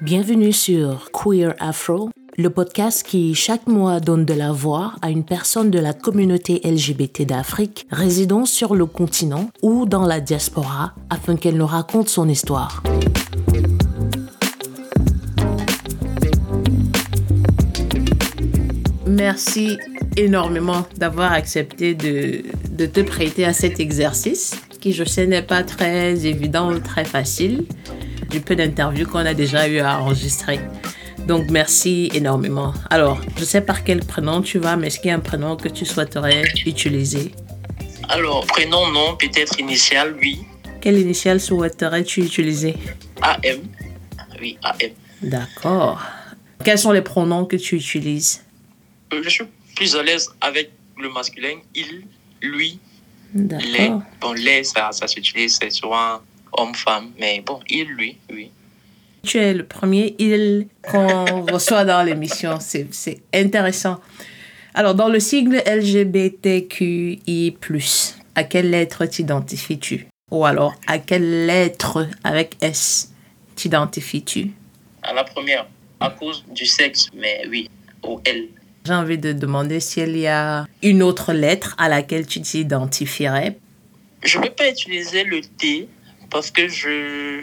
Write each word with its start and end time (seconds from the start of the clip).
Bienvenue 0.00 0.52
sur 0.52 1.10
Queer 1.12 1.54
Afro, 1.58 2.10
le 2.36 2.50
podcast 2.50 3.04
qui 3.04 3.34
chaque 3.34 3.66
mois 3.66 4.00
donne 4.00 4.24
de 4.24 4.34
la 4.34 4.52
voix 4.52 4.92
à 5.02 5.10
une 5.10 5.24
personne 5.24 5.70
de 5.70 5.78
la 5.78 5.92
communauté 5.92 6.60
LGBT 6.64 7.22
d'Afrique 7.22 7.86
résidant 7.90 8.46
sur 8.46 8.74
le 8.74 8.86
continent 8.86 9.50
ou 9.62 9.86
dans 9.86 10.06
la 10.06 10.20
diaspora 10.20 10.94
afin 11.10 11.36
qu'elle 11.36 11.56
nous 11.56 11.66
raconte 11.66 12.08
son 12.08 12.28
histoire. 12.28 12.82
Merci 19.06 19.78
énormément 20.16 20.86
d'avoir 20.96 21.32
accepté 21.32 21.94
de, 21.94 22.86
te 22.86 23.00
prêter 23.00 23.44
à 23.44 23.52
cet 23.52 23.80
exercice 23.80 24.54
qui, 24.80 24.92
je 24.92 25.04
sais, 25.04 25.26
n'est 25.26 25.42
pas 25.42 25.64
très 25.64 26.26
évident 26.26 26.72
ou 26.72 26.78
très 26.78 27.04
facile 27.04 27.66
du 28.30 28.40
peu 28.40 28.56
d'interviews 28.56 29.06
qu'on 29.06 29.18
a 29.24 29.34
déjà 29.34 29.68
eu 29.68 29.78
à 29.78 30.00
enregistrer. 30.00 30.60
Donc, 31.26 31.50
merci 31.50 32.10
énormément. 32.14 32.72
Alors, 32.90 33.20
je 33.36 33.44
sais 33.44 33.60
par 33.60 33.84
quel 33.84 34.00
prénom 34.00 34.40
tu 34.40 34.58
vas, 34.58 34.76
mais 34.76 34.86
est-ce 34.86 34.98
qu'il 35.00 35.08
y 35.08 35.12
a 35.12 35.16
un 35.16 35.20
prénom 35.20 35.56
que 35.56 35.68
tu 35.68 35.84
souhaiterais 35.84 36.42
utiliser? 36.64 37.32
Alors, 38.08 38.46
prénom, 38.46 38.90
non, 38.90 39.16
peut-être 39.16 39.58
initial, 39.60 40.16
oui. 40.22 40.40
Quelle 40.80 40.98
initiale 40.98 41.40
souhaiterais-tu 41.40 42.22
utiliser? 42.22 42.76
AM. 43.20 43.60
Oui, 44.40 44.56
AM. 44.62 44.90
D'accord. 45.22 46.00
Quels 46.64 46.78
sont 46.78 46.92
les 46.92 47.02
pronoms 47.02 47.44
que 47.44 47.56
tu 47.56 47.76
utilises? 47.76 48.44
Euh, 49.12 49.20
Je 49.22 49.28
suis 49.28 49.44
plus 49.76 49.94
à 49.96 50.02
l'aise 50.02 50.30
avec 50.40 50.70
le 50.96 51.10
masculin, 51.10 51.56
il, 51.74 52.04
lui, 52.40 52.78
les. 53.34 53.90
Bon, 54.20 54.32
les, 54.32 54.64
ça, 54.64 54.90
ça 54.92 55.06
s'utilise, 55.06 55.58
c'est 55.60 55.70
souvent 55.70 56.20
homme-femme, 56.52 57.12
mais 57.18 57.40
bon, 57.44 57.60
il, 57.68 57.86
lui, 57.88 58.16
oui. 58.30 58.50
Tu 59.22 59.38
es 59.38 59.52
le 59.52 59.64
premier 59.64 60.14
il 60.18 60.68
qu'on 60.82 61.42
reçoit 61.52 61.84
dans 61.84 62.02
l'émission. 62.02 62.58
C'est 62.60 62.86
c'est 62.92 63.20
intéressant. 63.34 64.00
Alors, 64.74 64.94
dans 64.94 65.08
le 65.08 65.18
sigle 65.18 65.62
LGBTQI, 65.66 67.56
à 68.34 68.44
quelle 68.44 68.70
lettre 68.70 69.06
t'identifies-tu? 69.06 70.06
Ou 70.30 70.44
alors, 70.44 70.74
à 70.86 70.98
quelle 70.98 71.46
lettre 71.46 72.06
avec 72.22 72.56
S 72.60 73.12
t'identifies-tu? 73.56 74.52
À 75.02 75.12
la 75.14 75.24
première, 75.24 75.66
à 76.00 76.10
cause 76.10 76.44
du 76.54 76.64
sexe, 76.64 77.08
mais 77.14 77.42
oui, 77.48 77.68
au 78.02 78.20
L. 78.24 78.48
J'ai 78.84 78.94
envie 78.94 79.18
de 79.18 79.32
demander 79.32 79.80
s'il 79.80 80.16
y 80.16 80.26
a 80.26 80.66
une 80.82 81.02
autre 81.02 81.32
lettre 81.32 81.74
à 81.78 81.88
laquelle 81.88 82.26
tu 82.26 82.40
t'identifierais. 82.40 83.58
Je 84.22 84.38
ne 84.38 84.44
peux 84.44 84.50
pas 84.50 84.70
utiliser 84.70 85.24
le 85.24 85.40
T 85.40 85.88
parce 86.30 86.50
que 86.50 86.68
je. 86.68 87.40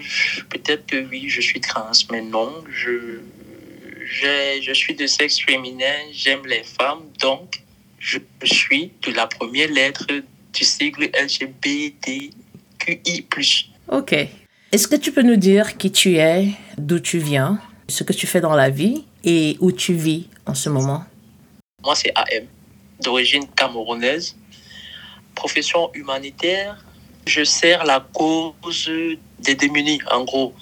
Peut-être 0.50 0.86
que 0.86 1.06
oui, 1.10 1.30
je 1.30 1.42
suis 1.42 1.62
trans, 1.62 1.92
mais 2.12 2.22
non, 2.22 2.64
je. 2.70 3.20
Je, 4.08 4.62
je 4.62 4.74
suis 4.74 4.94
de 4.94 5.08
sexe 5.08 5.40
féminin, 5.40 5.96
j'aime 6.12 6.46
les 6.46 6.64
femmes, 6.64 7.02
donc 7.20 7.64
je 7.98 8.20
suis 8.44 8.92
de 9.02 9.12
la 9.12 9.26
première 9.26 9.72
lettre 9.72 10.06
du 10.54 10.64
sigle 10.64 11.10
LGBTQI. 11.20 12.32
Ok. 13.88 14.14
Est-ce 14.72 14.88
que 14.88 14.96
tu 14.96 15.12
peux 15.12 15.24
nous 15.24 15.38
dire 15.38 15.78
qui 15.78 15.92
tu 15.92 16.18
es, 16.18 16.50
d'où 16.78 17.00
tu 17.00 17.18
viens, 17.18 17.60
ce 17.88 18.04
que 18.04 18.14
tu 18.14 18.28
fais 18.28 18.42
dans 18.42 18.54
la 18.54 18.70
vie 18.70 19.06
et 19.24 19.58
où 19.60 19.72
tu 19.72 19.94
vis 19.94 20.28
en 20.46 20.54
ce 20.54 20.70
moment? 20.70 21.04
Moi, 21.84 21.96
c'est 21.96 22.12
AM, 22.16 22.46
d'origine 23.02 23.48
camerounaise, 23.56 24.36
profession 25.34 25.92
humanitaire. 25.94 26.84
Je 27.28 27.44
sers 27.44 27.84
la 27.86 28.06
cause 28.14 28.90
des 29.40 29.56
démunis, 29.56 30.00
en 30.12 30.24
gros, 30.24 30.54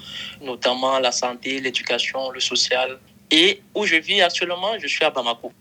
notamment 0.42 1.00
la 1.00 1.12
santé, 1.12 1.60
l'éducation, 1.60 2.32
le 2.32 2.40
social. 2.40 3.00
Et 3.32 3.62
où 3.76 3.86
je 3.86 3.96
vis 3.96 4.22
actuellement, 4.22 4.74
je 4.80 4.88
suis 4.88 5.04
à 5.04 5.10
Bamako. 5.10 5.52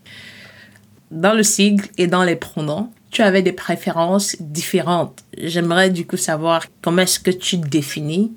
Dans 1.11 1.33
le 1.33 1.43
sigle 1.43 1.87
et 1.97 2.07
dans 2.07 2.23
les 2.23 2.35
pronoms, 2.35 2.91
tu 3.11 3.21
avais 3.21 3.41
des 3.41 3.51
préférences 3.51 4.35
différentes. 4.39 5.23
J'aimerais 5.37 5.89
du 5.89 6.07
coup 6.07 6.17
savoir 6.17 6.65
comment 6.81 7.03
est-ce 7.03 7.19
que 7.19 7.31
tu 7.31 7.57
définis 7.57 8.31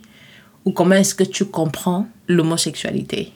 ou 0.64 0.72
comment 0.72 0.96
est-ce 0.96 1.14
que 1.14 1.24
tu 1.24 1.44
comprends 1.46 2.06
l'homosexualité. 2.28 3.32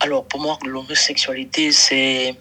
Alors, 0.00 0.24
pour 0.24 0.40
moi, 0.40 0.58
l'homosexualité, 0.66 1.70
c'est 1.70 2.34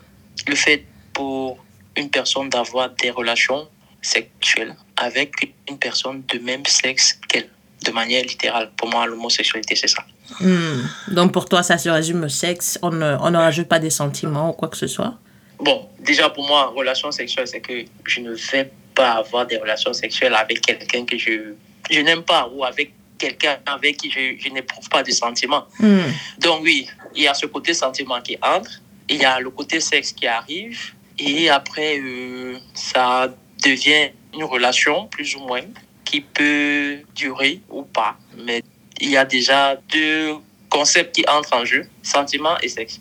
le 0.48 0.56
fait 0.56 0.84
pour 1.14 1.64
une 1.96 2.10
personne 2.10 2.50
d'avoir 2.50 2.90
des 2.90 3.12
relations 3.12 3.68
sexuelles 4.02 4.76
avec 5.02 5.54
une 5.70 5.78
personne 5.78 6.24
de 6.32 6.40
même 6.40 6.66
sexe 6.66 7.20
qu'elle, 7.28 7.50
de 7.86 7.92
manière 7.92 8.24
littérale. 8.24 8.72
Pour 8.78 8.90
moi, 8.90 9.06
l'homosexualité, 9.08 9.76
c'est 9.76 9.88
ça. 9.88 10.04
Hmm. 10.40 10.82
Donc 11.10 11.34
pour 11.34 11.46
toi, 11.50 11.64
ça 11.64 11.78
se 11.78 11.90
résume 11.90 12.24
au 12.24 12.30
sexe. 12.30 12.80
On 12.82 12.92
ne, 12.92 13.18
on 13.20 13.32
ne 13.32 13.38
rajoute 13.38 13.68
pas 13.68 13.80
des 13.80 13.90
sentiments 13.90 14.52
ou 14.52 14.54
quoi 14.54 14.70
que 14.70 14.78
ce 14.78 14.88
soit. 14.88 15.16
Bon, 15.60 15.90
déjà 16.00 16.30
pour 16.30 16.48
moi, 16.48 16.74
relation 16.76 17.12
sexuelle, 17.12 17.48
c'est 17.48 17.62
que 17.62 17.84
je 18.06 18.20
ne 18.22 18.34
vais 18.34 18.72
pas 18.96 19.14
avoir 19.14 19.46
des 19.46 19.58
relations 19.58 19.94
sexuelles 19.94 20.36
avec 20.36 20.62
quelqu'un 20.62 21.06
que 21.06 21.18
je, 21.18 21.54
je 21.90 22.00
n'aime 22.00 22.24
pas 22.24 22.50
ou 22.54 22.64
avec 22.64 22.94
quelqu'un 23.18 23.58
avec 23.66 23.98
qui 23.98 24.10
je, 24.10 24.36
je 24.40 24.50
n'éprouve 24.50 24.88
pas 24.90 25.04
de 25.04 25.12
sentiments. 25.12 25.66
Hmm. 25.80 26.12
Donc 26.40 26.62
oui, 26.64 26.88
il 27.16 27.24
y 27.24 27.28
a 27.28 27.34
ce 27.34 27.46
côté 27.46 27.74
sentiment 27.74 28.22
qui 28.22 28.38
entre, 28.42 28.72
il 29.10 29.18
y 29.18 29.26
a 29.26 29.40
le 29.40 29.50
côté 29.50 29.80
sexe 29.80 30.12
qui 30.12 30.28
arrive, 30.28 30.94
et 31.20 31.50
après, 31.50 32.00
euh, 32.00 32.58
ça 32.74 33.34
devient 33.64 34.10
une 34.34 34.44
relation, 34.44 35.08
plus 35.08 35.36
ou 35.36 35.40
moins, 35.42 35.62
qui 36.06 36.22
peut 36.22 36.98
durer 37.16 37.62
ou 37.70 37.84
pas. 37.84 38.18
Mais 38.46 38.64
il 39.00 39.10
y 39.10 39.18
a 39.18 39.26
déjà 39.26 39.76
deux 39.92 40.36
concepts 40.70 41.16
qui 41.16 41.26
entrent 41.28 41.54
en 41.56 41.66
jeu, 41.66 41.88
sentiment 42.04 42.58
et 42.62 42.70
sexe. 42.70 43.00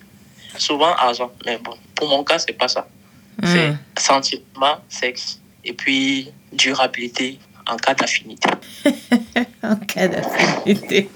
Souvent 0.58 0.92
argent, 0.94 1.30
mais 1.46 1.58
bon, 1.58 1.74
pour 1.94 2.08
mon 2.08 2.24
cas, 2.24 2.38
c'est 2.38 2.52
pas 2.52 2.68
ça. 2.68 2.88
C'est 3.42 3.70
Hmm. 3.70 3.76
sentiment, 3.98 4.76
sexe, 4.88 5.40
et 5.64 5.72
puis 5.72 6.28
durabilité 6.52 7.38
en 7.66 7.76
cas 7.76 7.94
d'affinité. 7.94 8.50
En 9.62 9.76
cas 9.76 10.08
d'affinité. 10.08 11.08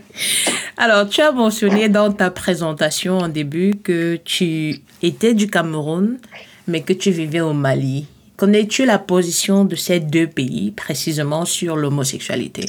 Alors, 0.76 1.08
tu 1.08 1.20
as 1.20 1.32
mentionné 1.32 1.88
dans 1.88 2.12
ta 2.12 2.30
présentation 2.30 3.18
en 3.18 3.28
début 3.28 3.74
que 3.82 4.16
tu 4.16 4.80
étais 5.02 5.34
du 5.34 5.48
Cameroun, 5.48 6.18
mais 6.66 6.82
que 6.82 6.92
tu 6.92 7.10
vivais 7.10 7.40
au 7.40 7.52
Mali. 7.54 8.06
Connais-tu 8.42 8.84
la 8.86 8.98
position 8.98 9.64
de 9.64 9.76
ces 9.76 10.00
deux 10.00 10.26
pays 10.26 10.72
précisément 10.72 11.44
sur 11.44 11.76
l'homosexualité? 11.76 12.64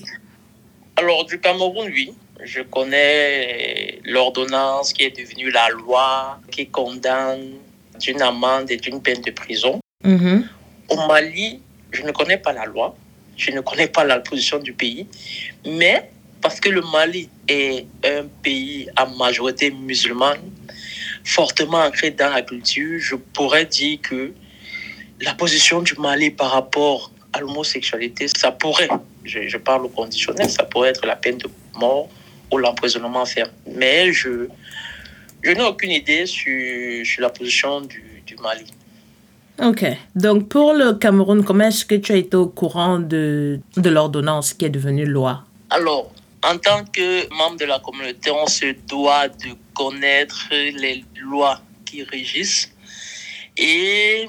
Alors, 0.98 1.26
du 1.26 1.40
Cameroun, 1.40 1.90
oui. 1.92 2.14
Je 2.44 2.62
connais 2.62 4.00
l'ordonnance 4.06 4.94
qui 4.94 5.02
est 5.02 5.18
devenue 5.18 5.50
la 5.50 5.70
loi 5.70 6.40
qui 6.52 6.68
condamne 6.68 7.54
d'une 8.00 8.22
amende 8.22 8.70
et 8.70 8.78
d'une 8.78 9.02
peine 9.02 9.22
de 9.22 9.32
prison. 9.32 9.80
Mhm. 10.04 10.48
Au 10.90 11.08
Mali, 11.08 11.60
je 11.90 12.04
ne 12.04 12.12
connais 12.12 12.38
pas 12.38 12.54
la 12.54 12.66
loi, 12.66 12.96
je 13.36 13.50
ne 13.50 13.62
connais 13.62 13.88
pas 13.88 14.04
la 14.04 14.20
position 14.20 14.60
du 14.60 14.74
pays, 14.74 15.08
mais 15.66 16.08
parce 16.40 16.60
que 16.60 16.70
le 16.70 16.82
Mali 16.82 17.30
est 17.48 17.88
un 18.06 18.26
pays 18.44 18.90
à 18.96 19.08
majorité 19.08 19.72
musulmane, 19.72 20.52
fortement 21.24 21.80
ancré 21.80 22.12
dans 22.12 22.30
la 22.32 22.44
culture, 22.44 23.00
je 23.00 23.16
pourrais 23.16 23.66
dire 23.66 23.98
que 24.04 24.34
la 25.22 25.34
position 25.34 25.82
du 25.82 25.94
Mali 25.96 26.32
par 26.32 26.52
rapport 26.52 27.12
à 27.32 27.40
l'homosexualité, 27.40 28.28
ça 28.28 28.52
pourrait, 28.52 28.90
je, 29.24 29.48
je 29.48 29.58
parle 29.58 29.86
au 29.86 29.90
conditionnel, 29.90 30.50
ça 30.50 30.64
pourrait 30.64 30.90
être 30.90 31.06
la 31.06 31.16
peine 31.16 31.38
de 31.38 31.50
mort 31.76 32.10
ou 32.52 32.58
l'emprisonnement 32.58 33.26
ferme. 33.26 33.52
Mais 33.68 34.14
je, 34.14 34.48
je 35.42 35.52
n'ai 35.52 35.64
aucune 35.64 35.92
idée 35.92 36.26
sur, 36.26 37.06
sur 37.06 37.22
la 37.22 37.30
position 37.30 37.82
du, 37.82 38.22
du 38.26 38.36
Mali. 38.36 38.66
Ok. 39.62 39.86
Donc, 40.16 40.50
pour 40.50 40.74
le 40.74 40.94
Cameroun, 40.94 41.44
comment 41.44 41.66
est-ce 41.66 41.86
que 41.86 41.96
tu 41.96 42.12
as 42.12 42.18
été 42.18 42.36
au 42.36 42.48
courant 42.48 43.00
de, 43.00 43.60
de 43.78 43.90
l'ordonnance 43.90 44.54
qui 44.54 44.66
est 44.66 44.70
devenue 44.70 45.06
loi? 45.06 45.44
Alors, 45.70 46.12
en 46.44 46.58
tant 46.58 46.84
que 46.86 47.34
membre 47.36 47.58
de 47.58 47.66
la 47.66 47.80
communauté, 47.80 48.32
on 48.32 48.48
se 48.48 48.76
doit 48.88 49.28
de 49.28 49.50
connaître 49.74 50.50
les 50.52 51.06
lois 51.16 51.62
qui 51.86 52.04
régissent. 52.04 52.72
Et 53.56 54.28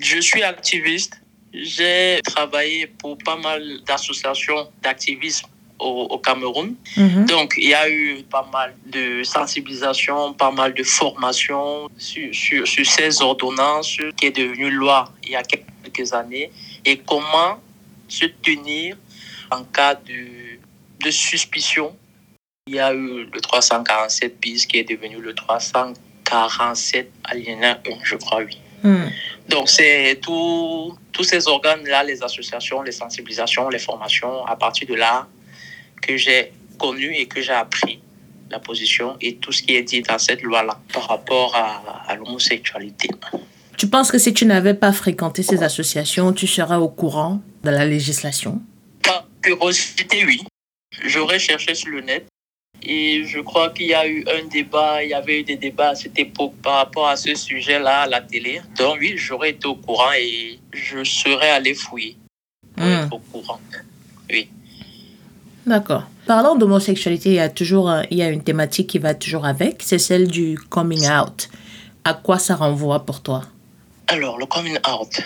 je 0.00 0.20
suis 0.20 0.42
activiste. 0.42 1.20
J'ai 1.52 2.20
travaillé 2.24 2.86
pour 2.86 3.16
pas 3.18 3.36
mal 3.36 3.62
d'associations 3.86 4.68
d'activisme 4.82 5.46
au, 5.78 6.06
au 6.10 6.18
Cameroun. 6.18 6.74
Mhm. 6.96 7.26
Donc, 7.26 7.54
il 7.56 7.68
y 7.68 7.74
a 7.74 7.88
eu 7.88 8.22
pas 8.24 8.48
mal 8.52 8.74
de 8.86 9.22
sensibilisation, 9.22 10.34
pas 10.34 10.50
mal 10.50 10.74
de 10.74 10.82
formation 10.82 11.88
sur, 11.96 12.34
sur, 12.34 12.66
sur 12.66 12.86
ces 12.86 13.22
ordonnances 13.22 13.98
qui 14.16 14.26
est 14.26 14.36
devenue 14.36 14.70
loi 14.70 15.10
il 15.24 15.30
y 15.30 15.36
a 15.36 15.42
quelques 15.42 16.12
années 16.12 16.50
et 16.84 16.98
comment 16.98 17.60
se 18.08 18.26
tenir 18.26 18.96
en 19.50 19.64
cas 19.64 19.94
de, 19.94 20.58
de 21.04 21.10
suspicion. 21.10 21.96
Il 22.68 22.74
y 22.74 22.80
a 22.80 22.92
eu 22.92 23.28
le 23.32 23.40
347 23.40 24.40
bis 24.40 24.66
qui 24.66 24.78
est 24.78 24.88
devenu 24.88 25.20
le 25.20 25.34
347 25.34 27.12
alinéa 27.24 27.80
1, 27.86 28.04
je 28.04 28.16
crois, 28.16 28.42
oui. 28.42 28.58
Hmm. 28.82 29.08
Donc, 29.48 29.68
c'est 29.68 30.20
tous 30.22 31.24
ces 31.24 31.46
organes-là, 31.48 32.04
les 32.04 32.22
associations, 32.22 32.82
les 32.82 32.92
sensibilisations, 32.92 33.68
les 33.68 33.78
formations, 33.78 34.44
à 34.44 34.56
partir 34.56 34.88
de 34.88 34.94
là, 34.94 35.26
que 36.02 36.16
j'ai 36.16 36.52
connu 36.78 37.14
et 37.14 37.26
que 37.26 37.40
j'ai 37.40 37.52
appris 37.52 38.00
la 38.50 38.58
position 38.58 39.16
et 39.20 39.36
tout 39.36 39.52
ce 39.52 39.62
qui 39.62 39.74
est 39.74 39.82
dit 39.82 40.02
dans 40.02 40.18
cette 40.18 40.42
loi-là 40.42 40.78
par 40.92 41.08
rapport 41.08 41.54
à, 41.56 42.04
à 42.06 42.16
l'homosexualité. 42.16 43.08
Tu 43.76 43.88
penses 43.88 44.10
que 44.10 44.18
si 44.18 44.32
tu 44.32 44.46
n'avais 44.46 44.74
pas 44.74 44.92
fréquenté 44.92 45.42
ces 45.42 45.62
associations, 45.62 46.32
tu 46.32 46.46
serais 46.46 46.76
au 46.76 46.88
courant 46.88 47.40
de 47.64 47.70
la 47.70 47.84
législation? 47.84 48.60
Par 49.02 49.26
curiosité, 49.42 50.24
oui. 50.24 50.42
J'aurais 51.04 51.38
cherché 51.38 51.74
sur 51.74 51.90
le 51.90 52.00
net 52.00 52.26
et 52.86 53.24
je 53.24 53.40
crois 53.40 53.70
qu'il 53.70 53.86
y 53.86 53.94
a 53.94 54.06
eu 54.06 54.24
un 54.28 54.46
débat, 54.46 55.02
il 55.02 55.10
y 55.10 55.14
avait 55.14 55.40
eu 55.40 55.42
des 55.42 55.56
débats 55.56 55.90
à 55.90 55.94
cette 55.94 56.18
époque 56.18 56.54
par 56.62 56.76
rapport 56.76 57.08
à 57.08 57.16
ce 57.16 57.34
sujet-là 57.34 58.02
à 58.02 58.06
la 58.06 58.20
télé. 58.20 58.60
Donc 58.78 58.98
oui, 59.00 59.14
j'aurais 59.16 59.50
été 59.50 59.66
au 59.66 59.74
courant 59.74 60.12
et 60.18 60.58
je 60.72 61.02
serais 61.04 61.50
allé 61.50 61.74
fouiller 61.74 62.16
pour 62.76 62.86
Hmm. 62.86 62.92
être 62.92 63.12
au 63.12 63.18
courant. 63.18 63.60
Oui. 64.30 64.48
D'accord. 65.66 66.04
Parlant 66.26 66.54
d'homosexualité, 66.56 67.30
il 67.30 67.34
y 67.36 67.38
a 67.40 67.48
toujours 67.48 67.88
un- 67.90 68.04
il 68.10 68.18
y 68.18 68.22
a 68.22 68.28
une 68.28 68.42
thématique 68.42 68.88
qui 68.88 68.98
va 68.98 69.14
toujours 69.14 69.44
avec, 69.46 69.82
c'est 69.82 69.98
celle 69.98 70.28
du 70.28 70.58
coming 70.58 71.08
out. 71.10 71.48
À 72.04 72.14
quoi 72.14 72.38
ça 72.38 72.54
renvoie 72.54 73.04
pour 73.04 73.22
toi? 73.22 73.42
Alors, 74.08 74.38
le 74.38 74.46
coming 74.46 74.76
out, 74.88 75.20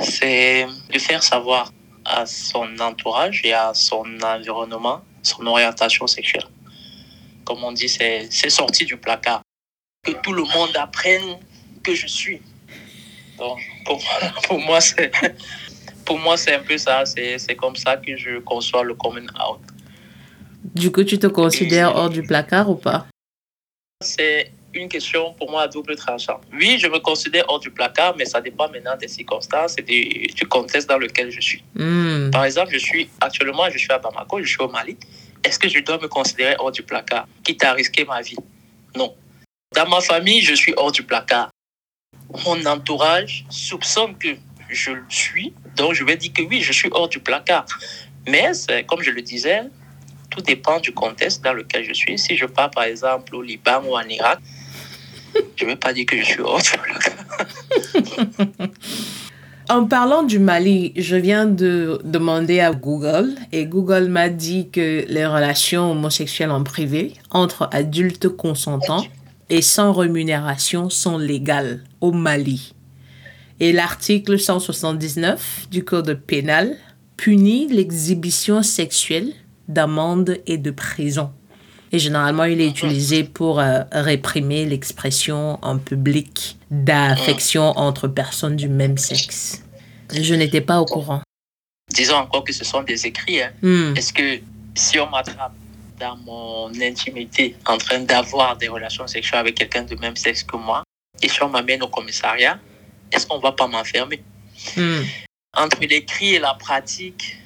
c'est 0.00 0.66
de 0.92 0.98
faire 0.98 1.22
savoir 1.22 1.72
à 2.04 2.26
son 2.26 2.66
entourage 2.80 3.40
et 3.44 3.52
à 3.54 3.72
son 3.74 4.04
environnement 4.22 5.00
son 5.22 5.46
orientation 5.46 6.06
sexuelle. 6.06 6.44
Comme 7.48 7.64
on 7.64 7.72
dit, 7.72 7.88
c'est 7.88 8.50
sorti 8.50 8.84
du 8.84 8.98
placard. 8.98 9.40
Que 10.04 10.12
tout 10.22 10.34
le 10.34 10.42
monde 10.42 10.76
apprenne 10.76 11.38
que 11.82 11.94
je 11.94 12.06
suis. 12.06 12.42
Donc, 13.38 13.58
pour, 13.86 13.98
pour 14.46 14.60
moi, 14.60 14.82
c'est 14.82 15.10
pour 16.04 16.18
moi, 16.18 16.36
c'est 16.36 16.54
un 16.54 16.58
peu 16.58 16.76
ça. 16.76 17.06
C'est 17.06 17.56
comme 17.56 17.74
ça 17.74 17.96
que 17.96 18.14
je 18.18 18.40
conçois 18.40 18.84
le 18.84 18.94
coming 18.94 19.28
out. 19.48 19.60
Du 20.74 20.92
coup, 20.92 21.04
tu 21.04 21.18
te 21.18 21.26
considères 21.26 21.96
hors 21.96 22.10
du 22.10 22.22
placard 22.22 22.68
ou 22.68 22.74
pas? 22.74 23.06
C'est 24.02 24.52
une 24.74 24.90
question 24.90 25.32
pour 25.32 25.50
moi 25.50 25.62
à 25.62 25.68
double 25.68 25.96
tranchant. 25.96 26.42
Oui, 26.52 26.76
je 26.78 26.86
me 26.86 26.98
considère 26.98 27.46
hors 27.48 27.60
du 27.60 27.70
placard, 27.70 28.14
mais 28.14 28.26
ça 28.26 28.42
dépend 28.42 28.68
maintenant 28.68 28.96
des 28.98 29.08
circonstances 29.08 29.76
et 29.78 29.82
du, 29.82 30.26
du 30.34 30.46
contexte 30.46 30.86
dans 30.86 30.98
lequel 30.98 31.30
je 31.30 31.40
suis. 31.40 31.64
Hmm. 31.74 32.30
Par 32.30 32.44
exemple, 32.44 32.72
je 32.74 32.78
suis 32.78 33.08
actuellement, 33.22 33.70
je 33.70 33.78
suis 33.78 33.90
à 33.90 33.98
Bamako, 33.98 34.42
je 34.42 34.48
suis 34.48 34.60
au 34.60 34.68
Mali. 34.68 34.98
Est-ce 35.44 35.58
que 35.58 35.68
je 35.68 35.80
dois 35.80 35.98
me 35.98 36.08
considérer 36.08 36.56
hors 36.58 36.72
du 36.72 36.82
placard, 36.82 37.26
quitte 37.44 37.64
à 37.64 37.72
risquer 37.72 38.04
ma 38.04 38.20
vie? 38.20 38.36
Non. 38.96 39.14
Dans 39.74 39.88
ma 39.88 40.00
famille, 40.00 40.40
je 40.40 40.54
suis 40.54 40.74
hors 40.76 40.92
du 40.92 41.02
placard. 41.02 41.50
Mon 42.44 42.64
entourage 42.66 43.44
soupçonne 43.48 44.16
que 44.18 44.36
je 44.68 44.90
le 44.90 45.04
suis, 45.08 45.54
donc 45.76 45.94
je 45.94 46.04
vais 46.04 46.16
dire 46.16 46.32
que 46.32 46.42
oui, 46.42 46.60
je 46.60 46.72
suis 46.72 46.88
hors 46.92 47.08
du 47.08 47.20
placard. 47.20 47.66
Mais 48.26 48.50
comme 48.86 49.02
je 49.02 49.10
le 49.10 49.22
disais, 49.22 49.62
tout 50.30 50.40
dépend 50.42 50.80
du 50.80 50.92
contexte 50.92 51.42
dans 51.42 51.54
lequel 51.54 51.84
je 51.84 51.92
suis. 51.92 52.18
Si 52.18 52.36
je 52.36 52.44
pars 52.46 52.70
par 52.70 52.84
exemple 52.84 53.34
au 53.34 53.42
Liban 53.42 53.82
ou 53.84 53.96
en 53.96 54.02
Irak, 54.02 54.40
je 55.56 55.64
ne 55.64 55.70
vais 55.70 55.76
pas 55.76 55.92
dire 55.92 56.06
que 56.06 56.18
je 56.18 56.24
suis 56.24 56.40
hors 56.40 56.60
du 56.60 56.70
placard. 56.70 57.24
En 59.70 59.84
parlant 59.84 60.22
du 60.22 60.38
Mali, 60.38 60.94
je 60.96 61.14
viens 61.16 61.44
de 61.44 62.00
demander 62.02 62.60
à 62.60 62.72
Google 62.72 63.34
et 63.52 63.66
Google 63.66 64.08
m'a 64.08 64.30
dit 64.30 64.70
que 64.70 65.04
les 65.06 65.26
relations 65.26 65.90
homosexuelles 65.90 66.50
en 66.50 66.64
privé 66.64 67.12
entre 67.30 67.68
adultes 67.70 68.30
consentants 68.30 69.04
et 69.50 69.60
sans 69.60 69.92
rémunération 69.92 70.88
sont 70.88 71.18
légales 71.18 71.84
au 72.00 72.12
Mali. 72.12 72.72
Et 73.60 73.72
l'article 73.72 74.38
179 74.38 75.66
du 75.70 75.84
Code 75.84 76.14
pénal 76.14 76.74
punit 77.18 77.68
l'exhibition 77.68 78.62
sexuelle 78.62 79.34
d'amende 79.68 80.38
et 80.46 80.56
de 80.56 80.70
prison. 80.70 81.30
Et 81.92 81.98
généralement, 81.98 82.44
il 82.44 82.60
est 82.60 82.68
utilisé 82.68 83.24
pour 83.24 83.60
euh, 83.60 83.80
réprimer 83.92 84.66
l'expression 84.66 85.58
en 85.62 85.78
public 85.78 86.56
d'affection 86.70 87.70
entre 87.78 88.08
personnes 88.08 88.56
du 88.56 88.68
même 88.68 88.98
sexe. 88.98 89.62
Je 90.12 90.34
n'étais 90.34 90.60
pas 90.60 90.80
au 90.80 90.84
courant. 90.84 91.22
Disons 91.92 92.16
encore 92.16 92.44
que 92.44 92.52
ce 92.52 92.64
sont 92.64 92.82
des 92.82 93.06
écrits. 93.06 93.42
hein. 93.42 93.52
Hmm. 93.62 93.94
Est-ce 93.96 94.12
que 94.12 94.40
si 94.74 94.98
on 95.00 95.08
m'attrape 95.08 95.54
dans 95.98 96.16
mon 96.18 96.70
intimité 96.80 97.56
en 97.66 97.78
train 97.78 98.00
d'avoir 98.00 98.56
des 98.56 98.68
relations 98.68 99.06
sexuelles 99.06 99.40
avec 99.40 99.56
quelqu'un 99.56 99.82
de 99.82 99.96
même 99.96 100.16
sexe 100.16 100.42
que 100.44 100.56
moi, 100.56 100.82
et 101.22 101.28
si 101.28 101.42
on 101.42 101.48
m'amène 101.48 101.82
au 101.82 101.88
commissariat, 101.88 102.58
est-ce 103.10 103.26
qu'on 103.26 103.38
va 103.38 103.52
pas 103.52 103.66
m'enfermer? 103.66 104.22
Hmm. 104.76 105.02
Entre 105.56 105.80
l'écrit 105.80 106.34
et 106.34 106.38
la 106.38 106.54
pratique, 106.54 107.36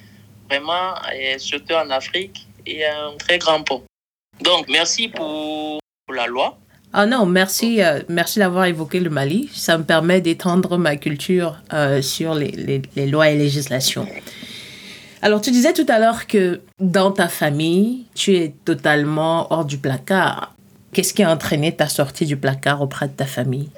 vraiment, 0.49 0.93
et 1.15 1.39
surtout 1.39 1.73
en 1.73 1.89
Afrique, 1.89 2.45
il 2.65 2.77
y 2.77 2.83
a 2.83 3.05
un 3.05 3.17
très 3.17 3.39
grand 3.39 3.63
pont. 3.63 3.83
Donc, 4.43 4.67
merci 4.69 5.07
pour, 5.07 5.79
pour 6.05 6.15
la 6.15 6.27
loi. 6.27 6.57
Ah 6.91 7.05
non, 7.05 7.25
merci, 7.25 7.81
euh, 7.81 8.01
merci 8.07 8.39
d'avoir 8.39 8.65
évoqué 8.65 8.99
le 8.99 9.09
Mali. 9.09 9.49
Ça 9.53 9.77
me 9.77 9.83
permet 9.83 10.21
d'étendre 10.21 10.77
ma 10.77 10.95
culture 10.95 11.57
euh, 11.73 12.01
sur 12.01 12.35
les, 12.35 12.51
les- 12.51 12.81
les 12.95 13.07
lois 13.07 13.29
et 13.29 13.37
législations. 13.37 14.07
Alors, 15.21 15.41
tu 15.41 15.49
disais 15.51 15.73
tout 15.73 15.85
à 15.87 15.97
l'heure 15.99 16.27
que 16.27 16.61
dans 16.79 17.11
ta 17.11 17.29
famille, 17.29 18.05
tu 18.13 18.35
es 18.35 18.53
totalement 18.65 19.51
hors 19.51 19.65
du 19.65 19.77
placard. 19.77 20.53
Qu'est-ce 20.91 21.13
qui 21.13 21.23
a 21.23 21.31
entraîné 21.31 21.75
ta 21.75 21.87
sortie 21.87 22.25
du 22.25 22.37
placard 22.37 22.81
auprès 22.81 23.07
de 23.07 23.13
ta 23.13 23.25
famille? 23.25 23.69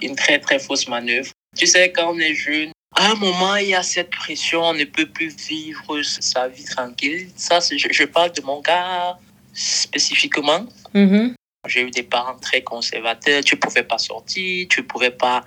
Une 0.00 0.16
très, 0.16 0.38
très 0.38 0.58
fausse 0.58 0.88
manœuvre. 0.88 1.30
Tu 1.56 1.66
sais, 1.66 1.92
quand 1.92 2.14
on 2.14 2.18
est 2.18 2.34
jeune, 2.34 2.70
à 2.96 3.10
un 3.10 3.14
moment, 3.16 3.56
il 3.56 3.68
y 3.68 3.74
a 3.74 3.82
cette 3.82 4.10
pression, 4.10 4.62
on 4.62 4.72
ne 4.74 4.84
peut 4.84 5.06
plus 5.06 5.34
vivre 5.48 6.00
sa 6.02 6.48
vie 6.48 6.64
tranquille. 6.64 7.28
Ça, 7.36 7.58
je 7.60 8.04
parle 8.04 8.32
de 8.32 8.40
mon 8.42 8.62
cas 8.62 9.18
spécifiquement. 9.54 10.66
Mhm. 10.92 11.34
J'ai 11.66 11.82
eu 11.82 11.90
des 11.90 12.02
parents 12.02 12.36
très 12.38 12.62
conservateurs. 12.62 13.42
Tu 13.42 13.54
ne 13.54 13.60
pouvais 13.60 13.84
pas 13.84 13.98
sortir, 13.98 14.66
tu 14.68 14.80
ne 14.80 14.86
pouvais 14.86 15.10
pas 15.10 15.44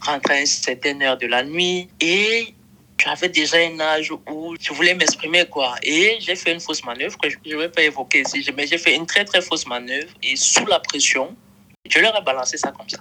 rentrer 0.00 0.34
à 0.34 0.40
une 0.40 0.46
certaine 0.46 1.02
heure 1.02 1.16
de 1.16 1.26
la 1.26 1.42
nuit. 1.42 1.88
Et 2.00 2.54
j'avais 3.02 3.28
déjà 3.28 3.58
un 3.58 3.78
âge 3.80 4.10
où 4.10 4.54
je 4.60 4.72
voulais 4.72 4.94
m'exprimer, 4.94 5.46
quoi. 5.46 5.74
Et 5.82 6.18
j'ai 6.20 6.36
fait 6.36 6.52
une 6.52 6.60
fausse 6.60 6.84
manœuvre 6.84 7.16
que 7.18 7.30
je 7.30 7.36
ne 7.46 7.56
vais 7.56 7.68
pas 7.68 7.82
évoquer 7.82 8.22
ici. 8.22 8.44
Mais 8.54 8.66
j'ai 8.66 8.78
fait 8.78 8.94
une 8.94 9.06
très, 9.06 9.24
très 9.24 9.40
fausse 9.40 9.66
manœuvre. 9.66 10.12
Et 10.22 10.36
sous 10.36 10.66
la 10.66 10.80
pression, 10.80 11.34
je 11.88 11.98
leur 12.00 12.16
ai 12.16 12.22
balancé 12.22 12.56
ça 12.58 12.72
comme 12.72 12.88
ça. 12.88 12.98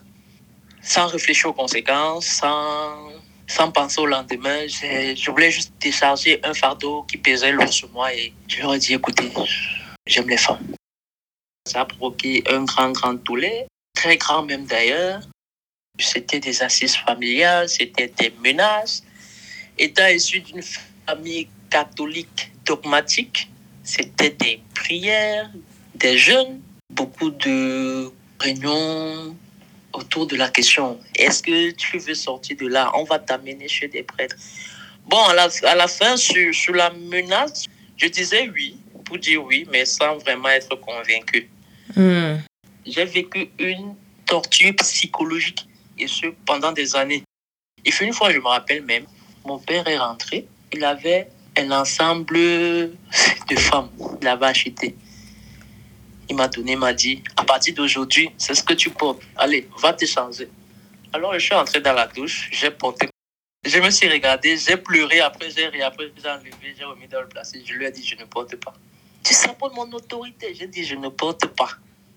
Sans 0.82 1.08
réfléchir 1.08 1.50
aux 1.50 1.54
conséquences, 1.54 2.28
sans, 2.28 3.10
sans 3.48 3.72
penser 3.72 4.00
au 4.00 4.06
lendemain. 4.06 4.68
Je 4.68 5.32
voulais 5.32 5.52
juste 5.52 5.74
décharger 5.82 6.40
un 6.44 6.54
fardeau 6.54 7.04
qui 7.04 7.18
pesait 7.18 7.52
lourd 7.52 7.74
sur 7.74 7.90
moi. 7.90 8.14
Et 8.14 8.34
je 8.48 8.62
leur 8.62 8.76
ai 8.76 8.80
dit, 8.80 8.94
écoutez, 8.94 9.32
j'aime 10.06 10.30
les 10.30 10.38
femmes. 10.38 10.76
Ça 11.68 11.82
a 11.82 11.86
provoqué 11.86 12.44
un 12.48 12.64
grand, 12.64 12.92
grand 12.92 13.18
tollé, 13.18 13.66
très 13.94 14.18
grand 14.18 14.44
même 14.44 14.66
d'ailleurs. 14.66 15.22
C'était 16.00 16.40
des 16.40 16.62
assises 16.62 16.96
familiales, 16.96 17.70
c'était 17.70 18.08
des 18.08 18.34
menaces. 18.44 19.04
Étant 19.78 20.08
issu 20.08 20.42
d'une 20.42 20.64
famille 21.08 21.48
catholique 21.70 22.52
dogmatique, 22.66 23.50
c'était 23.84 24.30
des 24.30 24.62
prières, 24.74 25.50
des 25.96 26.18
jeûnes, 26.18 26.62
beaucoup 26.92 27.32
de 27.32 28.12
réunions 28.40 29.36
autour 29.94 30.28
de 30.28 30.36
la 30.36 30.50
question 30.50 31.00
est-ce 31.18 31.42
que 31.42 31.72
tu 31.72 31.98
veux 31.98 32.14
sortir 32.14 32.58
de 32.58 32.68
là? 32.68 32.92
On 32.96 33.04
va 33.04 33.20
t'amener 33.20 33.68
chez 33.68 33.88
des 33.88 34.04
prêtres. 34.04 34.36
Bon, 35.06 35.24
à 35.24 35.34
la, 35.34 35.88
fin, 35.88 36.18
sur 36.18 36.76
la 36.76 36.90
menace, 36.90 37.66
je 37.98 38.08
disais 38.08 38.50
oui, 38.50 38.78
pour 39.06 39.18
dire 39.18 39.44
oui, 39.44 39.66
mais 39.72 39.86
sans 39.86 40.18
vraiment 40.18 40.50
être 40.50 40.76
convaincu 40.76 41.50
Hmm. 41.94 42.38
j'ai 42.86 43.06
vécu 43.06 43.52
une 43.60 43.96
torture 44.26 44.76
psychologique 44.78 45.68
et 46.00 46.08
ce 46.08 46.28
pendant 46.46 46.72
des 46.72 46.96
années. 46.96 47.24
Il 47.86 47.94
fait 47.94 48.06
une 48.06 48.14
fois, 48.14 48.32
je 48.32 48.40
me 48.40 48.48
rappelle 48.48 48.84
même, 48.84 49.06
mon 49.46 49.60
père 49.60 49.88
est 49.88 49.98
rentré, 49.98 50.48
il 50.74 50.84
avait 50.84 51.30
un 51.58 51.72
ensemble 51.72 52.34
de 53.50 53.56
femmes, 53.56 53.92
il 54.20 54.28
avait 54.28 54.48
acheté. 54.48 54.96
Il 56.28 56.36
m'a 56.36 56.48
donné, 56.48 56.72
il 56.72 56.80
m'a 56.80 56.92
dit, 56.92 57.24
à 57.38 57.44
partir 57.44 57.76
d'aujourd'hui, 57.76 58.32
c'est 58.38 58.56
ce 58.56 58.64
que 58.64 58.74
tu 58.74 58.90
portes. 58.90 59.22
Allez, 59.38 59.70
va 59.78 59.94
te 59.94 60.06
changer. 60.06 60.50
Alors 61.14 61.34
je 61.36 61.40
suis 61.40 61.54
entré 61.54 61.82
dans 61.82 61.94
la 61.94 62.08
douche, 62.08 62.50
j'ai 62.52 62.72
porté. 62.72 63.08
Je 63.64 63.80
me 63.80 63.92
suis 63.92 64.10
regardé, 64.10 64.58
j'ai 64.58 64.76
pleuré, 64.76 65.20
après 65.20 65.52
j'ai 65.52 65.68
ri, 65.68 65.84
après 65.84 66.12
j'ai 66.22 66.30
enlevé, 66.30 66.52
j'ai 66.76 66.84
remis 66.84 67.08
dans 67.08 67.22
le 67.22 67.30
plastique. 67.30 67.64
Je 67.68 67.74
lui 67.74 67.86
ai 67.86 67.92
dit, 67.92 68.04
je 68.04 68.16
ne 68.16 68.26
porte 68.26 68.56
pas. 68.56 68.74
Tu 69.26 69.34
sabotes 69.34 69.74
mon 69.74 69.92
autorité. 69.92 70.54
J'ai 70.54 70.68
dit, 70.68 70.84
je 70.84 70.96
ne 70.96 71.10
porte 71.10 71.48
pas. 71.48 71.70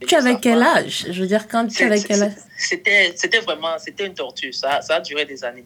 Tu 0.07 0.15
avais 0.15 0.39
quel 0.39 0.63
âge? 0.63 1.07
Je 1.11 1.23
veux 1.23 1.27
dire, 1.27 1.49
quand 1.49 1.67
tu 1.67 1.83
avais 1.83 2.03
quel 2.03 2.23
âge? 2.23 2.33
C'était, 2.57 3.41
vraiment, 3.41 3.79
c'était 3.79 4.07
une 4.07 4.15
torture. 4.15 4.55
Ça, 4.55 4.81
ça 4.83 4.97
a 4.97 5.01
duré 5.01 5.25
des 5.25 5.43
années. 5.43 5.65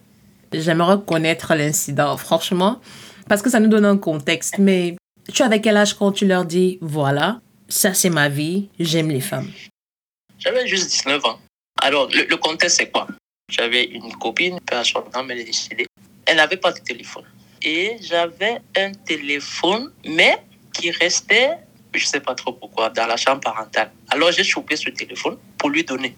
J'aimerais 0.52 0.96
connaître 1.04 1.54
l'incident, 1.54 2.16
franchement, 2.16 2.80
parce 3.28 3.42
que 3.42 3.50
ça 3.50 3.58
nous 3.58 3.68
donne 3.68 3.84
un 3.84 3.98
contexte. 3.98 4.58
Mais 4.58 4.96
tu 5.32 5.42
avais 5.42 5.60
quel 5.60 5.76
âge 5.76 5.94
quand 5.94 6.12
tu 6.12 6.26
leur 6.26 6.44
dis, 6.44 6.78
voilà, 6.80 7.40
ça 7.68 7.92
c'est 7.92 8.10
ma 8.10 8.28
vie, 8.28 8.68
j'aime 8.78 9.10
les 9.10 9.20
femmes? 9.20 9.50
J'avais 10.38 10.66
juste 10.66 10.90
19 10.90 11.24
ans. 11.24 11.38
Alors, 11.80 12.08
le, 12.08 12.24
le 12.24 12.36
contexte, 12.36 12.78
c'est 12.78 12.90
quoi? 12.90 13.08
J'avais 13.50 13.84
une 13.84 14.12
copine, 14.16 14.60
peu 14.60 14.76
à 14.76 14.84
son 14.84 15.00
nom, 15.00 15.26
elle 15.28 15.40
est 15.40 15.44
décédée. 15.44 15.86
Elle 16.26 16.36
n'avait 16.36 16.56
pas 16.56 16.72
de 16.72 16.78
téléphone. 16.78 17.24
Et 17.62 17.96
j'avais 18.00 18.60
un 18.76 18.92
téléphone, 18.92 19.92
mais 20.06 20.42
qui 20.72 20.90
restait 20.90 21.58
je 21.98 22.06
sais 22.06 22.20
pas 22.20 22.34
trop 22.34 22.52
pourquoi, 22.52 22.90
dans 22.90 23.06
la 23.06 23.16
chambre 23.16 23.40
parentale. 23.40 23.90
Alors 24.08 24.32
j'ai 24.32 24.44
chopé 24.44 24.76
ce 24.76 24.90
téléphone 24.90 25.36
pour 25.58 25.70
lui 25.70 25.84
donner. 25.84 26.14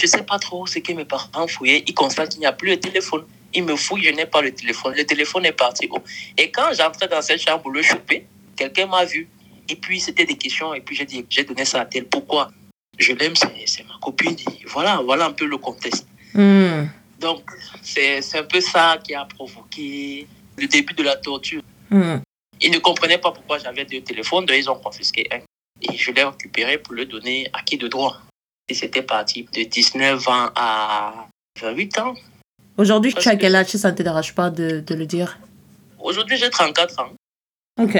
Je 0.00 0.06
sais 0.06 0.22
pas 0.22 0.38
trop 0.38 0.66
ce 0.66 0.78
que 0.78 0.92
mes 0.92 1.04
parents 1.04 1.48
fouillaient. 1.48 1.84
Ils 1.86 1.94
constatent 1.94 2.30
qu'il 2.30 2.40
n'y 2.40 2.46
a 2.46 2.52
plus 2.52 2.70
de 2.70 2.74
téléphone. 2.76 3.24
Ils 3.54 3.64
me 3.64 3.76
fouillent, 3.76 4.04
je 4.04 4.10
n'ai 4.10 4.26
pas 4.26 4.42
le 4.42 4.52
téléphone. 4.52 4.94
Le 4.94 5.04
téléphone 5.04 5.46
est 5.46 5.52
parti. 5.52 5.88
haut. 5.90 6.02
Et 6.36 6.50
quand 6.50 6.70
j'entrais 6.76 7.08
dans 7.08 7.22
cette 7.22 7.40
chambre 7.40 7.62
pour 7.62 7.70
le 7.70 7.82
choper, 7.82 8.26
quelqu'un 8.56 8.86
m'a 8.86 9.04
vu. 9.04 9.28
Et 9.68 9.76
puis 9.76 10.00
c'était 10.00 10.26
des 10.26 10.36
questions. 10.36 10.74
Et 10.74 10.80
puis 10.80 10.94
j'ai 10.94 11.06
dit, 11.06 11.24
j'ai 11.30 11.44
donné 11.44 11.64
ça 11.64 11.80
à 11.80 11.86
tel. 11.86 12.04
Pourquoi? 12.06 12.50
Je 12.98 13.12
l'aime, 13.12 13.34
c'est 13.36 13.84
ma 13.84 13.98
copine. 14.00 14.36
Et 14.38 14.66
voilà, 14.66 15.00
voilà 15.02 15.26
un 15.26 15.32
peu 15.32 15.46
le 15.46 15.56
contexte. 15.56 16.06
Hmm. 16.34 16.86
Donc 17.18 17.50
c'est 17.82 18.20
c'est 18.20 18.38
un 18.38 18.44
peu 18.44 18.60
ça 18.60 18.98
qui 19.02 19.14
a 19.14 19.24
provoqué 19.24 20.26
le 20.58 20.66
début 20.66 20.92
de 20.92 21.02
la 21.02 21.16
torture. 21.16 21.62
Hmm. 21.90 22.18
Ils 22.60 22.70
ne 22.70 22.78
comprenaient 22.78 23.18
pas 23.18 23.32
pourquoi 23.32 23.58
j'avais 23.58 23.84
deux 23.84 24.00
téléphones, 24.00 24.46
donc 24.46 24.56
ils 24.56 24.70
ont 24.70 24.78
confisqué 24.78 25.26
un. 25.32 25.38
Et 25.82 25.96
je 25.96 26.10
l'ai 26.10 26.24
récupéré 26.24 26.78
pour 26.78 26.94
le 26.94 27.04
donner 27.04 27.48
à 27.52 27.62
qui 27.62 27.76
de 27.76 27.86
droit. 27.88 28.18
Et 28.68 28.74
c'était 28.74 29.02
parti 29.02 29.44
de 29.52 29.62
19 29.62 30.26
ans 30.28 30.50
à 30.56 31.28
28 31.60 31.98
ans. 31.98 32.14
Aujourd'hui, 32.78 33.12
tu 33.14 33.28
as 33.28 33.36
que- 33.36 33.40
quel 33.42 33.54
âge 33.54 33.68
ça 33.68 33.90
ne 33.92 33.96
te 33.96 34.02
dérange 34.02 34.34
pas 34.34 34.50
de, 34.50 34.80
de 34.80 34.94
le 34.94 35.06
dire? 35.06 35.38
Aujourd'hui, 35.98 36.36
j'ai 36.36 36.50
34 36.50 37.00
ans. 37.00 37.10
Ok. 37.80 37.96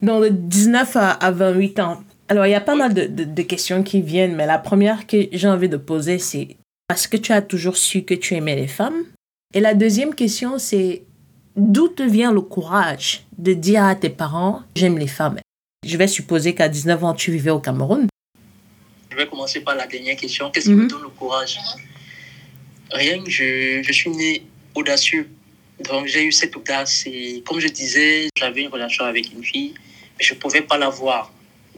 Donc, 0.00 0.24
de 0.24 0.28
19 0.28 0.96
à, 0.96 1.10
à 1.12 1.30
28 1.30 1.78
ans. 1.80 2.02
Alors, 2.28 2.46
il 2.46 2.50
y 2.50 2.54
a 2.54 2.60
pas 2.60 2.74
mal 2.74 2.94
de, 2.94 3.06
de- 3.06 3.24
de 3.24 3.42
questions 3.42 3.82
qui 3.82 4.00
viennent, 4.00 4.34
mais 4.34 4.46
la 4.46 4.58
première 4.58 5.06
que 5.06 5.28
j'ai 5.32 5.48
envie 5.48 5.68
de 5.68 5.76
poser, 5.76 6.18
c'est 6.18 6.56
est-ce 6.90 7.06
que 7.08 7.16
tu 7.18 7.32
as 7.32 7.42
toujours 7.42 7.76
su 7.76 8.02
que 8.04 8.14
tu 8.14 8.34
aimais 8.34 8.56
les 8.56 8.66
femmes? 8.68 9.04
Et 9.54 9.60
la 9.60 9.74
deuxième 9.74 10.14
question, 10.14 10.58
c'est 10.58 11.02
d'où 11.56 11.88
te 11.88 12.02
vient 12.02 12.32
le 12.32 12.40
courage 12.40 13.24
de 13.38 13.52
dire 13.52 13.84
à 13.84 13.94
tes 13.94 14.10
parents 14.10 14.62
j'aime 14.76 14.98
les 14.98 15.06
femmes? 15.06 15.38
Je 15.86 15.96
vais 15.96 16.06
supposer 16.06 16.54
qu'à 16.54 16.68
19 16.68 17.02
ans, 17.04 17.14
tu 17.14 17.32
vivais 17.32 17.50
au 17.50 17.58
Cameroun. 17.58 18.06
Je 19.10 19.16
vais 19.16 19.26
commencer 19.26 19.60
par 19.60 19.74
la 19.74 19.86
dernière 19.86 20.16
question. 20.16 20.50
Qu'est-ce 20.50 20.66
qui 20.66 20.74
Mhm. 20.74 20.84
me 20.84 20.88
donne 20.88 21.02
le 21.02 21.08
courage? 21.08 21.58
Rien, 22.90 23.22
je, 23.26 23.80
je 23.82 23.92
suis 23.92 24.10
né 24.10 24.44
audacieux. 24.74 25.28
Donc 25.90 26.06
j'ai 26.06 26.24
eu 26.24 26.32
cette 26.32 26.54
audace. 26.56 27.04
Et 27.06 27.42
comme 27.46 27.58
je 27.58 27.68
disais, 27.68 28.28
j'avais 28.38 28.62
une 28.62 28.68
relation 28.68 29.04
avec 29.04 29.32
une 29.32 29.42
fille, 29.42 29.74
mais 30.18 30.24
je 30.24 30.34
ne 30.34 30.38
pouvais 30.38 30.62
pas 30.62 30.78
la 30.78 30.88
voir 30.88 31.32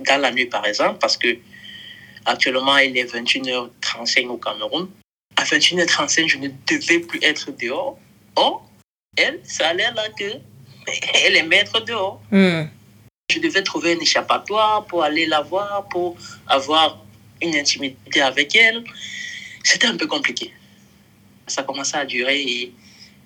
dans 0.05 0.21
la 0.21 0.31
nuit, 0.33 0.47
par 0.47 0.67
exemple, 0.67 0.99
parce 1.01 1.17
que 1.17 1.37
actuellement, 2.25 2.77
il 2.79 2.97
est 2.99 3.05
21h35 3.05 4.27
au 4.29 4.37
Cameroun. 4.37 4.89
À 5.37 5.45
21h35, 5.45 6.29
je 6.29 6.39
ne 6.39 6.49
devais 6.69 6.99
plus 7.01 7.21
être 7.23 7.51
dehors. 7.61 7.99
Or, 8.37 8.69
elle, 9.17 9.41
ça 9.45 9.69
a 9.69 9.75
l'air 9.75 9.95
là 9.95 10.09
que 10.19 10.25
elle 11.25 11.37
aimait 11.37 11.59
être 11.59 11.81
dehors. 11.81 12.21
Hmm. 12.31 12.65
Je 13.31 13.39
devais 13.41 13.63
trouver 13.63 13.93
un 13.95 14.01
échappatoire 14.01 14.85
pour 14.87 15.03
aller 15.03 15.27
la 15.27 15.41
voir, 15.41 15.89
pour 15.89 16.17
avoir 16.47 17.03
une 17.41 17.57
intimité 17.57 18.21
avec 18.21 18.55
elle. 18.55 18.85
C'était 19.63 19.87
un 19.87 19.97
peu 19.97 20.07
compliqué. 20.07 20.53
Ça 21.47 21.63
commençait 21.63 21.97
à 21.97 22.05
durer 22.05 22.41
et 22.41 22.73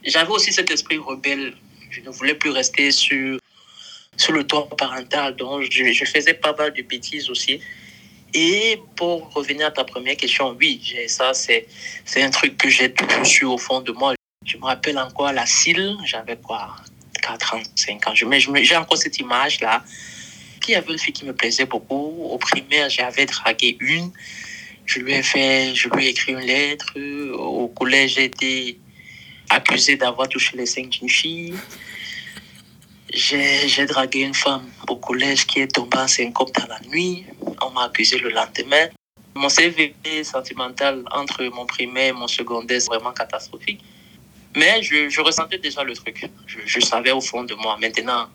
j'avais 0.04 0.30
aussi 0.30 0.52
cet 0.52 0.70
esprit 0.70 0.98
rebelle. 0.98 1.54
Je 1.90 2.00
ne 2.00 2.10
voulais 2.10 2.34
plus 2.34 2.50
rester 2.50 2.90
sur, 2.92 3.38
sur 4.16 4.32
le 4.32 4.46
toit 4.46 4.68
parental, 4.68 5.36
donc 5.36 5.66
je, 5.70 5.92
je 5.92 6.04
faisais 6.04 6.34
pas 6.34 6.54
mal 6.54 6.72
de 6.72 6.82
bêtises 6.82 7.28
aussi. 7.30 7.60
Et 8.34 8.78
pour 8.94 9.32
revenir 9.32 9.68
à 9.68 9.70
ta 9.70 9.84
première 9.84 10.16
question, 10.16 10.54
oui, 10.60 10.82
ça 11.06 11.32
c'est 11.32 11.66
c'est 12.04 12.22
un 12.22 12.30
truc 12.30 12.58
que 12.58 12.68
j'ai 12.68 12.92
toujours 12.92 13.26
su 13.26 13.44
au 13.46 13.56
fond 13.56 13.80
de 13.80 13.92
moi. 13.92 14.14
Je 14.48 14.56
me 14.56 14.64
rappelle 14.64 14.98
encore 14.98 15.30
la 15.32 15.44
CIL, 15.44 15.98
j'avais 16.06 16.38
quoi 16.38 16.74
4 17.20 17.54
ans, 17.54 17.62
5 17.74 18.08
ans. 18.08 18.14
J'ai 18.14 18.76
encore 18.76 18.96
cette 18.96 19.18
image-là. 19.18 19.84
Il 20.66 20.70
y 20.72 20.74
avait 20.74 20.90
une 20.90 20.98
fille 20.98 21.12
qui 21.12 21.26
me 21.26 21.34
plaisait 21.34 21.66
beaucoup. 21.66 22.16
Au 22.22 22.38
primaire, 22.38 22.88
j'avais 22.88 23.26
dragué 23.26 23.76
une. 23.80 24.10
Je 24.86 25.00
lui 25.00 25.12
ai 25.12 25.22
fait, 25.22 25.74
je 25.74 25.90
lui 25.90 26.06
ai 26.06 26.08
écrit 26.08 26.32
une 26.32 26.40
lettre. 26.40 26.94
Au 27.34 27.68
collège, 27.68 28.14
j'ai 28.14 28.24
été 28.24 28.80
accusé 29.50 29.96
d'avoir 29.96 30.28
touché 30.28 30.56
les 30.56 30.64
seins 30.64 30.86
d'une 30.86 31.10
fille. 31.10 31.54
J'ai 33.12 33.84
dragué 33.86 34.20
une 34.20 34.34
femme 34.34 34.66
au 34.88 34.96
collège 34.96 35.46
qui 35.46 35.60
est 35.60 35.74
tombée 35.74 35.98
enceinte 35.98 36.32
comme 36.32 36.50
dans 36.58 36.66
la 36.68 36.80
nuit. 36.88 37.26
On 37.60 37.70
m'a 37.70 37.84
accusé 37.84 38.18
le 38.18 38.30
lendemain. 38.30 38.88
Mon 39.34 39.50
CV 39.50 39.94
sentimental 40.22 41.04
entre 41.10 41.44
mon 41.44 41.66
primaire 41.66 42.08
et 42.08 42.12
mon 42.12 42.28
secondaire, 42.28 42.80
c'est 42.80 42.88
vraiment 42.88 43.12
catastrophique. 43.12 43.84
Mais 44.56 44.82
je, 44.82 45.20
ressentais 45.20 45.58
déjà 45.58 45.84
le 45.84 45.94
truc. 45.94 46.28
Je, 46.46 46.58
je 46.64 46.80
savais 46.80 47.12
au 47.12 47.20
fond 47.20 47.44
de 47.44 47.54
moi. 47.54 47.76
Maintenant, 47.80 48.28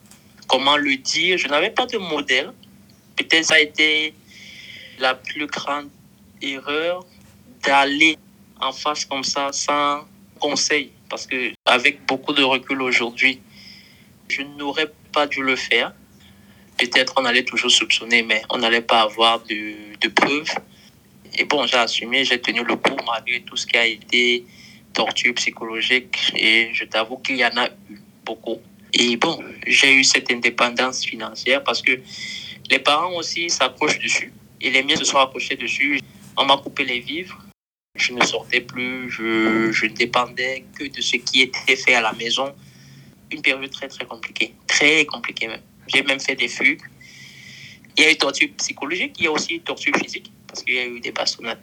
comment 0.47 0.77
le 0.77 0.95
dire 0.97 1.37
Je 1.37 1.47
n'avais 1.47 1.71
pas 1.71 1.85
de 1.85 1.97
modèle. 1.97 2.53
Peut-être 3.15 3.45
ça 3.45 3.55
a 3.55 3.59
été 3.59 4.13
la 4.99 5.15
plus 5.15 5.47
grande 5.47 5.89
erreur 6.41 7.05
d'aller 7.63 8.17
en 8.59 8.71
face 8.71 9.05
comme 9.05 9.23
ça 9.23 9.51
sans 9.51 10.05
conseil. 10.39 10.91
Parce 11.09 11.27
que 11.27 11.51
avec 11.65 12.05
beaucoup 12.05 12.33
de 12.33 12.43
recul 12.43 12.81
aujourd'hui, 12.81 13.41
je 14.29 14.41
n'aurais 14.41 14.91
pas 15.11 15.27
dû 15.27 15.43
le 15.43 15.55
faire. 15.55 15.93
Peut-être 16.77 17.13
on 17.17 17.25
allait 17.25 17.43
toujours 17.43 17.71
soupçonner, 17.71 18.23
mais 18.23 18.41
on 18.49 18.57
n'allait 18.57 18.81
pas 18.81 19.01
avoir 19.01 19.43
de, 19.43 19.95
de 19.99 20.07
preuves. 20.07 20.49
Et 21.37 21.45
bon, 21.45 21.65
j'ai 21.65 21.77
assumé, 21.77 22.25
j'ai 22.25 22.39
tenu 22.41 22.63
le 22.63 22.75
coup 22.75 22.95
malgré 23.05 23.41
tout 23.41 23.55
ce 23.55 23.65
qui 23.65 23.77
a 23.77 23.85
été 23.85 24.45
torture 24.93 25.33
psychologique. 25.35 26.31
Et 26.35 26.69
je 26.73 26.85
t'avoue 26.85 27.17
qu'il 27.17 27.37
y 27.37 27.45
en 27.45 27.57
a 27.57 27.67
eu 27.89 27.99
beaucoup. 28.25 28.59
Et 28.93 29.17
bon, 29.17 29.43
j'ai 29.65 29.93
eu 29.93 30.03
cette 30.03 30.31
indépendance 30.31 31.03
financière 31.03 31.63
parce 31.63 31.81
que 31.81 31.99
les 32.69 32.79
parents 32.79 33.13
aussi 33.15 33.49
s'accrochent 33.49 33.99
dessus. 33.99 34.31
Et 34.61 34.69
les 34.69 34.83
miens 34.83 34.95
se 34.95 35.03
sont 35.03 35.17
accrochés 35.17 35.55
dessus. 35.55 35.99
On 36.37 36.45
m'a 36.45 36.57
coupé 36.57 36.85
les 36.85 36.99
vivres. 36.99 37.37
Je 37.95 38.13
ne 38.13 38.23
sortais 38.23 38.61
plus. 38.61 39.09
Je, 39.09 39.71
je 39.71 39.87
dépendais 39.87 40.65
que 40.77 40.85
de 40.85 41.01
ce 41.01 41.17
qui 41.17 41.41
était 41.41 41.75
fait 41.75 41.95
à 41.95 42.01
la 42.01 42.13
maison. 42.13 42.53
Une 43.31 43.41
période 43.41 43.69
très, 43.71 43.87
très 43.87 44.05
compliquée. 44.05 44.53
Très 44.67 45.05
compliquée 45.05 45.47
même. 45.47 45.61
J'ai 45.87 46.03
même 46.03 46.19
fait 46.19 46.35
des 46.35 46.47
fugues. 46.47 46.81
Il 47.97 48.03
y 48.03 48.07
a 48.07 48.11
eu 48.11 48.15
torture 48.15 48.47
psychologique. 48.57 49.15
Il 49.19 49.25
y 49.25 49.27
a 49.27 49.31
aussi 49.31 49.59
torture 49.59 49.95
physique 49.97 50.31
parce 50.47 50.63
qu'il 50.63 50.75
y 50.75 50.79
a 50.79 50.85
eu 50.85 50.99
des 50.99 51.11
bastonnades. 51.11 51.59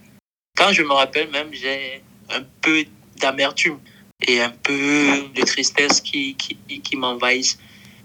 Quand 0.56 0.72
je 0.72 0.82
me 0.82 0.92
rappelle 0.92 1.30
même, 1.30 1.48
j'ai 1.52 2.02
un 2.28 2.42
peu 2.60 2.84
d'amertume 3.20 3.78
et 4.26 4.40
un 4.40 4.50
peu 4.50 5.28
de 5.34 5.42
tristesse 5.42 6.00
qui, 6.00 6.34
qui, 6.36 6.56
qui 6.80 6.96
m'envahissent. 6.96 7.58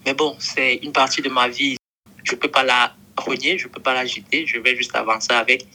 Mais 0.05 0.13
bon, 0.13 0.36
c'est 0.39 0.75
une 0.75 0.91
partie 0.91 1.22
de 1.22 1.29
ma 1.29 1.48
vie. 1.48 1.77
Je 2.24 2.34
ne 2.34 2.38
peux 2.38 2.50
pas 2.50 2.63
la 2.63 2.95
renier, 3.17 3.57
je 3.57 3.67
ne 3.67 3.72
peux 3.72 3.81
pas 3.81 3.93
la 3.93 4.05
jeter, 4.05 4.45
je 4.45 4.60
vais 4.60 4.75
juste 4.75 4.95
avancer 4.95 5.31
avec. 5.31 5.65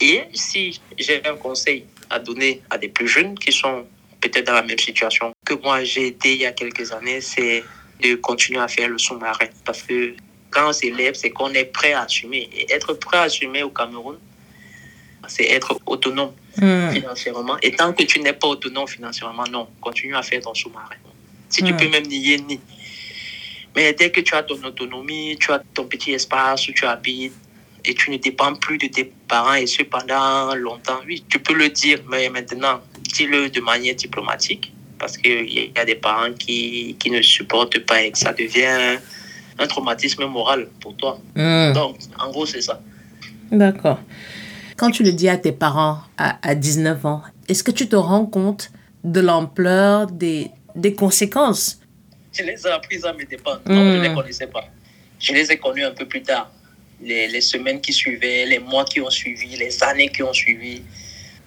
Et 0.00 0.24
si 0.32 0.80
j'ai 0.98 1.24
un 1.26 1.36
conseil 1.36 1.84
à 2.08 2.18
donner 2.18 2.62
à 2.70 2.78
des 2.78 2.88
plus 2.88 3.08
jeunes 3.08 3.38
qui 3.38 3.52
sont 3.52 3.86
peut-être 4.20 4.46
dans 4.46 4.54
la 4.54 4.62
même 4.62 4.78
situation 4.78 5.32
que 5.46 5.54
moi 5.54 5.84
j'ai 5.84 6.08
été 6.08 6.34
il 6.34 6.40
y 6.40 6.46
a 6.46 6.52
quelques 6.52 6.92
années, 6.92 7.20
c'est 7.20 7.64
de 8.00 8.14
continuer 8.16 8.60
à 8.60 8.68
faire 8.68 8.88
le 8.88 8.98
sous-marin. 8.98 9.46
Parce 9.64 9.82
que 9.82 10.14
quand 10.50 10.68
on 10.68 10.72
s'élève, 10.72 11.14
c'est 11.14 11.30
qu'on 11.30 11.52
est 11.52 11.66
prêt 11.66 11.92
à 11.92 12.02
assumer. 12.02 12.48
Et 12.54 12.72
être 12.72 12.94
prêt 12.94 13.18
à 13.18 13.22
assumer 13.22 13.62
au 13.62 13.70
Cameroun, 13.70 14.18
c'est 15.30 15.48
être 15.50 15.78
autonome 15.86 16.32
Hmm. 16.60 16.90
financièrement. 16.90 17.56
Et 17.62 17.70
tant 17.70 17.92
que 17.92 18.02
tu 18.02 18.18
n'es 18.20 18.32
pas 18.32 18.48
autonome 18.48 18.86
financièrement, 18.88 19.44
non, 19.50 19.68
continue 19.80 20.16
à 20.16 20.22
faire 20.22 20.40
ton 20.42 20.52
sous-marin. 20.52 20.96
Si 21.48 21.62
tu 21.62 21.72
Mm. 21.72 21.76
peux 21.76 21.88
même 21.88 22.06
nier, 22.06 22.38
nie. 22.38 22.60
Mais 23.76 23.92
dès 23.92 24.10
que 24.10 24.20
tu 24.20 24.34
as 24.34 24.42
ton 24.42 24.60
autonomie, 24.64 25.36
tu 25.40 25.52
as 25.52 25.62
ton 25.74 25.84
petit 25.84 26.10
espace 26.12 26.68
où 26.68 26.72
tu 26.72 26.84
habites 26.84 27.32
et 27.84 27.94
tu 27.94 28.10
ne 28.10 28.16
dépends 28.16 28.54
plus 28.56 28.78
de 28.78 28.88
tes 28.88 29.04
parents 29.28 29.54
et 29.54 29.66
ce 29.66 29.84
pendant 29.84 30.54
longtemps, 30.56 31.00
oui, 31.06 31.24
tu 31.28 31.38
peux 31.38 31.54
le 31.54 31.68
dire, 31.68 32.00
mais 32.10 32.28
maintenant, 32.28 32.80
dis-le 33.14 33.48
de 33.48 33.60
manière 33.60 33.94
diplomatique 33.94 34.72
parce 34.98 35.16
qu'il 35.16 35.48
y 35.48 35.72
a 35.76 35.84
des 35.84 35.94
parents 35.94 36.32
qui, 36.38 36.96
qui 36.98 37.10
ne 37.12 37.22
supportent 37.22 37.78
pas 37.86 38.02
et 38.02 38.10
que 38.10 38.18
ça 38.18 38.32
devient 38.32 38.98
un 39.58 39.66
traumatisme 39.68 40.26
moral 40.26 40.68
pour 40.80 40.96
toi. 40.96 41.18
Hmm. 41.36 41.72
Donc, 41.72 41.96
en 42.18 42.28
gros, 42.30 42.44
c'est 42.44 42.60
ça. 42.60 42.80
D'accord. 43.52 44.00
Quand 44.80 44.90
tu 44.90 45.02
le 45.02 45.12
dis 45.12 45.28
à 45.28 45.36
tes 45.36 45.52
parents 45.52 45.98
à, 46.16 46.38
à 46.40 46.54
19 46.54 47.04
ans, 47.04 47.20
est-ce 47.48 47.62
que 47.62 47.70
tu 47.70 47.86
te 47.86 47.96
rends 47.96 48.24
compte 48.24 48.70
de 49.04 49.20
l'ampleur 49.20 50.06
des, 50.06 50.50
des 50.74 50.94
conséquences 50.94 51.80
Je 52.32 52.42
les 52.44 52.66
ai 52.66 52.70
apprises 52.70 53.04
à 53.04 53.12
mes 53.12 53.26
dépens. 53.26 53.58
Non, 53.66 53.92
je 53.92 53.96
ne 53.98 54.00
les 54.00 54.08
Mm. 54.08 54.14
connaissais 54.14 54.46
pas. 54.46 54.64
Je 55.18 55.34
les 55.34 55.52
ai 55.52 55.58
connus 55.58 55.84
un 55.84 55.90
peu 55.90 56.06
plus 56.08 56.22
tard. 56.22 56.50
Les, 57.02 57.28
les 57.28 57.42
semaines 57.42 57.82
qui 57.82 57.92
suivaient, 57.92 58.46
les 58.46 58.58
mois 58.58 58.86
qui 58.86 59.02
ont 59.02 59.10
suivi, 59.10 59.54
les 59.54 59.82
années 59.82 60.08
qui 60.08 60.22
ont 60.22 60.32
suivi. 60.32 60.80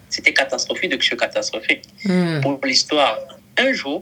C'était 0.09 0.33
catastrophique 0.33 0.91
de 0.91 0.97
que 0.97 1.15
catastrophique. 1.15 1.85
Hmm. 2.05 2.39
Pour 2.41 2.59
l'histoire, 2.63 3.17
un 3.57 3.73
jour, 3.73 4.01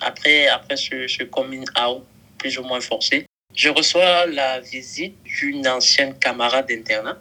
après, 0.00 0.48
après 0.48 0.76
ce, 0.76 1.06
ce 1.06 1.22
coming 1.22 1.64
out 1.80 2.02
plus 2.36 2.58
ou 2.58 2.64
moins 2.64 2.80
forcé, 2.80 3.26
je 3.54 3.68
reçois 3.68 4.26
la 4.26 4.58
visite 4.58 5.14
d'une 5.22 5.68
ancienne 5.68 6.14
camarade 6.18 6.66
d'internat. 6.68 7.16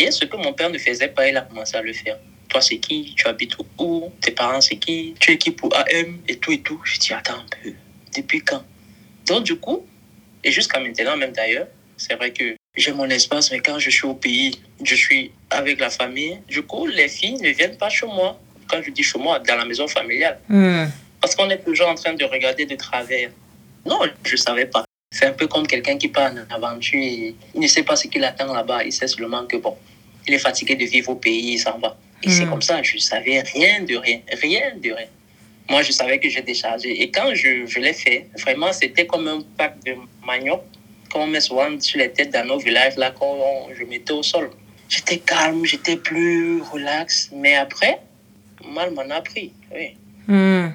Et 0.00 0.10
ce 0.10 0.24
que 0.24 0.36
mon 0.38 0.54
père 0.54 0.70
ne 0.70 0.78
faisait 0.78 1.08
pas, 1.08 1.28
il 1.28 1.36
a 1.36 1.42
commencé 1.42 1.76
à 1.76 1.82
le 1.82 1.92
faire. 1.92 2.16
Toi, 2.48 2.62
c'est 2.62 2.78
qui? 2.78 3.14
Tu 3.18 3.26
habites 3.26 3.54
où? 3.78 4.10
Tes 4.22 4.30
parents, 4.30 4.62
c'est 4.62 4.76
qui? 4.76 5.14
Tu 5.20 5.32
es 5.32 5.36
qui 5.36 5.50
pour 5.50 5.76
AM 5.76 6.20
Et 6.26 6.36
tout 6.36 6.52
et 6.52 6.60
tout? 6.60 6.80
Je 6.84 6.98
dis, 6.98 7.12
attends 7.12 7.34
un 7.34 7.46
peu. 7.62 7.72
Depuis 8.16 8.40
quand? 8.40 8.64
Donc, 9.26 9.44
du 9.44 9.56
coup, 9.56 9.84
et 10.42 10.50
jusqu'à 10.50 10.80
maintenant, 10.80 11.18
même 11.18 11.32
d'ailleurs, 11.32 11.66
c'est 11.98 12.14
vrai 12.14 12.32
que 12.32 12.56
j'ai 12.74 12.92
mon 12.92 13.10
espace, 13.10 13.50
mais 13.50 13.60
quand 13.60 13.78
je 13.78 13.90
suis 13.90 14.06
au 14.06 14.14
pays, 14.14 14.58
je 14.82 14.94
suis 14.94 15.32
avec 15.50 15.78
la 15.78 15.90
famille. 15.90 16.38
Du 16.48 16.62
coup, 16.62 16.86
les 16.86 17.08
filles 17.08 17.36
ne 17.42 17.50
viennent 17.50 17.76
pas 17.76 17.90
chez 17.90 18.06
moi. 18.06 18.40
Quand 18.68 18.80
je 18.82 18.90
dis 18.90 19.02
chez 19.02 19.18
moi, 19.18 19.38
dans 19.38 19.56
la 19.56 19.66
maison 19.66 19.86
familiale. 19.86 20.38
Hmm. 20.48 20.86
Parce 21.20 21.34
qu'on 21.36 21.50
est 21.50 21.62
toujours 21.62 21.88
en 21.88 21.94
train 21.94 22.14
de 22.14 22.24
regarder 22.24 22.64
de 22.64 22.74
travers. 22.74 23.30
Non, 23.84 24.00
je 24.24 24.32
ne 24.32 24.36
savais 24.38 24.64
pas. 24.64 24.86
C'est 25.12 25.26
un 25.26 25.32
peu 25.32 25.46
comme 25.46 25.66
quelqu'un 25.66 25.98
qui 25.98 26.08
part 26.08 26.32
en 26.32 26.54
aventure 26.54 27.02
et 27.02 27.34
il 27.54 27.60
ne 27.60 27.66
sait 27.66 27.82
pas 27.82 27.96
ce 27.96 28.06
qu'il 28.06 28.24
attend 28.24 28.50
là-bas. 28.50 28.84
Il 28.84 28.92
sait 28.92 29.08
seulement 29.08 29.44
que, 29.44 29.56
bon, 29.58 29.76
il 30.30 30.34
est 30.34 30.38
fatigué 30.50 30.74
de 30.76 30.84
vivre 30.84 31.10
au 31.10 31.16
pays, 31.16 31.52
il 31.54 31.58
s'en 31.58 31.78
va. 31.78 31.96
Et 32.22 32.30
c'est 32.30 32.44
Mm. 32.46 32.50
comme 32.50 32.62
ça, 32.62 32.82
je 32.82 32.94
ne 32.94 33.00
savais 33.00 33.40
rien 33.40 33.82
de 33.90 33.96
rien, 33.96 34.20
rien 34.46 34.66
de 34.84 34.90
rien. 34.98 35.10
Moi, 35.68 35.82
je 35.82 35.92
savais 35.92 36.18
que 36.22 36.28
j'étais 36.28 36.54
chargé. 36.54 36.90
Et 37.02 37.10
quand 37.10 37.30
je, 37.34 37.50
je 37.66 37.78
l'ai 37.78 37.92
fait, 37.92 38.26
vraiment, 38.44 38.72
c'était 38.72 39.06
comme 39.06 39.26
un 39.28 39.40
pack 39.58 39.74
de 39.84 39.92
manioc 40.26 40.62
qu'on 41.12 41.26
met 41.26 41.40
souvent 41.40 41.70
sur 41.80 41.98
les 41.98 42.10
têtes 42.10 42.32
dans 42.32 42.46
nos 42.46 42.58
villages, 42.58 42.96
là, 42.96 43.12
quand 43.18 43.34
je 43.76 43.84
mettais 43.84 44.12
au 44.12 44.22
sol. 44.22 44.50
J'étais 44.88 45.18
calme, 45.18 45.64
j'étais 45.64 45.96
plus 45.96 46.60
relax. 46.72 47.30
Mais 47.32 47.54
après, 47.56 48.00
mal 48.76 48.92
m'en 48.92 49.08
a 49.14 49.20
pris, 49.20 49.52
oui. 49.74 49.96
Hmm. 50.28 50.68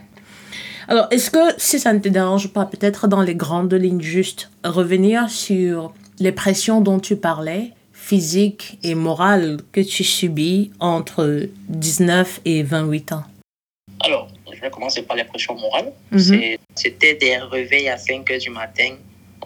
Alors, 0.87 1.07
est-ce 1.11 1.29
que, 1.31 1.43
si 1.57 1.79
ça 1.79 1.91
ne 1.93 1.99
te 1.99 2.09
dérange 2.09 2.47
pas, 2.49 2.65
peut-être 2.65 3.07
dans 3.07 3.21
les 3.21 3.35
grandes 3.35 3.73
lignes, 3.73 4.01
juste 4.01 4.49
revenir 4.63 5.29
sur 5.29 5.93
les 6.19 6.31
pressions 6.31 6.79
dont 6.81 6.99
tu 6.99 7.15
parlais, 7.15 7.71
physiques 8.05 8.77
et 8.83 8.93
morales, 8.93 9.57
que 9.71 9.81
tu 9.81 10.03
subis 10.03 10.71
entre 10.79 11.49
19 11.69 12.41
et 12.45 12.61
28 12.61 13.11
ans? 13.13 13.23
Alors, 14.03 14.27
je 14.53 14.61
vais 14.61 14.69
commencer 14.69 15.01
par 15.01 15.15
les 15.15 15.23
pressions 15.23 15.55
morales. 15.55 15.91
Mhm. 16.11 16.57
C'était 16.75 17.15
des 17.15 17.37
réveils 17.37 17.89
à 17.89 17.97
5 17.97 18.29
heures 18.29 18.39
du 18.39 18.51
matin. 18.51 18.91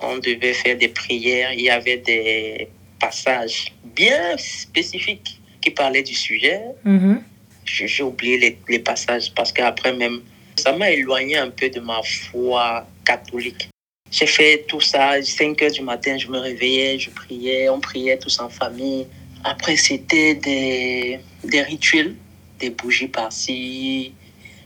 On 0.02 0.18
devait 0.18 0.54
faire 0.54 0.78
des 0.78 0.90
prières. 0.90 1.54
Il 1.54 1.62
y 1.62 1.70
avait 1.70 1.98
des 1.98 2.68
passages 3.00 3.74
bien 3.96 4.36
spécifiques 4.38 5.40
qui 5.62 5.72
parlaient 5.72 6.08
du 6.12 6.18
sujet. 6.28 6.60
Mhm. 6.84 7.24
J'ai 7.64 7.88
j'ai 7.88 8.04
oublié 8.04 8.38
les, 8.44 8.58
les 8.68 8.80
passages 8.80 9.32
parce 9.38 9.52
qu'après 9.54 9.94
même, 9.94 10.20
ça 10.58 10.74
m'a 10.74 10.90
éloigné 10.92 11.38
un 11.38 11.52
peu 11.60 11.70
de 11.70 11.80
ma 11.80 12.02
foi 12.04 12.86
catholique. 13.06 13.70
J'ai 14.12 14.26
fait 14.26 14.66
tout 14.68 14.82
ça, 14.82 15.22
5 15.22 15.62
heures 15.62 15.72
du 15.72 15.82
matin, 15.82 16.18
je 16.18 16.28
me 16.28 16.40
réveillais, 16.40 16.98
je 16.98 17.12
priais, 17.12 17.70
on 17.70 17.80
priait 17.80 18.18
tous 18.18 18.40
en 18.40 18.50
famille. 18.50 19.06
Après, 19.44 19.76
c'était 19.76 20.34
des, 20.36 21.20
des 21.44 21.62
rituels, 21.62 22.16
des 22.60 22.72
bougies 22.72 23.08
par-ci, 23.08 24.14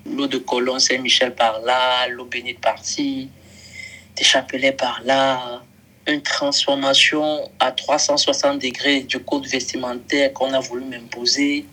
l'eau 0.06 0.28
de 0.28 0.38
colon 0.38 0.80
Saint-Michel 0.80 1.36
par-là, 1.36 2.08
l'eau 2.08 2.26
bénite 2.26 2.60
par-ci, 2.60 3.30
des 4.16 4.24
chapelets 4.24 4.72
par-là, 4.72 5.62
une 6.08 6.22
transformation 6.22 7.50
à 7.60 7.72
360 7.72 8.62
degrés 8.62 9.02
du 9.02 9.20
code 9.20 9.46
vestimentaire 9.48 10.34
qu'on 10.34 10.54
a 10.54 10.60
voulu 10.60 10.86
m'imposer. 10.86 11.66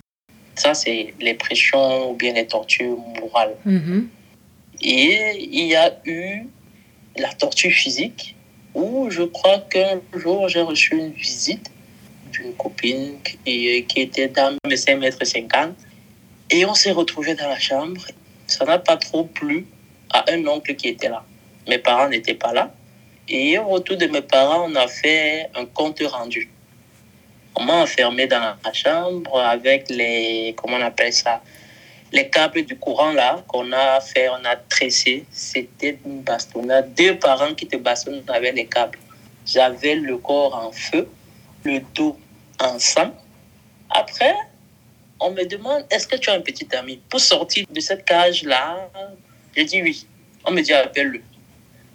Ça, 0.55 0.73
c'est 0.73 1.13
les 1.19 1.33
pressions 1.33 2.11
ou 2.11 2.15
bien 2.15 2.33
les 2.33 2.47
tortures 2.47 2.97
morales. 3.19 3.55
Mhm. 3.65 4.09
Et 4.81 5.47
il 5.51 5.67
y 5.67 5.75
a 5.75 5.97
eu 6.05 6.47
la 7.21 7.33
torture 7.33 7.71
physique, 7.71 8.35
où 8.73 9.09
je 9.09 9.23
crois 9.23 9.59
qu'un 9.69 10.01
jour, 10.13 10.47
j'ai 10.49 10.61
reçu 10.61 10.97
une 10.97 11.11
visite 11.11 11.71
d'une 12.31 12.53
copine 12.53 13.17
qui, 13.23 13.85
qui 13.85 14.01
était 14.01 14.27
dans 14.29 14.55
mes 14.67 14.77
5 14.77 14.97
mètres 14.97 15.23
50. 15.23 15.75
Et 16.49 16.65
on 16.65 16.73
s'est 16.73 16.91
retrouvés 16.91 17.35
dans 17.35 17.47
la 17.47 17.59
chambre. 17.59 18.01
Ça 18.47 18.65
n'a 18.65 18.79
pas 18.79 18.97
trop 18.97 19.23
plu 19.23 19.65
à 20.11 20.25
un 20.31 20.45
oncle 20.47 20.75
qui 20.75 20.89
était 20.89 21.09
là. 21.09 21.23
Mes 21.67 21.77
parents 21.77 22.09
n'étaient 22.09 22.33
pas 22.33 22.53
là. 22.53 22.73
Et 23.27 23.57
au 23.57 23.67
retour 23.67 23.97
de 23.97 24.07
mes 24.07 24.21
parents, 24.21 24.69
on 24.69 24.75
a 24.75 24.87
fait 24.87 25.49
un 25.55 25.65
compte 25.65 26.01
rendu. 26.01 26.49
On 27.55 27.63
m'a 27.63 27.75
enfermé 27.75 28.27
dans 28.27 28.55
la 28.63 28.73
chambre 28.73 29.39
avec 29.39 29.89
les, 29.89 30.53
comment 30.57 30.77
on 30.77 30.81
appelle 30.81 31.13
ça, 31.13 31.41
les 32.11 32.29
câbles 32.29 32.63
du 32.63 32.77
courant 32.77 33.13
là 33.13 33.43
qu'on 33.47 33.71
a 33.71 34.01
fait, 34.01 34.27
on 34.29 34.43
a 34.45 34.55
tressé. 34.55 35.25
C'était 35.31 35.97
une 36.05 36.21
bastonnade. 36.21 36.93
Deux 36.93 37.17
parents 37.17 37.53
qui 37.53 37.67
te 37.67 37.77
bastonnent 37.77 38.23
avec 38.27 38.55
les 38.55 38.65
câbles. 38.65 38.99
J'avais 39.45 39.95
le 39.95 40.17
corps 40.17 40.53
en 40.55 40.71
feu, 40.71 41.07
le 41.63 41.79
dos 41.95 42.17
en 42.59 42.77
sang. 42.79 43.13
Après, 43.89 44.35
on 45.19 45.31
me 45.31 45.45
demande 45.45 45.85
est-ce 45.89 46.07
que 46.07 46.17
tu 46.17 46.29
as 46.29 46.33
un 46.33 46.41
petit 46.41 46.67
ami? 46.75 46.99
Pour 47.09 47.19
sortir 47.19 47.65
de 47.69 47.79
cette 47.79 48.05
cage 48.05 48.43
là 48.43 48.89
Je 49.55 49.63
dis 49.63 49.81
oui. 49.81 50.05
On 50.45 50.51
me 50.51 50.61
dit 50.61 50.73
appelle-le. 50.73 51.21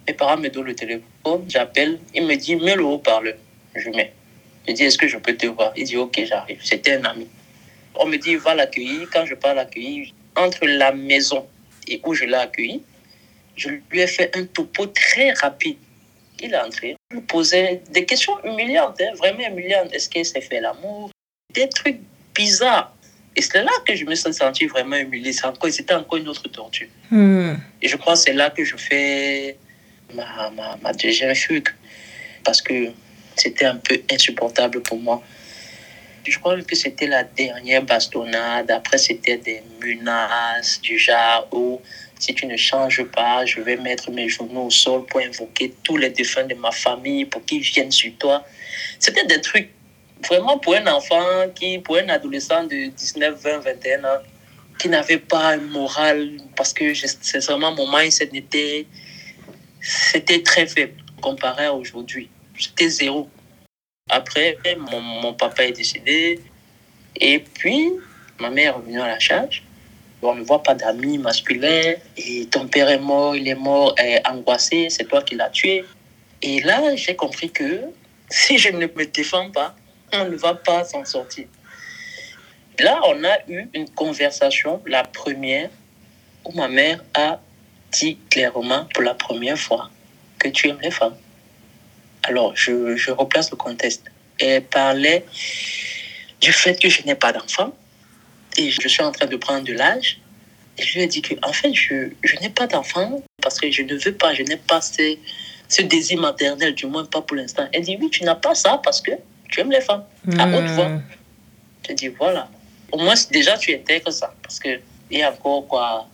Mes 0.07 0.13
parents 0.13 0.37
me 0.37 0.49
donnent 0.49 0.67
le 0.67 0.75
téléphone, 0.75 1.43
j'appelle, 1.49 1.99
il 2.13 2.25
me 2.25 2.35
dit 2.35 2.55
mets 2.55 2.75
le 2.75 2.85
haut-parleur. 2.85 3.35
Je 3.75 3.89
mets. 3.89 4.13
Je 4.67 4.73
dis 4.73 4.83
est-ce 4.83 4.97
que 4.97 5.07
je 5.07 5.17
peux 5.17 5.35
te 5.35 5.47
voir? 5.47 5.73
Il 5.75 5.83
dit 5.83 5.97
ok, 5.97 6.21
j'arrive. 6.25 6.59
C'était 6.63 6.93
un 6.93 7.03
ami. 7.05 7.27
On 7.99 8.05
me 8.07 8.17
dit 8.17 8.35
va 8.35 8.55
l'accueillir. 8.55 9.07
Quand 9.11 9.25
je 9.25 9.35
pars 9.35 9.55
l'accueillir, 9.55 10.13
entre 10.35 10.65
la 10.65 10.91
maison 10.91 11.47
et 11.87 11.99
où 12.05 12.13
je 12.13 12.25
l'ai 12.25 12.35
accueilli, 12.35 12.81
je 13.55 13.69
lui 13.89 13.99
ai 14.01 14.07
fait 14.07 14.35
un 14.37 14.45
topo 14.45 14.85
très 14.87 15.31
rapide. 15.33 15.77
Il 16.39 16.53
est 16.53 16.57
entré, 16.59 16.95
je 17.09 17.15
lui 17.17 17.23
posais 17.23 17.81
des 17.89 18.05
questions 18.05 18.33
humiliantes, 18.43 19.01
hein, 19.01 19.13
vraiment 19.17 19.47
humiliantes. 19.47 19.91
Est-ce 19.93 20.07
qu'il 20.09 20.23
s'est 20.25 20.41
fait 20.41 20.61
l'amour? 20.61 21.09
Des 21.53 21.67
trucs 21.69 21.99
bizarres. 22.35 22.93
Et 23.35 23.41
c'est 23.41 23.63
là 23.63 23.71
que 23.85 23.95
je 23.95 24.05
me 24.05 24.13
suis 24.15 24.33
senti 24.33 24.65
vraiment 24.67 24.97
humilié. 24.97 25.31
C'est 25.33 25.45
encore- 25.45 25.71
C'était 25.71 25.93
encore 25.95 26.17
une 26.17 26.27
autre 26.27 26.47
torture. 26.49 26.87
Hmm. 27.09 27.53
Et 27.81 27.87
je 27.87 27.95
crois 27.97 28.13
que 28.13 28.19
c'est 28.19 28.33
là 28.33 28.49
que 28.51 28.63
je 28.63 28.75
fais 28.77 29.57
ma, 30.13 30.49
ma, 30.51 30.77
ma 30.81 30.93
deuxième 30.93 31.33
fugue. 31.35 31.69
Parce 32.43 32.61
que 32.61 32.91
c'était 33.35 33.65
un 33.65 33.77
peu 33.77 33.99
insupportable 34.11 34.81
pour 34.81 34.99
moi. 34.99 35.23
Je 36.31 36.39
crois 36.39 36.61
que 36.61 36.75
c'était 36.75 37.07
la 37.07 37.23
dernière 37.23 37.83
bastonnade. 37.83 38.69
Après, 38.69 38.97
c'était 38.97 39.37
des 39.37 39.63
menaces 39.81 40.81
du 40.81 40.97
genre 40.97 41.47
où 41.53 41.81
si 42.19 42.33
tu 42.33 42.45
ne 42.47 42.57
changes 42.57 43.03
pas, 43.03 43.45
je 43.45 43.61
vais 43.61 43.77
mettre 43.77 44.11
mes 44.11 44.27
genoux 44.27 44.63
au 44.65 44.69
sol 44.69 45.05
pour 45.05 45.21
invoquer 45.21 45.73
tous 45.83 45.95
les 45.95 46.09
défunts 46.09 46.43
de 46.43 46.55
ma 46.55 46.71
famille 46.71 47.23
pour 47.25 47.45
qu'ils 47.45 47.61
viennent 47.61 47.91
sur 47.91 48.11
toi. 48.17 48.43
C'était 48.99 49.25
des 49.25 49.39
trucs 49.39 49.69
vraiment 50.27 50.57
pour 50.57 50.75
un 50.75 50.87
enfant, 50.87 51.47
qui, 51.55 51.79
pour 51.79 51.97
un 51.97 52.09
adolescent 52.09 52.63
de 52.65 52.87
19, 52.87 53.39
20, 53.41 53.59
21 53.59 54.03
ans, 54.03 54.21
qui 54.79 54.89
n'avait 54.89 55.19
pas 55.19 55.51
un 55.53 55.57
moral, 55.57 56.37
parce 56.55 56.73
que 56.73 56.93
je- 56.93 57.07
sincèrement, 57.21 57.71
mon 57.73 57.87
mindset 57.95 58.31
était, 58.33 58.85
c'était 59.79 60.41
très 60.43 60.67
faible 60.67 61.01
comparé 61.21 61.65
à 61.65 61.73
aujourd'hui. 61.73 62.29
J'étais 62.55 62.89
zéro. 62.89 63.29
Après, 64.09 64.57
mon, 64.77 65.33
papa 65.33 65.65
est 65.65 65.73
décédé, 65.73 66.39
et 67.19 67.39
puis 67.39 67.91
ma 68.39 68.49
mère 68.49 68.73
est 68.73 68.77
revenue 68.77 69.01
à 69.01 69.07
la 69.07 69.19
charge. 69.19 69.63
On 70.21 70.33
ne 70.33 70.43
voit 70.43 70.63
pas 70.63 70.73
d'amis 70.73 71.17
masculins, 71.17 71.93
et 72.17 72.45
ton 72.47 72.67
père 72.67 72.89
est 72.89 72.99
mort, 72.99 73.35
il 73.35 73.47
est 73.47 73.55
mort, 73.55 73.95
angoissé, 74.25 74.89
c'est 74.89 75.05
toi 75.05 75.21
qui 75.21 75.35
l'as 75.35 75.49
tué. 75.49 75.83
Et 76.41 76.61
là, 76.61 76.95
j'ai 76.95 77.15
compris 77.15 77.51
que 77.51 77.81
si 78.29 78.57
je 78.57 78.69
ne 78.69 78.87
me 78.87 79.05
défends 79.05 79.51
pas, 79.51 79.75
on 80.13 80.25
ne 80.25 80.35
va 80.35 80.55
pas 80.55 80.83
s'en 80.83 81.03
sortir. 81.05 81.47
Là, 82.79 82.99
on 83.07 83.23
a 83.23 83.37
eu 83.47 83.67
une 83.73 83.89
conversation, 83.89 84.81
la 84.85 85.03
première, 85.03 85.69
où 86.45 86.51
ma 86.53 86.67
mère 86.67 87.03
a 87.13 87.39
dit 87.91 88.17
clairement 88.29 88.85
pour 88.93 89.03
la 89.03 89.13
première 89.13 89.57
fois 89.57 89.89
que 90.39 90.49
tu 90.49 90.69
aimes 90.69 90.79
les 90.81 90.91
femmes. 90.91 91.17
Alors, 92.27 92.55
je, 92.55 92.95
je 92.95 93.11
replace 93.11 93.49
le 93.51 93.57
contexte. 93.57 94.03
Elle 94.39 94.63
parlait 94.63 95.25
du 96.41 96.51
fait 96.51 96.75
que 96.79 96.89
je 96.89 97.01
n'ai 97.03 97.15
pas 97.15 97.31
d'enfant 97.31 97.73
et 98.57 98.69
je 98.69 98.87
suis 98.87 99.01
en 99.01 99.11
train 99.11 99.25
de 99.25 99.35
prendre 99.37 99.63
de 99.63 99.73
l'âge. 99.73 100.19
Et 100.77 100.83
je 100.83 100.93
lui 100.93 101.03
ai 101.03 101.07
dit 101.07 101.21
que, 101.21 101.33
en 101.41 101.53
fait, 101.53 101.73
je, 101.73 102.09
je 102.21 102.35
n'ai 102.41 102.49
pas 102.49 102.67
d'enfant 102.67 103.23
parce 103.41 103.59
que 103.59 103.71
je 103.71 103.81
ne 103.81 103.95
veux 103.95 104.13
pas, 104.13 104.33
je 104.33 104.43
n'ai 104.43 104.57
pas 104.57 104.81
ce, 104.81 105.17
ce 105.69 105.81
désir 105.81 106.19
maternel, 106.19 106.75
du 106.75 106.85
moins 106.85 107.05
pas 107.05 107.21
pour 107.21 107.37
l'instant. 107.37 107.67
Elle 107.71 107.83
dit, 107.83 107.97
oui, 107.99 108.09
tu 108.09 108.23
n'as 108.23 108.35
pas 108.35 108.53
ça 108.53 108.79
parce 108.83 109.01
que 109.01 109.11
tu 109.49 109.61
aimes 109.61 109.71
les 109.71 109.81
femmes. 109.81 110.03
À 110.37 110.47
haute 110.47 110.69
voix. 110.71 110.89
Hmm. 110.89 111.03
Je 111.87 111.93
dis, 111.93 112.09
voilà. 112.09 112.49
Au 112.91 112.97
moins, 112.97 113.15
déjà, 113.31 113.57
tu 113.57 113.73
intègres 113.73 114.11
ça. 114.11 114.33
Parce 114.43 114.59
que 114.59 114.79
il 115.09 115.19
y 115.19 115.23
a 115.23 115.31
encore, 115.31 115.65
quoi, 115.67 116.07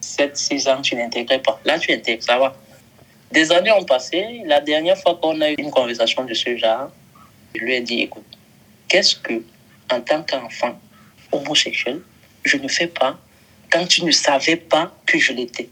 7, 0.00 0.36
6 0.36 0.68
ans, 0.68 0.80
tu 0.80 0.96
n'intégrais 0.96 1.40
pas. 1.40 1.60
Là, 1.64 1.78
tu 1.78 1.92
intègres, 1.92 2.22
ça 2.22 2.38
va. 2.38 2.56
Des 3.32 3.50
années 3.52 3.72
ont 3.72 3.84
passé. 3.84 4.42
La 4.46 4.60
dernière 4.60 4.96
fois 4.98 5.18
qu'on 5.20 5.40
a 5.40 5.50
eu 5.50 5.54
une 5.58 5.70
conversation 5.70 6.24
de 6.24 6.34
ce 6.34 6.56
genre, 6.56 6.90
je 7.54 7.60
lui 7.60 7.74
ai 7.74 7.80
dit, 7.80 8.00
écoute, 8.02 8.24
qu'est-ce 8.88 9.16
que, 9.16 9.42
en 9.90 10.00
tant 10.00 10.22
qu'enfant 10.22 10.78
homosexuel, 11.30 12.00
je 12.44 12.56
ne 12.56 12.68
fais 12.68 12.86
pas 12.88 13.18
quand 13.70 13.86
tu 13.86 14.04
ne 14.04 14.10
savais 14.10 14.56
pas 14.56 14.94
que 15.06 15.18
je 15.18 15.32
l'étais? 15.32 15.68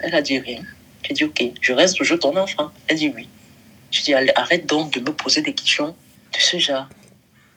Elle 0.00 0.14
a 0.14 0.22
dit 0.22 0.38
rien. 0.38 0.62
J'ai 1.04 1.14
dit, 1.14 1.24
ok, 1.24 1.42
je 1.60 1.72
reste 1.72 1.96
toujours 1.96 2.18
ton 2.18 2.36
enfant. 2.36 2.70
Elle 2.88 2.96
dit 2.98 3.12
oui. 3.14 3.28
Je 3.90 4.02
dis, 4.02 4.14
arrête 4.14 4.66
donc 4.66 4.92
de 4.92 5.00
me 5.00 5.12
poser 5.12 5.40
des 5.42 5.52
questions 5.54 5.88
de 5.88 6.38
ce 6.38 6.58
genre. 6.58 6.88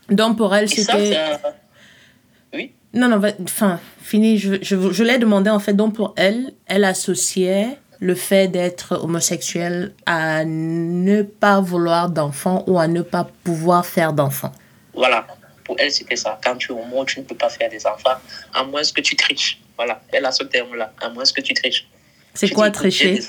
Donc 0.10 0.38
pour 0.38 0.56
elle, 0.56 0.70
c'était... 0.70 1.14
ça- 1.14 1.42
Oui? 2.54 2.72
Non, 2.94 3.08
non, 3.08 3.22
enfin, 3.44 3.80
fini. 4.02 4.38
Je, 4.40 4.56
je, 4.64 4.92
je 4.92 5.04
l'ai 5.04 5.18
demandé 5.20 5.50
en 5.52 5.60
fait. 5.60 5.74
Donc 5.74 5.96
pour 5.96 6.14
elle, 6.18 6.54
elle 6.66 6.84
associait 6.86 7.78
le 8.00 8.16
fait 8.16 8.48
d'être 8.48 9.04
homosexuel 9.04 9.94
à 10.06 10.46
ne 10.46 11.22
pas 11.22 11.60
vouloir 11.60 12.10
d'enfants 12.10 12.64
ou 12.68 12.80
à 12.80 12.88
ne 12.88 13.02
pas 13.02 13.30
pouvoir 13.44 13.86
faire 13.86 14.14
d'enfants. 14.14 14.54
Voilà, 14.94 15.28
pour 15.66 15.76
elle, 15.80 15.92
c'était 15.92 16.16
ça. 16.16 16.40
Quand 16.44 16.56
tu 16.56 16.72
es 16.72 16.76
homo, 16.76 17.04
tu 17.06 17.20
ne 17.20 17.26
peux 17.26 17.36
pas 17.36 17.50
faire 17.50 17.70
des 17.70 17.86
enfants, 17.86 18.18
à 18.54 18.64
moins 18.64 18.82
que 18.84 19.02
tu 19.02 19.16
triches. 19.16 19.60
Voilà, 19.76 20.02
elle 20.12 20.26
a 20.26 20.32
ce 20.32 20.44
terme-là, 20.44 20.94
à 21.02 21.10
moins 21.10 21.24
que 21.24 21.42
tu 21.42 21.54
triches. 21.54 21.88
C'est 22.34 22.50
quoi 22.50 22.72
tricher? 22.72 23.20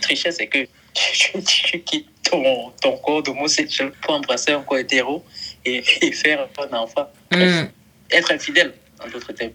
Tricher, 0.00 0.30
c'est 0.30 0.46
que 0.46 0.66
tu, 1.40 1.80
quittes 1.80 2.08
ton, 2.22 2.70
ton 2.80 2.96
corps 2.98 3.22
d'homosexuel 3.22 3.92
pour 4.02 4.14
embrasser 4.14 4.52
un 4.52 4.62
corps 4.62 4.78
hétéro 4.78 5.24
et, 5.64 5.82
faire 6.12 6.48
un 6.58 6.76
enfant. 6.76 7.10
Hmm. 7.32 7.64
Être 8.10 8.32
infidèle, 8.32 8.74
en 9.04 9.08
d'autres 9.08 9.32
termes. 9.32 9.52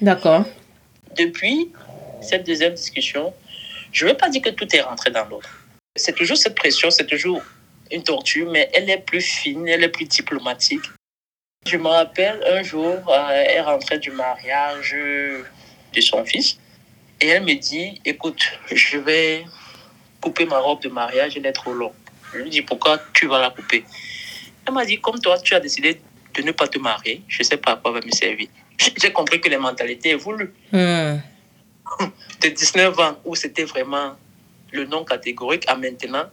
D'accord. 0.00 0.44
Depuis 1.16 1.72
cette 2.20 2.44
deuxième 2.44 2.74
discussion, 2.74 3.32
je 3.92 4.04
ne 4.04 4.10
veux 4.10 4.16
pas 4.16 4.28
dire 4.28 4.42
que 4.42 4.50
tout 4.50 4.68
est 4.74 4.80
rentré 4.80 5.10
dans 5.10 5.24
l'autre. 5.26 5.48
C'est 5.96 6.14
toujours 6.14 6.36
cette 6.36 6.54
pression, 6.54 6.90
c'est 6.90 7.06
toujours 7.06 7.42
une 7.90 8.02
torture, 8.02 8.50
mais 8.50 8.68
elle 8.74 8.90
est 8.90 8.98
plus 8.98 9.20
fine, 9.20 9.66
elle 9.68 9.84
est 9.84 9.88
plus 9.88 10.04
diplomatique. 10.04 10.82
Je 11.66 11.76
me 11.76 11.88
rappelle 11.88 12.42
un 12.46 12.62
jour, 12.62 12.94
euh, 13.08 13.44
elle 13.46 13.62
rentrait 13.62 13.98
du 13.98 14.10
mariage 14.10 14.92
de 14.92 16.00
son 16.00 16.24
fils 16.24 16.58
et 17.20 17.28
elle 17.28 17.42
me 17.42 17.54
dit 17.54 18.00
Écoute, 18.04 18.42
je 18.70 18.98
vais 18.98 19.44
couper 20.20 20.44
ma 20.44 20.58
robe 20.58 20.82
de 20.82 20.88
mariage, 20.88 21.36
elle 21.36 21.46
est 21.46 21.52
trop 21.52 21.72
longue. 21.72 21.92
Je 22.32 22.38
lui 22.38 22.50
dis 22.50 22.62
Pourquoi 22.62 23.00
tu 23.14 23.26
vas 23.26 23.40
la 23.40 23.50
couper? 23.50 23.84
Elle 24.66 24.74
m'a 24.74 24.84
dit 24.84 25.00
Comme 25.00 25.18
toi, 25.20 25.38
tu 25.38 25.54
as 25.54 25.60
décidé 25.60 26.00
de 26.34 26.42
ne 26.42 26.52
pas 26.52 26.68
te 26.68 26.78
marier, 26.78 27.22
je 27.28 27.38
ne 27.38 27.44
sais 27.44 27.56
pas 27.56 27.72
à 27.72 27.76
quoi 27.76 27.92
va 27.92 28.00
me 28.00 28.10
servir. 28.10 28.48
J'ai 29.00 29.12
compris 29.12 29.40
que 29.40 29.48
les 29.48 29.56
mentalités 29.56 30.10
évoluent. 30.10 30.52
Hmm. 30.72 31.16
De 32.42 32.48
19 32.48 32.98
ans, 33.00 33.16
où 33.24 33.34
c'était 33.34 33.64
vraiment 33.64 34.14
le 34.72 34.84
non 34.84 35.04
catégorique, 35.04 35.64
à 35.68 35.76
maintenant, 35.76 36.26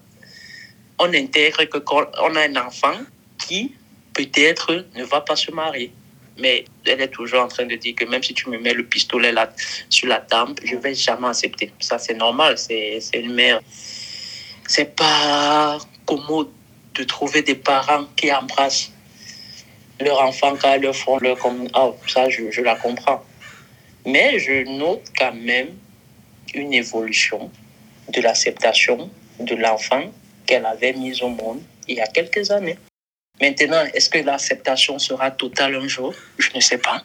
on 0.99 1.13
intègre 1.13 1.63
que 1.65 1.77
quand 1.77 2.05
on 2.21 2.35
a 2.35 2.41
un 2.41 2.55
enfant 2.57 2.97
qui 3.37 3.73
peut-être 4.13 4.85
ne 4.95 5.03
va 5.03 5.21
pas 5.21 5.35
se 5.35 5.51
marier. 5.51 5.91
Mais 6.37 6.65
elle 6.85 7.01
est 7.01 7.09
toujours 7.09 7.41
en 7.41 7.47
train 7.47 7.65
de 7.65 7.75
dire 7.75 7.95
que 7.95 8.05
même 8.05 8.23
si 8.23 8.33
tu 8.33 8.49
me 8.49 8.57
mets 8.57 8.73
le 8.73 8.85
pistolet 8.85 9.31
là, 9.31 9.51
sur 9.89 10.07
la 10.07 10.19
tempe, 10.19 10.59
je 10.63 10.75
ne 10.75 10.81
vais 10.81 10.95
jamais 10.95 11.27
accepter. 11.27 11.71
Ça, 11.79 11.99
c'est 11.99 12.15
normal. 12.15 12.57
C'est 12.57 13.01
une 13.13 13.33
mère. 13.33 13.59
C'est 14.67 14.95
pas 14.95 15.77
commode 16.05 16.49
de 16.95 17.03
trouver 17.03 17.41
des 17.41 17.55
parents 17.55 18.05
qui 18.15 18.31
embrassent 18.31 18.91
leur 19.99 20.21
enfant 20.21 20.55
quand 20.59 20.73
ils 20.75 20.81
leur 20.81 20.95
font 20.95 21.17
leur 21.19 21.37
oh, 21.75 21.95
ça 22.07 22.29
je, 22.29 22.51
je, 22.51 22.61
la 22.61 22.75
comprends 22.75 23.23
mais 24.05 24.39
je 24.39 24.63
note 24.69 25.03
quand 25.17 25.33
même 25.33 25.69
une 26.53 26.73
évolution 26.73 27.51
de 28.09 28.21
l'acceptation 28.21 29.09
de 29.39 29.55
l'enfant 29.55 30.11
qu'elle 30.45 30.65
avait 30.65 30.93
mis 30.93 31.21
au 31.21 31.29
monde 31.29 31.61
il 31.87 31.95
y 31.97 32.01
a 32.01 32.07
quelques 32.07 32.51
années. 32.51 32.77
Maintenant 33.41 33.83
est-ce 33.93 34.09
que 34.09 34.19
l'acceptation 34.19 34.99
sera 34.99 35.31
totale 35.31 35.75
un 35.75 35.87
jour? 35.87 36.13
Je 36.37 36.49
ne 36.55 36.59
sais 36.59 36.77
pas. 36.77 37.03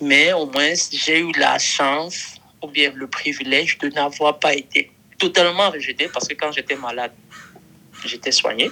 Mais 0.00 0.32
au 0.32 0.46
moins 0.46 0.72
j'ai 0.92 1.20
eu 1.20 1.32
la 1.38 1.58
chance 1.58 2.36
ou 2.62 2.68
bien 2.68 2.92
le 2.94 3.06
privilège 3.06 3.78
de 3.78 3.88
n'avoir 3.88 4.38
pas 4.38 4.54
été 4.54 4.90
totalement 5.18 5.70
rejeté 5.70 6.08
parce 6.08 6.26
que 6.26 6.34
quand 6.34 6.52
j'étais 6.52 6.76
malade 6.76 7.12
j'étais 8.04 8.32
soigné. 8.32 8.70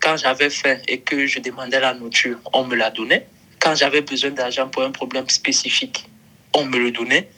Quand 0.00 0.16
j'avais 0.16 0.50
faim 0.50 0.78
et 0.88 1.00
que 1.00 1.26
je 1.26 1.38
demandais 1.38 1.78
la 1.78 1.94
nourriture, 1.94 2.38
on 2.52 2.64
me 2.64 2.74
la 2.74 2.90
donnait. 2.90 3.26
Quand 3.60 3.74
j'avais 3.74 4.00
besoin 4.00 4.30
d'argent 4.30 4.68
pour 4.68 4.82
un 4.82 4.90
problème 4.90 5.28
spécifique, 5.28 6.08
on 6.54 6.64
me 6.64 6.78
le 6.78 6.90
donnait. 6.90 7.28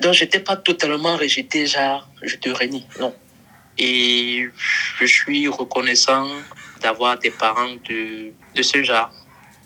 Donc, 0.00 0.14
je 0.14 0.24
n'étais 0.24 0.40
pas 0.40 0.56
totalement 0.56 1.16
rejeté, 1.16 1.66
genre, 1.66 2.08
je 2.22 2.36
te 2.36 2.48
renie. 2.50 2.86
Non. 3.00 3.14
Et 3.78 4.48
je 5.00 5.06
suis 5.06 5.48
reconnaissant 5.48 6.28
d'avoir 6.82 7.18
des 7.18 7.30
parents 7.30 7.74
de, 7.88 8.32
de 8.54 8.62
ce 8.62 8.82
genre, 8.82 9.10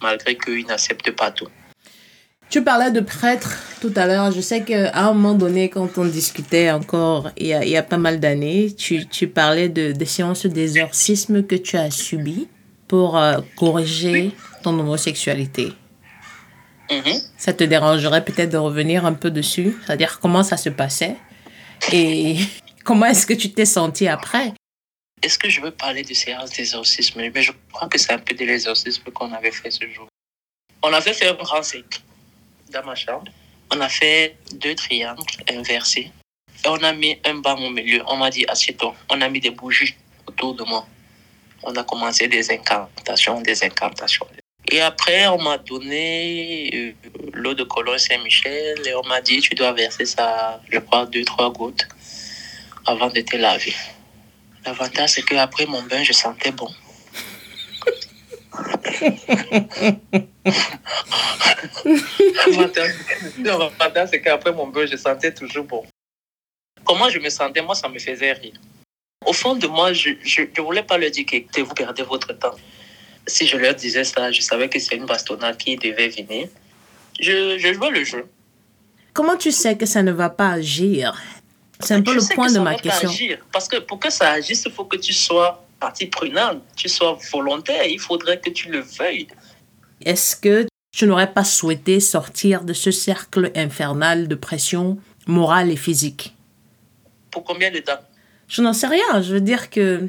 malgré 0.03 0.37
qu'ils 0.37 0.67
n'acceptent 0.67 1.11
pas 1.13 1.31
tout. 1.31 1.49
Tu 2.53 2.63
parlais 2.63 2.91
de 2.91 3.01
prêtre 3.01 3.63
tout 3.81 3.93
à 3.97 4.07
l'heure. 4.07 4.31
Je 4.31 4.43
sais 4.43 4.63
qu'à 4.63 4.95
un 4.95 5.15
moment 5.15 5.33
donné, 5.33 5.71
quand 5.71 5.97
on 5.97 6.05
discutait 6.05 6.71
encore, 6.71 7.31
il 7.39 7.47
y 7.47 7.55
a, 7.55 7.65
il 7.65 7.71
y 7.71 7.79
a 7.79 7.83
pas 7.83 7.97
mal 7.97 8.21
d'années, 8.21 8.75
tu, 8.77 9.07
tu, 9.07 9.27
parlais 9.27 9.71
de, 9.71 9.93
des 9.93 10.05
séances 10.05 10.45
d'exorcisme 10.45 11.45
que 11.45 11.55
tu 11.55 11.79
as 11.79 11.91
subies 11.91 12.49
pour 12.89 13.17
euh, 13.17 13.39
corriger 13.57 14.33
ton 14.63 14.79
homosexualité. 14.79 15.73
Mm-hmm. 16.93 17.23
Ça 17.39 17.53
te 17.53 17.65
dérangerait 17.65 18.25
peut-être 18.25 18.51
de 18.51 18.59
revenir 18.59 19.07
un 19.07 19.15
peu 19.15 19.31
dessus, 19.31 19.77
c'est-à-dire 19.85 20.21
comment 20.21 20.43
ça 20.43 20.57
se 20.57 20.69
passait 20.69 21.17
et 21.91 22.37
comment 22.85 23.07
est-ce 23.07 23.27
que 23.27 23.35
tu 23.35 23.51
t'es 23.51 23.65
senti 23.65 24.07
après? 24.09 24.53
Est-ce 25.23 25.39
que 25.39 25.49
je 25.49 25.61
veux 25.61 25.71
parler 25.71 26.03
de 26.03 26.13
séances 26.15 26.51
d'exorcisme? 26.51 27.21
Mais 27.21 27.43
je 27.43 27.53
crois 27.73 27.89
que 27.89 27.97
c'est 27.97 28.13
un 28.13 28.19
peu 28.19 28.35
de 28.35 28.45
l'exorcisme 28.45 29.05
qu'on 29.13 29.33
avait 29.33 29.53
fait 29.53 29.71
ce 29.71 29.89
jour. 29.89 30.09
On 30.83 30.93
avait 30.93 31.15
fait 31.15 31.29
un 31.29 31.35
grand 31.35 31.63
cycle 31.63 32.01
dans 32.71 32.85
ma 32.85 32.95
chambre. 32.95 33.31
On 33.73 33.81
a 33.81 33.89
fait 33.89 34.37
deux 34.55 34.75
triangles 34.75 35.23
inversés. 35.49 36.11
Et 36.65 36.69
on 36.69 36.83
a 36.83 36.93
mis 36.93 37.19
un 37.25 37.37
banc 37.37 37.57
au 37.57 37.71
milieu. 37.71 38.03
On 38.09 38.17
m'a 38.17 38.31
dit, 38.31 38.45
assieds-toi. 38.47 38.95
On 39.11 39.21
a 39.21 39.29
mis 39.29 39.41
des 39.41 39.51
bougies 39.51 39.95
autour 40.27 40.55
de 40.55 40.65
moi. 40.65 40.87
On 41.63 41.75
a 41.77 41.85
commencé 41.85 42.27
des 42.27 42.51
incantations, 42.51 43.41
des 43.41 43.65
incantations. 43.65 44.27
Et 44.73 44.81
après, 44.81 45.27
on 45.27 45.37
m'a 45.39 45.59
donné 45.59 46.71
euh, 46.75 46.93
l'eau 47.35 47.53
de 47.53 47.63
Cologne 47.63 47.99
Saint-Michel 47.99 48.81
et 48.87 48.95
on 48.95 49.03
m'a 49.07 49.21
dit, 49.21 49.39
tu 49.41 49.55
dois 49.55 49.73
verser 49.73 50.07
ça, 50.07 50.63
je 50.71 50.79
crois, 50.79 51.05
deux, 51.05 51.27
trois 51.27 51.53
gouttes 51.53 51.87
avant 52.87 53.11
de 53.11 53.21
te 53.21 53.37
laver. 53.37 53.75
L'avantage, 54.65 55.11
c'est 55.11 55.23
qu'après 55.23 55.67
mon 55.67 55.83
bain, 55.83 56.03
je 56.03 56.15
sentais 56.15 56.53
bon. 56.53 56.71
L'avantage, 63.45 64.09
c'est 64.11 64.23
qu'après 64.23 64.53
mon 64.53 64.69
beurre, 64.69 64.87
je 64.87 64.97
sentais 64.97 65.35
toujours 65.35 65.65
bon. 65.65 65.85
Comment 66.83 67.11
je 67.11 67.19
me 67.19 67.29
sentais, 67.29 67.61
moi, 67.61 67.75
ça 67.75 67.91
me 67.91 67.99
faisait 67.99 68.33
rire. 68.33 68.55
Au 69.27 69.35
fond 69.35 69.55
de 69.55 69.67
moi, 69.67 69.93
je 69.93 70.11
ne 70.11 70.63
voulais 70.63 70.83
pas 70.83 70.97
leur 70.97 71.11
dire 71.11 71.27
que 71.27 71.61
vous 71.61 71.75
perdez 71.75 72.05
votre 72.05 72.33
temps. 72.33 72.57
Si 73.27 73.47
je 73.47 73.57
leur 73.57 73.75
disais 73.75 74.05
ça, 74.05 74.33
je 74.33 74.41
savais 74.41 74.69
que 74.69 74.79
c'est 74.79 74.97
une 74.97 75.07
bastonnade 75.07 75.57
qui 75.57 75.77
devait 75.77 76.09
venir. 76.09 76.49
Je, 77.21 77.57
je 77.59 77.73
jouais 77.73 77.91
le 77.91 78.05
jeu. 78.05 78.27
Comment 79.13 79.37
tu 79.37 79.53
sais 79.53 79.77
que 79.77 79.87
ça 79.87 80.03
ne 80.03 80.13
va 80.13 80.31
pas 80.31 80.51
agir? 80.51 81.21
C'est 81.81 81.95
un 81.95 82.03
peu 82.03 82.15
le 82.15 82.35
point 82.35 82.51
de 82.51 82.59
ma 82.59 82.75
question. 82.75 83.09
agir, 83.09 83.39
parce 83.53 83.69
que 83.69 83.79
pour 83.79 83.99
que 83.99 84.11
ça 84.11 84.31
agisse, 84.31 84.65
il 84.67 84.73
faut 84.73 84.85
que 84.85 84.97
tu 84.97 85.13
sois 85.13 85.65
partie 85.81 86.07
prenante, 86.07 86.63
tu 86.77 86.89
sois 86.89 87.19
volontaire, 87.33 87.85
il 87.87 87.99
faudrait 87.99 88.41
que 88.41 88.51
tu 88.51 88.71
le 88.71 88.81
veuilles. 88.81 89.27
Est-ce 90.05 90.37
que 90.37 90.67
tu 90.97 91.07
n'aurais 91.07 91.33
pas 91.33 91.45
souhaité 91.45 91.99
sortir 92.01 92.65
de 92.65 92.73
ce 92.73 92.91
cercle 92.91 93.51
infernal 93.57 94.29
de 94.29 94.35
pression 94.35 94.99
morale 95.27 95.71
et 95.71 95.77
physique? 95.77 96.37
Pour 97.31 97.45
combien 97.45 97.71
de 97.71 97.81
temps? 97.81 98.01
Je 98.49 98.63
n'en 98.63 98.73
sais 98.73 98.87
rien. 98.87 99.23
Je 99.23 99.35
veux 99.35 99.41
dire 99.41 99.71
que. 99.71 100.09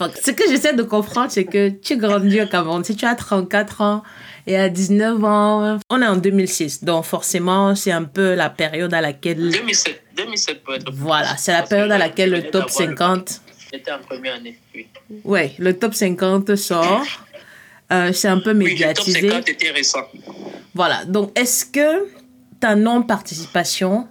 Enfin, 0.00 0.12
ce 0.22 0.30
que 0.30 0.44
j'essaie 0.48 0.74
de 0.74 0.84
comprendre, 0.84 1.28
c'est 1.30 1.44
que 1.44 1.70
tu 1.70 1.96
grandis 1.96 2.40
au 2.40 2.46
Cameroun. 2.46 2.84
Si 2.84 2.94
tu 2.94 3.04
as 3.04 3.16
34 3.16 3.80
ans 3.80 4.02
et 4.46 4.56
à 4.56 4.68
19 4.68 5.24
ans, 5.24 5.78
on 5.90 6.00
est 6.00 6.06
en 6.06 6.16
2006. 6.16 6.84
Donc, 6.84 7.04
forcément, 7.04 7.74
c'est 7.74 7.90
un 7.90 8.04
peu 8.04 8.34
la 8.34 8.48
période 8.48 8.94
à 8.94 9.00
laquelle. 9.00 9.50
2007. 9.50 10.02
2007 10.16 10.62
peut 10.62 10.74
être. 10.74 10.92
Voilà, 10.92 11.36
c'est 11.36 11.50
la 11.52 11.62
période 11.64 11.90
à 11.90 11.98
laquelle 11.98 12.30
le 12.30 12.44
top 12.44 12.70
50 12.70 13.40
J'étais 13.72 13.90
en 13.90 13.98
première 13.98 14.36
année, 14.36 14.56
oui. 14.72 14.86
Oui, 15.24 15.40
le 15.58 15.76
top 15.76 15.94
50 15.94 16.54
sort. 16.54 17.04
Euh, 17.90 18.12
c'est 18.12 18.28
un 18.28 18.38
peu 18.38 18.54
médiatisé. 18.54 19.20
Oui, 19.20 19.26
le 19.26 19.30
top 19.30 19.44
50 19.44 19.48
était 19.48 19.70
récent. 19.70 20.04
Voilà. 20.74 21.04
Donc, 21.06 21.36
est-ce 21.36 21.66
que 21.66 22.08
ta 22.60 22.76
non-participation 22.76 24.06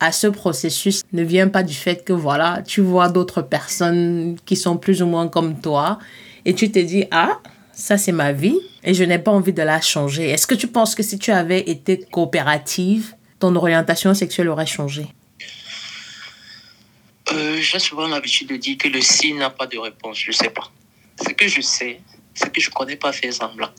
à 0.00 0.12
ce 0.12 0.26
processus 0.26 1.02
ne 1.12 1.22
vient 1.22 1.48
pas 1.48 1.62
du 1.62 1.74
fait 1.74 2.04
que, 2.04 2.12
voilà, 2.12 2.62
tu 2.66 2.80
vois 2.80 3.08
d'autres 3.08 3.42
personnes 3.42 4.36
qui 4.44 4.56
sont 4.56 4.76
plus 4.76 5.02
ou 5.02 5.06
moins 5.06 5.28
comme 5.28 5.60
toi 5.60 5.98
et 6.44 6.54
tu 6.54 6.70
te 6.70 6.78
dis, 6.78 7.04
ah, 7.10 7.40
ça 7.72 7.98
c'est 7.98 8.12
ma 8.12 8.32
vie 8.32 8.58
et 8.84 8.94
je 8.94 9.04
n'ai 9.04 9.18
pas 9.18 9.30
envie 9.30 9.52
de 9.52 9.62
la 9.62 9.80
changer. 9.80 10.30
Est-ce 10.30 10.46
que 10.46 10.54
tu 10.54 10.66
penses 10.66 10.94
que 10.94 11.02
si 11.02 11.18
tu 11.18 11.30
avais 11.30 11.60
été 11.60 11.98
coopérative, 11.98 13.14
ton 13.38 13.54
orientation 13.56 14.14
sexuelle 14.14 14.48
aurait 14.48 14.66
changé? 14.66 15.06
Euh, 17.32 17.60
j'ai 17.60 17.78
souvent 17.78 18.06
l'habitude 18.06 18.48
de 18.48 18.56
dire 18.56 18.78
que 18.78 18.88
le 18.88 19.00
si 19.00 19.34
n'a 19.34 19.50
pas 19.50 19.66
de 19.66 19.78
réponse. 19.78 20.18
Je 20.18 20.30
ne 20.30 20.34
sais 20.34 20.50
pas. 20.50 20.70
Ce 21.20 21.30
que 21.30 21.48
je 21.48 21.60
sais, 21.60 22.00
c'est 22.34 22.52
que 22.52 22.60
je 22.60 22.70
ne 22.70 22.74
connais 22.74 22.96
pas 22.96 23.12
faire 23.12 23.32
semblant. 23.32 23.70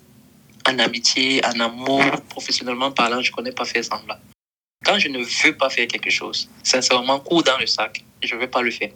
En 0.69 0.79
amitié, 0.79 1.41
en 1.45 1.59
amour, 1.61 2.03
professionnellement 2.27 2.91
parlant, 2.91 3.21
je 3.21 3.31
ne 3.31 3.35
connais 3.35 3.53
pas 3.53 3.63
faire 3.63 3.83
semblant. 3.83 4.17
Quand 4.87 4.97
je 4.97 5.09
ne 5.09 5.19
veux 5.19 5.57
pas 5.57 5.69
faire 5.69 5.85
quelque 5.85 6.09
chose, 6.09 6.49
sincèrement, 6.63 7.19
coup 7.19 7.43
dans 7.43 7.57
le 7.57 7.67
sac, 7.67 8.05
je 8.23 8.33
ne 8.33 8.39
vais 8.39 8.47
pas 8.47 8.61
le 8.61 8.71
faire. 8.71 8.91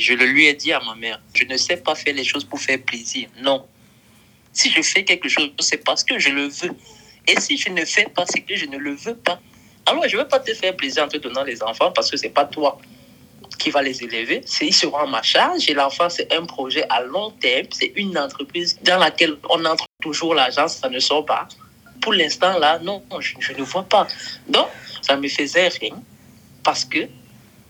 Je 0.00 0.14
le 0.14 0.24
lui 0.24 0.46
ai 0.46 0.54
dit 0.54 0.72
à 0.72 0.80
ma 0.80 0.94
mère, 0.94 1.20
je 1.34 1.44
ne 1.44 1.58
sais 1.58 1.76
pas 1.76 1.94
faire 1.94 2.14
les 2.14 2.24
choses 2.24 2.42
pour 2.42 2.58
faire 2.58 2.80
plaisir. 2.80 3.28
Non. 3.42 3.66
Si 4.54 4.70
je 4.70 4.80
fais 4.80 5.04
quelque 5.04 5.28
chose, 5.28 5.50
c'est 5.58 5.84
parce 5.84 6.04
que 6.04 6.18
je 6.18 6.30
le 6.30 6.48
veux. 6.48 6.74
Et 7.28 7.38
si 7.38 7.58
je 7.58 7.68
ne 7.68 7.84
fais 7.84 8.06
pas, 8.06 8.24
c'est 8.26 8.40
que 8.40 8.56
je 8.56 8.64
ne 8.64 8.78
le 8.78 8.94
veux 8.94 9.14
pas. 9.14 9.38
Alors, 9.84 10.08
je 10.08 10.16
ne 10.16 10.22
vais 10.22 10.28
pas 10.28 10.40
te 10.40 10.54
faire 10.54 10.74
plaisir 10.74 11.04
en 11.04 11.08
te 11.08 11.18
donnant 11.18 11.44
les 11.44 11.62
enfants 11.62 11.92
parce 11.92 12.10
que 12.10 12.16
ce 12.16 12.22
n'est 12.22 12.30
pas 12.30 12.46
toi 12.46 12.78
qui 13.58 13.68
va 13.68 13.82
les 13.82 14.02
élever. 14.02 14.40
Ils 14.62 14.72
seront 14.72 14.96
à 14.96 15.06
ma 15.06 15.20
charge. 15.20 15.68
Et 15.68 15.74
l'enfant, 15.74 16.08
c'est 16.08 16.32
un 16.32 16.46
projet 16.46 16.86
à 16.88 17.02
long 17.02 17.30
terme. 17.32 17.66
C'est 17.72 17.92
une 17.94 18.16
entreprise 18.16 18.78
dans 18.82 18.98
laquelle 18.98 19.36
on 19.50 19.62
entre 19.66 19.84
toujours 20.00 20.34
l'argent, 20.34 20.66
ça 20.66 20.88
ne 20.88 20.98
sort 20.98 21.26
pas. 21.26 21.46
Pour 22.00 22.12
l'instant, 22.12 22.58
là, 22.58 22.78
non, 22.78 23.02
je, 23.18 23.52
ne 23.52 23.62
vois 23.62 23.84
pas. 23.84 24.06
Donc, 24.48 24.68
ça 25.02 25.16
me 25.16 25.28
faisait 25.28 25.68
rien 25.68 26.02
parce 26.62 26.84
que 26.84 27.08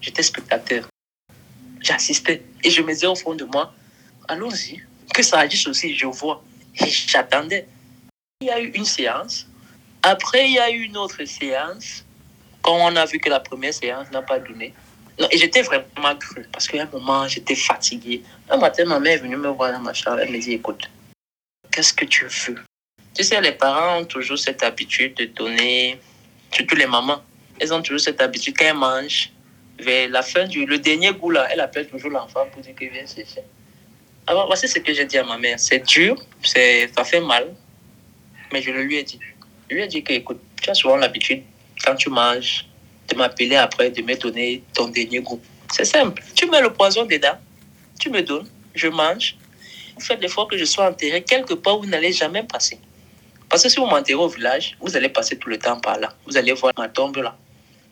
j'étais 0.01 0.23
spectateur. 0.23 0.87
J'assistais. 1.81 2.43
Et 2.62 2.71
je 2.71 2.83
me 2.83 2.93
disais 2.93 3.07
au 3.07 3.14
fond 3.14 3.35
de 3.35 3.45
moi, 3.45 3.73
allons-y, 4.29 4.83
que 5.12 5.23
ça 5.23 5.40
agisse 5.40 5.66
aussi, 5.66 5.97
je 5.97 6.07
vois. 6.07 6.43
Et 6.81 6.87
j'attendais. 6.87 7.66
Il 8.40 8.49
y 8.49 8.51
a 8.51 8.61
eu 8.61 8.69
une 8.69 8.85
séance. 8.85 9.47
Après, 10.03 10.47
il 10.47 10.55
y 10.55 10.59
a 10.59 10.71
eu 10.71 10.83
une 10.83 10.97
autre 10.97 11.25
séance. 11.25 12.05
Quand 12.62 12.77
on 12.77 12.95
a 12.97 13.07
vu 13.07 13.19
que 13.19 13.31
la 13.31 13.40
première 13.40 13.75
séance 13.75 14.11
n'a 14.12 14.23
pas 14.23 14.38
donné. 14.38 14.75
Non, 15.19 15.29
et 15.31 15.38
j'étais 15.38 15.62
vraiment 15.62 16.16
cru. 16.19 16.47
Parce 16.53 16.69
qu'à 16.69 16.83
un 16.83 16.87
moment, 16.87 17.27
j'étais 17.27 17.57
fatigué. 17.57 18.23
Un 18.49 18.59
matin, 18.59 18.85
ma 18.85 19.01
mère 19.01 19.14
est 19.14 19.19
venue 19.19 19.37
me 19.37 19.49
voir 19.49 19.73
dans 19.73 19.81
ma 19.81 19.93
chambre. 19.93 20.21
Elle 20.21 20.31
me 20.31 20.38
dit, 20.38 20.53
écoute, 20.53 20.88
qu'est-ce 21.73 21.93
que 21.93 22.05
tu 22.05 22.27
veux? 22.27 22.62
Tu 23.14 23.25
sais, 23.25 23.40
les 23.40 23.53
parents 23.53 23.99
ont 23.99 24.05
toujours 24.05 24.38
cette 24.38 24.62
habitude 24.62 25.14
de 25.14 25.25
donner, 25.25 25.99
surtout 26.53 26.77
les 26.77 26.87
mamans, 26.87 27.23
elles 27.59 27.73
ont 27.75 27.83
toujours 27.83 28.01
cette 28.01 28.20
habitude 28.20 28.55
quand 28.57 28.66
elles 28.66 28.75
mangent, 28.75 29.31
vers 29.79 30.09
la 30.09 30.23
fin 30.23 30.46
du 30.46 30.66
le 30.66 30.79
dernier 30.79 31.12
goût 31.12 31.31
là, 31.31 31.49
elle 31.51 31.61
appelle 31.61 31.88
toujours 31.88 32.11
l'enfant 32.11 32.46
pour 32.53 32.62
dire 32.62 32.75
qu'il 32.75 32.90
vient 32.90 33.07
chercher. 33.07 33.42
Alors 34.27 34.46
voici 34.46 34.68
ce 34.68 34.79
que 34.79 34.92
j'ai 34.92 35.05
dit 35.05 35.18
à 35.18 35.25
ma 35.25 35.38
mère. 35.38 35.59
C'est 35.59 35.85
dur, 35.87 36.16
c'est 36.42 36.90
ça 36.94 37.05
fait 37.05 37.20
mal, 37.20 37.55
mais 38.53 38.62
je 38.62 38.70
le 38.70 38.83
lui 38.83 38.96
ai 38.96 39.03
dit. 39.03 39.18
Je 39.68 39.75
lui 39.75 39.83
ai 39.83 39.87
dit 39.87 40.03
que 40.03 40.12
écoute, 40.12 40.40
tu 40.61 40.70
as 40.70 40.75
souvent 40.75 40.96
l'habitude 40.96 41.42
quand 41.85 41.94
tu 41.96 42.11
manges 42.11 42.66
de 43.09 43.16
m'appeler 43.16 43.57
après, 43.57 43.90
de 43.90 44.03
me 44.03 44.14
donner 44.14 44.62
ton 44.75 44.88
dernier 44.88 45.20
goût. 45.20 45.40
C'est 45.73 45.85
simple. 45.85 46.23
Tu 46.35 46.46
mets 46.46 46.61
le 46.61 46.73
poison 46.73 47.05
dedans, 47.07 47.38
tu 47.99 48.11
me 48.11 48.23
donnes, 48.23 48.49
je 48.75 48.88
mange. 48.88 49.37
Vous 49.96 50.01
faites 50.01 50.20
l'effort 50.20 50.49
que 50.49 50.57
je 50.57 50.64
sois 50.64 50.88
enterré 50.88 51.23
quelque 51.23 51.55
part 51.55 51.79
où 51.79 51.83
vous 51.83 51.88
n'allez 51.88 52.12
jamais 52.12 52.42
passer. 52.42 52.79
Parce 53.51 53.65
que 53.65 53.69
si 53.69 53.81
vous 53.81 53.87
m'enterrez 53.87 54.15
au 54.15 54.29
village, 54.29 54.77
vous 54.81 54.97
allez 54.97 55.09
passer 55.09 55.37
tout 55.37 55.49
le 55.49 55.59
temps 55.59 55.79
par 55.81 55.99
là. 55.99 56.15
Vous 56.25 56.37
allez 56.37 56.53
voir 56.53 56.73
ma 56.79 56.89
tombe 56.89 57.17
là. 57.17 57.37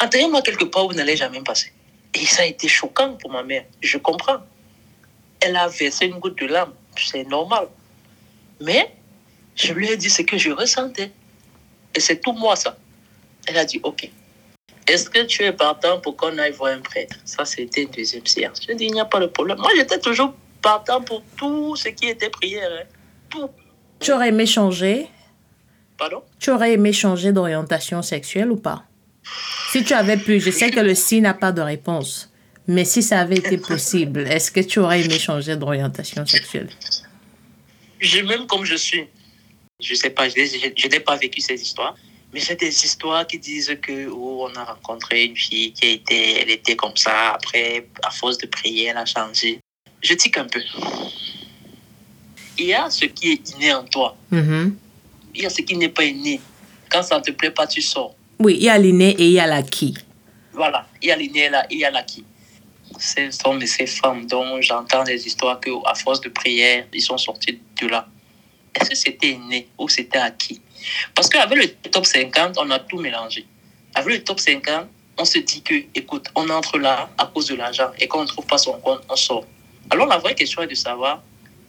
Enterrez-moi 0.01 0.41
quelque 0.43 0.65
part 0.65 0.87
où 0.87 0.91
vous 0.91 0.95
n'allez 0.95 1.17
jamais 1.17 1.43
passer. 1.43 1.73
Et 2.15 2.25
ça 2.25 2.43
a 2.43 2.47
été 2.47 2.69
choquant 2.69 3.15
pour 3.15 3.33
ma 3.33 3.43
mère. 3.43 3.65
Je 3.83 3.99
comprends. 3.99 4.39
Elle 5.41 5.57
a 5.57 5.67
versé 5.69 6.07
une 6.07 6.19
goutte 6.21 6.39
de 6.39 6.47
larmes. 6.47 6.73
C'est 6.97 7.25
normal. 7.25 7.69
Mais 8.61 8.95
je 9.57 9.73
lui 9.73 9.89
ai 9.91 9.97
dit 9.97 10.09
ce 10.09 10.23
que 10.23 10.39
je 10.39 10.51
ressentais. 10.51 11.11
Et 11.95 12.01
c'est 12.01 12.21
tout 12.21 12.33
moi 12.33 12.55
ça. 12.55 12.77
Elle 13.47 13.59
a 13.59 13.65
dit, 13.65 13.81
OK. 13.83 14.09
Est-ce 14.87 15.11
que 15.11 15.25
tu 15.25 15.43
es 15.43 15.53
partant 15.53 16.01
pour 16.01 16.17
qu'on 16.17 16.39
aille 16.39 16.53
voir 16.53 16.73
un 16.73 16.81
prêtre? 16.81 17.17
Ça, 17.25 17.45
c'était 17.45 17.83
une 17.83 17.91
deuxième 17.91 18.27
séance. 18.27 18.61
Je 18.67 18.73
dis, 18.75 18.85
il 18.87 18.93
n'y 18.93 19.01
a 19.01 19.05
pas 19.05 19.21
de 19.21 19.27
problème. 19.27 19.59
Moi, 19.59 19.71
j'étais 19.77 19.99
toujours 19.99 20.33
partant 20.63 21.03
pour 21.03 21.23
tout 21.37 21.77
ce 21.77 21.89
qui 21.89 22.07
était 22.07 22.31
prière. 22.31 22.71
hein. 23.35 23.49
Tu 24.01 24.13
aurais 24.13 24.29
aimé 24.29 24.47
changer 24.47 25.09
Pardon? 25.99 26.23
Tu 26.39 26.51
aurais 26.51 26.73
aimé 26.75 26.93
changer 26.93 27.33
d'orientation 27.33 28.03
sexuelle 28.03 28.51
ou 28.53 28.57
pas? 28.57 28.85
Si 29.73 29.85
tu 29.85 29.93
avais 29.93 30.17
pu, 30.17 30.41
je 30.41 30.51
sais 30.51 30.71
que 30.71 30.81
le 30.81 30.95
si 30.95 31.21
n'a 31.21 31.35
pas 31.35 31.53
de 31.53 31.61
réponse, 31.61 32.31
mais 32.69 32.85
si 32.85 33.03
ça 33.03 33.21
avait 33.21 33.37
été 33.37 33.59
possible, 33.59 34.21
est-ce 34.21 34.51
que 34.51 34.61
tu 34.61 34.79
aurais 34.79 35.03
aimé 35.03 35.19
changer 35.19 35.57
d'orientation 35.57 36.25
sexuelle? 36.25 36.69
Je 37.99 38.21
m'aime 38.21 38.47
comme 38.47 38.65
je 38.65 38.77
suis. 38.77 39.05
Je 39.81 39.95
sais 39.95 40.11
pas, 40.11 40.29
je, 40.29 40.89
n'ai 40.89 41.01
pas 41.01 41.17
vécu 41.17 41.41
ces 41.41 41.61
histoires. 41.61 41.97
Mais 42.33 42.41
c'est 42.41 42.57
des 42.57 42.85
histoires 42.85 43.27
qui 43.27 43.39
disent 43.39 43.77
que 43.81 44.09
oh, 44.09 44.49
on 44.51 44.55
a 44.55 44.65
rencontré 44.65 45.25
une 45.25 45.37
fille 45.37 45.73
qui 45.73 45.89
était, 45.89 46.43
elle 46.43 46.51
était 46.51 46.77
comme 46.77 46.97
ça. 46.97 47.31
Après, 47.31 47.89
à 48.03 48.11
force 48.11 48.39
de 48.39 48.47
prier, 48.47 48.87
elle 48.87 48.99
a 48.99 49.07
changé. 49.07 49.61
Je 50.03 50.15
tique 50.15 50.37
un 50.37 50.45
peu. 50.45 50.61
Il 52.59 52.67
y 52.67 52.75
a 52.75 52.91
ce 52.91 53.07
qui 53.07 53.33
est 53.33 53.51
inné 53.51 53.73
en 53.73 53.85
toi. 53.85 54.17
Mhm. 54.31 54.77
Il 55.35 55.43
y 55.43 55.47
a 55.47 55.51
ce 55.51 55.63
qui 55.63 55.77
n'est 55.77 55.89
pas 55.89 56.05
inné. 56.05 56.41
Quand 56.91 57.03
ça 57.03 57.19
ne 57.19 57.23
te 57.23 57.31
plaît 57.31 57.51
pas, 57.51 57.67
tu 57.67 57.83
sors. 57.83 58.15
Oui, 58.39 58.57
il 58.57 58.65
y 58.65 58.69
a 58.69 58.79
l'inné 58.79 59.11
et 59.11 59.27
il 59.27 59.33
y 59.33 59.41
a 59.41 59.47
l'acquis. 59.47 59.95
Voilà, 60.53 60.87
il 61.03 61.09
y 61.09 61.13
a 61.13 61.17
l'inné 61.17 61.49
là, 61.49 61.67
il 61.71 61.79
y 61.79 61.85
a 61.85 61.91
l'acquis. 61.91 62.25
Ce 62.99 63.31
sont 63.31 63.57
de 63.57 63.67
ces 63.67 63.87
femmes 63.87 64.27
dont 64.27 64.61
j'entends 64.61 65.05
des 65.05 65.27
histoires 65.27 65.61
que, 65.61 65.71
à 65.87 65.95
force 65.95 66.21
de 66.21 66.29
prière, 66.29 66.87
ils 66.93 67.03
sont 67.03 67.19
sortis 67.19 67.61
de 67.81 67.87
là. 67.87 68.09
Est-ce 68.75 68.91
que 68.91 68.97
c'était 68.97 69.31
inné 69.31 69.69
ou 69.79 69.89
c'était 69.89 70.19
acquis? 70.19 70.61
Parce 71.15 71.29
qu'avec 71.29 71.59
le 71.59 71.91
top 71.91 72.07
50, 72.07 72.57
on 72.59 72.71
a 72.71 72.79
tout 72.79 72.99
mélangé. 72.99 73.47
Avec 73.95 74.19
le 74.19 74.25
top 74.25 74.41
50, 74.41 74.87
on 75.19 75.25
se 75.25 75.39
dit 75.39 75.63
que, 75.63 75.75
écoute, 75.95 76.29
on 76.35 76.49
entre 76.49 76.79
là 76.79 77.11
à 77.19 77.27
cause 77.27 77.47
de 77.47 77.57
l'argent 77.57 77.91
et 77.99 78.07
quand 78.07 78.21
on 78.21 78.23
ne 78.23 78.29
trouve 78.29 78.47
pas 78.47 78.59
son 78.59 78.79
compte, 78.81 79.01
on 79.09 79.17
sort. 79.17 79.45
Alors 79.91 80.07
la 80.07 80.19
vraie 80.19 80.35
question 80.35 80.63
est 80.63 80.69
de 80.69 80.75
savoir, 80.75 81.23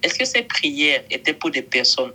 est-ce 0.04 0.18
que 0.18 0.26
ces 0.26 0.44
prières 0.44 1.04
étaient 1.10 1.34
pour 1.34 1.50
des 1.50 1.62
personnes 1.62 2.12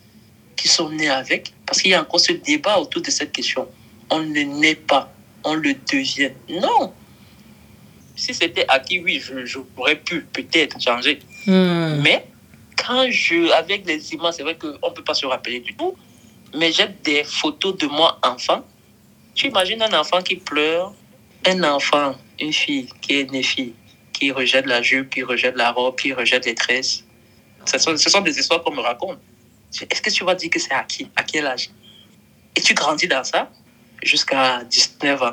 qui 0.57 0.69
sont 0.69 0.91
nées 0.91 1.09
avec 1.11 1.53
Parce 1.67 1.81
qu'il 1.83 1.91
y 1.91 1.95
a 1.95 2.01
encore 2.03 2.21
ce 2.21 2.33
débat 2.33 2.79
autour 2.79 3.03
de 3.03 3.11
cette 3.11 3.33
question. 3.33 3.69
On 4.11 4.21
ne 4.21 4.41
naît 4.43 4.75
pas, 4.75 5.13
on 5.45 5.55
le 5.55 5.75
devient. 5.91 6.33
Non 6.49 6.93
Si 8.17 8.33
c'était 8.35 8.65
acquis, 8.69 9.01
oui, 9.01 9.21
je- 9.21 9.45
j'aurais 9.45 9.97
pu 9.97 10.21
peut-être 10.23 10.81
changer. 10.81 11.19
Hmm. 11.47 12.01
Mais 12.03 12.27
quand 12.77 13.07
je, 13.11 13.51
avec 13.53 13.87
les 13.87 14.13
images, 14.15 14.35
c'est 14.35 14.43
vrai 14.43 14.57
qu'on 14.57 14.69
ne 14.89 14.95
peut 14.95 15.03
pas 15.05 15.15
se 15.15 15.27
rappeler 15.27 15.61
du 15.61 15.75
tout. 15.75 15.97
Mais 16.57 16.71
j'ai 16.71 16.87
des 17.03 17.25
photos 17.25 17.77
de 17.77 17.87
moi 17.87 18.19
enfant. 18.23 18.65
Tu 19.35 19.49
imagines 19.49 19.83
un 19.83 19.99
enfant 19.99 20.23
qui 20.23 20.37
pleure, 20.37 20.93
un 21.47 21.63
enfant, 21.65 22.15
une 22.39 22.53
fille 22.53 22.89
qui 23.01 23.19
est 23.21 23.31
née 23.33 23.43
fille, 23.43 23.75
qui 24.13 24.31
rejette 24.31 24.67
la 24.67 24.81
jupe, 24.81 25.11
qui 25.11 25.23
rejette 25.25 25.57
la 25.57 25.73
robe, 25.73 25.97
qui 25.99 26.13
rejette 26.13 26.47
les 26.47 26.55
tresses. 26.55 27.03
Ce 27.67 27.79
sont, 27.79 27.97
ce 27.97 28.09
sont 28.09 28.21
des 28.21 28.39
histoires 28.39 28.63
qu'on 28.63 28.73
me 28.75 28.81
raconte. 28.81 29.19
Est-ce 29.83 30.03
que 30.03 30.11
tu 30.11 30.25
vas 30.25 30.35
dire 30.35 30.51
que 30.51 30.59
c'est 30.59 30.73
à 30.73 30.85
qui 30.85 31.11
À 31.17 31.23
quel 31.23 31.47
âge? 31.47 31.71
Et 32.57 32.61
tu 32.61 32.75
grandis 32.75 33.09
dans 33.09 33.25
ça 33.25 33.51
jusqu'à 34.03 34.63
19 34.65 35.23
ans. 35.23 35.33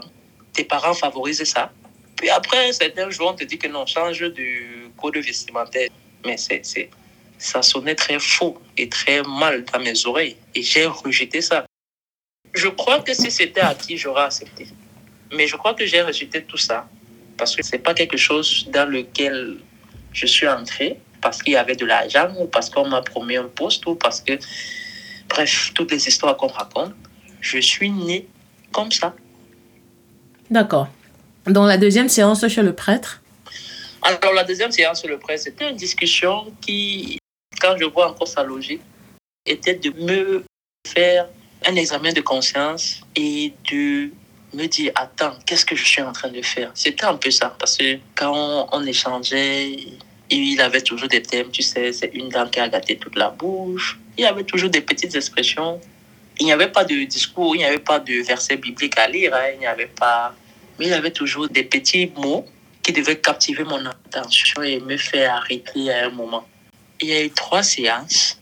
Tes 0.54 0.64
parents 0.64 0.94
favorisent 0.94 1.44
ça. 1.44 1.72
Puis 2.16 2.30
après, 2.30 2.70
un 2.70 2.72
certain 2.72 3.10
jour, 3.10 3.30
on 3.32 3.36
te 3.36 3.44
dit 3.44 3.58
que 3.58 3.68
non, 3.68 3.86
change 3.86 4.20
de 4.20 4.90
code 4.98 5.18
vestimentaire. 5.18 5.90
Mais 6.26 6.38
c'est, 6.38 6.90
ça 7.38 7.62
sonnait 7.62 7.96
très 7.96 8.20
faux 8.20 8.62
et 8.78 8.90
très 8.90 9.24
mal 9.24 9.66
dans 9.66 9.80
mes 9.80 10.06
oreilles. 10.06 10.38
Et 10.56 10.62
j'ai 10.62 10.86
rejeté 10.86 11.42
ça. 11.42 11.66
Je 12.54 12.68
crois 12.68 13.00
que 13.00 13.14
si 13.14 13.32
c'était 13.32 13.62
acquis, 13.62 13.98
j'aurais 13.98 14.24
accepté. 14.24 14.68
Mais 15.32 15.48
je 15.48 15.56
crois 15.56 15.74
que 15.74 15.86
j'ai 15.86 16.02
rejeté 16.02 16.44
tout 16.44 16.58
ça 16.58 16.88
parce 17.38 17.56
que 17.56 17.64
c'est 17.64 17.80
pas 17.80 17.94
quelque 17.94 18.18
chose 18.18 18.68
dans 18.70 18.88
lequel 18.90 19.58
je 20.14 20.26
suis 20.26 20.48
entré 20.48 21.00
parce 21.22 21.42
qu'il 21.42 21.54
y 21.54 21.58
avait 21.58 21.76
de 21.76 21.86
l'argent 21.86 22.30
ou 22.40 22.48
parce 22.48 22.70
qu'on 22.70 22.88
m'a 22.88 23.02
promis 23.02 23.38
un 23.38 23.48
poste 23.48 23.86
ou 23.86 23.96
parce 23.96 24.22
que, 24.22 24.34
bref, 25.30 25.72
toutes 25.74 25.92
les 25.92 26.08
histoires 26.08 26.36
qu'on 26.36 26.48
raconte, 26.48 26.94
je 27.40 27.60
suis 27.60 27.90
né 27.90 28.28
comme 28.72 28.92
ça. 28.92 29.14
D'accord. 30.50 30.88
Dans 31.46 31.66
la 31.66 31.78
deuxième 31.78 32.10
séance 32.10 32.48
chez 32.48 32.62
le 32.62 32.74
prêtre, 32.74 33.22
Alors, 34.04 34.34
la 34.34 34.44
deuxième 34.44 34.72
séance 34.72 35.00
sur 35.00 35.10
le 35.10 35.20
presse, 35.20 35.44
c'était 35.44 35.70
une 35.70 35.76
discussion 35.76 36.52
qui, 36.60 37.20
quand 37.60 37.76
je 37.78 37.86
vois 37.86 38.10
encore 38.10 38.28
sa 38.28 38.44
logique, 38.44 38.82
était 39.46 39.76
de 39.76 39.92
me 39.92 40.44
faire 40.88 41.28
un 41.66 41.76
examen 41.76 42.12
de 42.12 42.22
conscience 42.22 43.02
et 43.16 43.54
de 43.72 44.12
me 44.54 44.66
dire, 44.66 44.92
attends, 44.96 45.36
qu'est-ce 45.46 45.66
que 45.66 45.76
je 45.76 45.86
suis 45.86 46.02
en 46.02 46.12
train 46.12 46.30
de 46.30 46.42
faire? 46.42 46.72
C'était 46.74 47.06
un 47.06 47.16
peu 47.16 47.32
ça, 47.32 47.56
parce 47.60 47.78
que 47.78 48.00
quand 48.16 48.34
on, 48.36 48.68
on 48.72 48.86
échangeait, 48.86 49.78
il 50.32 50.62
avait 50.62 50.82
toujours 50.82 51.10
des 51.10 51.22
thèmes, 51.22 51.52
tu 51.52 51.62
sais, 51.62 51.92
c'est 51.92 52.12
une 52.14 52.30
dame 52.30 52.50
qui 52.50 52.60
a 52.60 52.70
gâté 52.70 52.98
toute 52.98 53.16
la 53.16 53.30
bouche. 53.30 54.00
Il 54.18 54.24
y 54.24 54.26
avait 54.26 54.44
toujours 54.44 54.70
des 54.70 54.82
petites 54.82 55.14
expressions. 55.16 55.80
Il 56.40 56.46
n'y 56.46 56.54
avait 56.54 56.72
pas 56.72 56.86
de 56.86 57.04
discours, 57.04 57.56
il 57.56 57.60
n'y 57.60 57.66
avait 57.66 57.80
pas 57.80 58.00
de 58.00 58.24
verset 58.24 58.56
biblique 58.56 58.98
à 58.98 59.08
lire, 59.08 59.34
hein, 59.36 59.50
il 59.54 59.60
n'y 59.60 59.68
avait 59.68 59.88
pas... 59.88 60.34
Mais 60.80 60.88
il 60.88 60.94
avait 60.94 61.12
toujours 61.12 61.50
des 61.50 61.64
petits 61.64 62.12
mots 62.16 62.46
qui 62.82 62.94
devaient 62.94 63.20
captiver 63.20 63.64
mon 63.64 63.86
attention 63.86 64.64
et 64.64 64.80
me 64.80 64.98
faire 64.98 65.36
arrêter 65.36 65.92
à 65.92 66.08
un 66.08 66.10
moment. 66.10 66.48
Il 67.00 67.10
y 67.10 67.14
a 67.14 67.24
eu 67.24 67.30
trois 67.30 67.62
séances. 67.62 68.40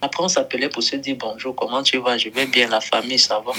Après, 0.00 0.22
on 0.22 0.28
s'appelait 0.28 0.68
pour 0.68 0.82
se 0.82 0.96
dire 0.96 1.16
bonjour, 1.18 1.54
comment 1.56 1.82
tu 1.82 1.98
vas? 1.98 2.16
Je 2.16 2.28
vais 2.28 2.46
bien, 2.46 2.68
la 2.68 2.80
famille, 2.80 3.18
ça 3.18 3.40
va 3.44 3.52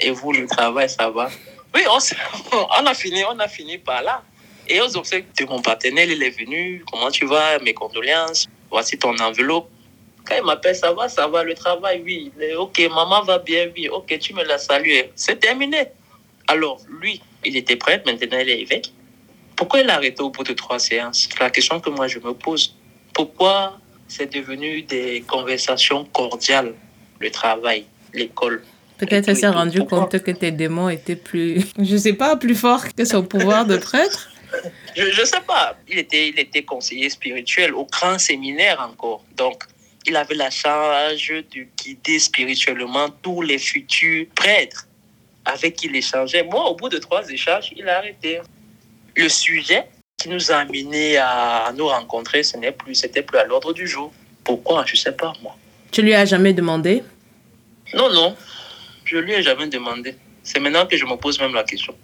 Et 0.00 0.10
vous, 0.10 0.32
le 0.32 0.46
travail, 0.46 0.88
ça 0.90 1.08
va 1.08 1.30
Oui, 1.74 1.80
on, 1.88 1.98
on 2.80 2.86
a 2.86 2.94
fini, 2.94 3.24
on 3.24 3.38
a 3.38 3.48
fini 3.48 3.78
par 3.78 4.02
là. 4.02 4.22
Et 4.68 4.80
aux 4.80 4.96
obsèques 4.96 5.26
de 5.38 5.44
mon 5.44 5.60
partenaire, 5.60 6.08
il 6.08 6.22
est 6.22 6.30
venu, 6.30 6.84
comment 6.90 7.10
tu 7.10 7.26
vas? 7.26 7.58
Mes 7.58 7.74
condoléances, 7.74 8.46
voici 8.70 8.98
ton 8.98 9.16
enveloppe. 9.18 9.68
Quand 10.24 10.36
il 10.36 10.44
m'appelle, 10.44 10.74
ça 10.74 10.92
va, 10.92 11.08
ça 11.08 11.26
va, 11.28 11.44
le 11.44 11.54
travail, 11.54 12.02
oui. 12.04 12.32
Ok, 12.56 12.80
maman 12.90 13.22
va 13.22 13.38
bien, 13.38 13.68
oui. 13.76 13.88
Ok, 13.88 14.18
tu 14.18 14.32
me 14.32 14.42
l'as 14.42 14.58
salué. 14.58 15.10
C'est 15.14 15.38
terminé. 15.38 15.88
Alors, 16.46 16.80
lui, 16.88 17.20
il 17.44 17.56
était 17.56 17.76
prêt, 17.76 18.02
maintenant 18.06 18.38
il 18.38 18.48
est 18.48 18.60
évêque. 18.60 18.92
Pourquoi 19.56 19.80
il 19.80 19.90
a 19.90 19.96
arrêté 19.96 20.22
au 20.22 20.30
bout 20.30 20.44
de 20.44 20.52
trois 20.52 20.78
séances? 20.78 21.28
C'est 21.30 21.40
la 21.40 21.50
question 21.50 21.80
que 21.80 21.90
moi 21.90 22.08
je 22.08 22.18
me 22.18 22.34
pose. 22.34 22.74
Pourquoi 23.12 23.78
c'est 24.08 24.32
devenu 24.32 24.82
des 24.82 25.24
conversations 25.26 26.04
cordiales, 26.06 26.74
le 27.20 27.30
travail, 27.30 27.84
l'école 28.12 28.62
Peut-être 28.98 29.34
s'est 29.34 29.48
rendue 29.48 29.84
compte 29.84 30.22
que 30.22 30.30
tes 30.30 30.50
démons 30.50 30.88
étaient 30.88 31.16
plus, 31.16 31.66
je 31.78 31.96
sais 31.96 32.12
pas, 32.12 32.36
plus 32.36 32.54
forts 32.54 32.84
que 32.96 33.04
son 33.04 33.24
pouvoir 33.24 33.66
de 33.66 33.76
prêtre. 33.76 34.30
Je 34.96 35.20
ne 35.20 35.24
sais 35.26 35.40
pas. 35.46 35.76
Il 35.88 35.98
était, 35.98 36.28
il 36.28 36.38
était 36.38 36.62
conseiller 36.62 37.10
spirituel 37.10 37.74
au 37.74 37.84
grand 37.84 38.18
séminaire 38.18 38.80
encore. 38.80 39.22
Donc, 39.36 39.64
il 40.06 40.16
avait 40.16 40.34
la 40.34 40.50
charge 40.50 41.28
de 41.28 41.66
guider 41.82 42.18
spirituellement 42.18 43.08
tous 43.22 43.42
les 43.42 43.58
futurs 43.58 44.26
prêtres 44.34 44.86
avec 45.44 45.76
qui 45.76 45.86
il 45.86 45.96
échangeait. 45.96 46.42
Moi, 46.42 46.64
au 46.68 46.74
bout 46.74 46.88
de 46.88 46.98
trois 46.98 47.28
échanges, 47.28 47.70
il 47.76 47.88
a 47.88 47.98
arrêté. 47.98 48.40
Le 49.16 49.28
sujet 49.28 49.86
qui 50.16 50.28
nous 50.28 50.50
a 50.50 50.56
amenés 50.56 51.16
à 51.18 51.72
nous 51.76 51.86
rencontrer, 51.86 52.42
ce 52.42 52.56
n'est 52.56 52.72
plus, 52.72 52.94
c'était 52.94 53.22
plus 53.22 53.38
à 53.38 53.44
l'ordre 53.44 53.72
du 53.72 53.86
jour. 53.86 54.12
Pourquoi? 54.42 54.84
Je 54.86 54.92
ne 54.92 54.96
sais 54.96 55.12
pas, 55.12 55.32
moi. 55.42 55.56
Tu 55.90 56.02
lui 56.02 56.14
as 56.14 56.24
jamais 56.24 56.52
demandé? 56.52 57.02
Non, 57.94 58.12
non. 58.12 58.36
Je 59.04 59.18
lui 59.18 59.32
ai 59.32 59.42
jamais 59.42 59.68
demandé. 59.68 60.16
C'est 60.42 60.58
maintenant 60.58 60.86
que 60.86 60.96
je 60.96 61.04
me 61.04 61.16
pose 61.16 61.38
même 61.40 61.54
la 61.54 61.64
question. 61.64 61.94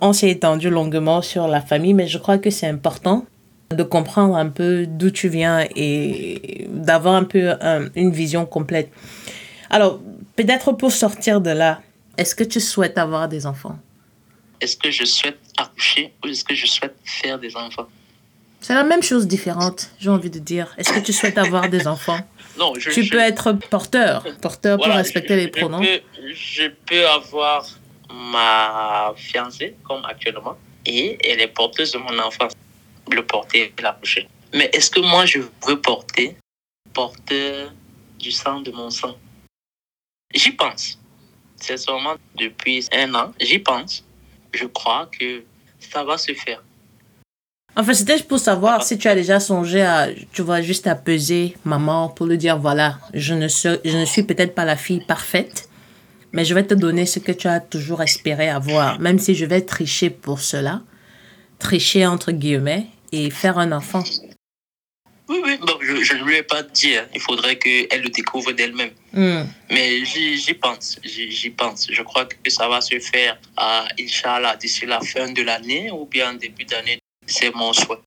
On 0.00 0.12
s'est 0.12 0.30
étendu 0.30 0.70
longuement 0.70 1.22
sur 1.22 1.46
la 1.48 1.60
famille, 1.60 1.94
mais 1.94 2.06
je 2.06 2.18
crois 2.18 2.38
que 2.38 2.50
c'est 2.50 2.66
important 2.66 3.26
de 3.70 3.82
comprendre 3.82 4.34
un 4.36 4.48
peu 4.48 4.86
d'où 4.86 5.10
tu 5.10 5.28
viens 5.28 5.66
et 5.76 6.66
d'avoir 6.70 7.14
un 7.14 7.24
peu 7.24 7.52
une 7.94 8.10
vision 8.10 8.46
complète. 8.46 8.90
Alors, 9.68 10.00
peut-être 10.36 10.72
pour 10.72 10.90
sortir 10.90 11.40
de 11.40 11.50
là, 11.50 11.80
est-ce 12.16 12.34
que 12.34 12.44
tu 12.44 12.60
souhaites 12.60 12.98
avoir 12.98 13.28
des 13.28 13.46
enfants? 13.46 13.78
Est-ce 14.60 14.76
que 14.76 14.90
je 14.90 15.04
souhaite 15.04 15.38
accoucher 15.56 16.12
ou 16.24 16.28
est-ce 16.28 16.44
que 16.44 16.54
je 16.54 16.66
souhaite 16.66 16.96
faire 17.04 17.38
des 17.38 17.54
enfants? 17.56 17.86
C'est 18.60 18.74
la 18.74 18.84
même 18.84 19.02
chose 19.02 19.26
différente, 19.26 19.90
j'ai 19.98 20.10
envie 20.10 20.28
de 20.28 20.38
dire. 20.38 20.74
Est-ce 20.76 20.92
que 20.92 20.98
tu 21.00 21.12
souhaites 21.12 21.38
avoir 21.38 21.68
des 21.68 21.86
enfants? 21.86 22.20
Non, 22.58 22.74
je, 22.76 22.90
Tu 22.90 23.08
peux 23.08 23.20
être 23.20 23.52
porteur, 23.52 24.26
porteur 24.42 24.76
pour 24.76 24.88
respecter 24.92 25.36
les 25.36 25.48
pronoms. 25.48 25.80
je 26.34 26.64
peux 26.84 27.06
avoir 27.08 27.64
ma 28.12 29.12
fiancée, 29.16 29.76
comme 29.84 30.04
actuellement, 30.04 30.56
et 30.86 31.18
elle 31.26 31.40
est 31.40 31.48
porteuse 31.48 31.92
de 31.92 31.98
mon 31.98 32.18
enfant. 32.18 32.48
Le 33.10 33.26
porter 33.26 33.72
et 33.76 33.82
l'accoucher. 33.82 34.28
Mais 34.54 34.70
est-ce 34.72 34.90
que 34.90 35.00
moi, 35.00 35.26
je 35.26 35.40
veux 35.66 35.80
porter, 35.80 36.36
porteur 36.92 37.72
du 38.18 38.30
sang 38.30 38.60
de 38.60 38.70
mon 38.70 38.90
sang? 38.90 39.16
J'y 40.32 40.52
pense. 40.52 40.98
C'est 41.56 41.76
seulement 41.76 42.14
depuis 42.36 42.86
un 42.92 43.12
an, 43.14 43.32
j'y 43.40 43.58
pense. 43.58 44.04
Je 44.52 44.66
crois 44.66 45.08
que 45.18 45.42
ça 45.80 46.04
va 46.04 46.18
se 46.18 46.32
faire. 46.34 46.62
Enfin, 47.76 47.94
c'était 47.94 48.20
pour 48.22 48.38
savoir 48.38 48.82
si 48.82 48.98
tu 48.98 49.08
as 49.08 49.14
déjà 49.14 49.38
songé 49.40 49.82
à, 49.82 50.08
tu 50.32 50.42
vois, 50.42 50.60
juste 50.60 50.86
à 50.86 50.94
peser 50.94 51.56
maman 51.64 52.08
pour 52.08 52.26
lui 52.26 52.36
dire, 52.36 52.58
voilà, 52.58 52.98
je 53.14 53.34
ne 53.34 53.48
suis, 53.48 53.70
je 53.84 53.96
ne 53.96 54.04
suis 54.04 54.24
peut-être 54.24 54.54
pas 54.54 54.64
la 54.64 54.76
fille 54.76 55.04
parfaite, 55.04 55.69
mais 56.32 56.44
je 56.44 56.54
vais 56.54 56.66
te 56.66 56.74
donner 56.74 57.06
ce 57.06 57.18
que 57.18 57.32
tu 57.32 57.48
as 57.48 57.60
toujours 57.60 58.02
espéré 58.02 58.48
avoir, 58.48 59.00
même 59.00 59.18
si 59.18 59.34
je 59.34 59.44
vais 59.44 59.60
tricher 59.60 60.10
pour 60.10 60.40
cela, 60.40 60.82
tricher 61.58 62.06
entre 62.06 62.32
guillemets 62.32 62.86
et 63.12 63.30
faire 63.30 63.58
un 63.58 63.72
enfant. 63.72 64.04
Oui, 65.28 65.40
oui, 65.44 65.58
je, 65.82 66.14
ne 66.14 66.24
lui 66.24 66.36
ai 66.36 66.42
pas 66.42 66.64
dit. 66.64 66.96
Hein. 66.96 67.06
Il 67.14 67.20
faudrait 67.20 67.56
qu'elle 67.56 68.02
le 68.02 68.08
découvre 68.08 68.50
d'elle-même. 68.50 68.90
Hmm. 69.12 69.44
Mais 69.70 70.04
j'y 70.04 70.54
pense, 70.54 70.98
j'y 71.04 71.50
pense. 71.50 71.86
Je 71.88 72.02
crois 72.02 72.24
que 72.24 72.50
ça 72.50 72.68
va 72.68 72.80
se 72.80 72.98
faire, 72.98 73.38
à, 73.56 73.86
Inch'Allah, 74.00 74.56
d'ici 74.56 74.86
la 74.86 75.00
fin 75.00 75.30
de 75.30 75.42
l'année 75.42 75.88
ou 75.92 76.04
bien 76.06 76.34
début 76.34 76.64
d'année. 76.64 76.98
C'est 77.26 77.54
mon 77.54 77.72
souhait. 77.72 77.98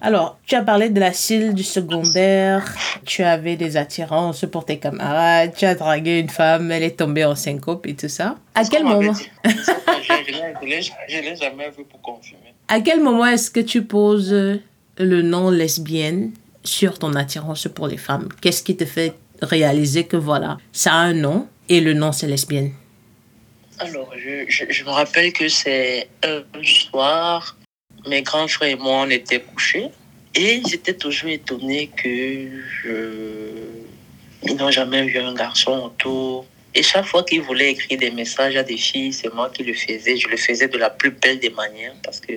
Alors, 0.00 0.38
tu 0.46 0.54
as 0.54 0.62
parlé 0.62 0.90
de 0.90 1.00
la 1.00 1.12
cile 1.12 1.54
du 1.54 1.64
secondaire, 1.64 2.72
tu 3.04 3.24
avais 3.24 3.56
des 3.56 3.76
attirances 3.76 4.44
pour 4.50 4.64
tes 4.64 4.78
camarades, 4.78 5.54
tu 5.56 5.64
as 5.64 5.74
dragué 5.74 6.20
une 6.20 6.28
femme, 6.28 6.70
elle 6.70 6.84
est 6.84 6.98
tombée 6.98 7.24
en 7.24 7.34
syncope 7.34 7.84
et 7.86 7.94
tout 7.94 8.08
ça. 8.08 8.36
À 8.54 8.64
quel 8.64 8.84
moment 8.84 9.12
Je 9.44 10.62
ne 10.62 11.20
l'ai 11.20 11.36
jamais 11.36 11.70
vu 11.76 11.84
pour 11.84 12.00
confirmer. 12.00 12.54
À 12.68 12.80
quel 12.80 13.00
moment 13.02 13.26
est-ce 13.26 13.50
que 13.50 13.60
tu 13.60 13.82
poses 13.82 14.60
le 14.98 15.22
nom 15.22 15.50
lesbienne 15.50 16.30
sur 16.62 17.00
ton 17.00 17.14
attirance 17.14 17.66
pour 17.66 17.88
les 17.88 17.96
femmes? 17.96 18.28
Qu'est-ce 18.40 18.62
qui 18.62 18.76
te 18.76 18.84
fait 18.84 19.14
réaliser 19.42 20.04
que 20.04 20.16
voilà, 20.16 20.58
ça 20.72 20.92
a 20.92 20.96
un 20.98 21.14
nom 21.14 21.48
et 21.68 21.80
le 21.80 21.94
nom 21.94 22.12
c'est 22.12 22.28
lesbienne? 22.28 22.70
Alors, 23.80 24.12
je, 24.16 24.44
je 24.48 24.84
me 24.84 24.90
rappelle 24.90 25.32
que 25.32 25.48
c'est 25.48 26.08
un 26.24 26.42
soir 26.62 27.57
mes 28.08 28.22
grands 28.22 28.48
frères 28.48 28.70
et 28.70 28.76
moi, 28.76 29.02
on 29.06 29.10
était 29.10 29.40
couchés. 29.40 29.88
Et 30.34 30.62
j'étais 30.68 30.94
toujours 30.94 31.30
étonnée 31.30 31.88
que 31.88 32.48
je... 32.82 34.54
n'ont 34.54 34.70
jamais 34.70 35.04
vu 35.04 35.18
un 35.18 35.34
garçon 35.34 35.72
autour. 35.86 36.46
Et 36.74 36.82
chaque 36.82 37.06
fois 37.06 37.24
qu'ils 37.24 37.42
voulaient 37.42 37.70
écrire 37.70 37.98
des 37.98 38.10
messages 38.10 38.56
à 38.56 38.62
des 38.62 38.76
filles, 38.76 39.12
c'est 39.12 39.32
moi 39.32 39.50
qui 39.50 39.64
le 39.64 39.74
faisais. 39.74 40.16
Je 40.16 40.28
le 40.28 40.36
faisais 40.36 40.68
de 40.68 40.78
la 40.78 40.90
plus 40.90 41.10
belle 41.10 41.38
des 41.38 41.50
manières 41.50 41.94
parce 42.04 42.20
que 42.20 42.34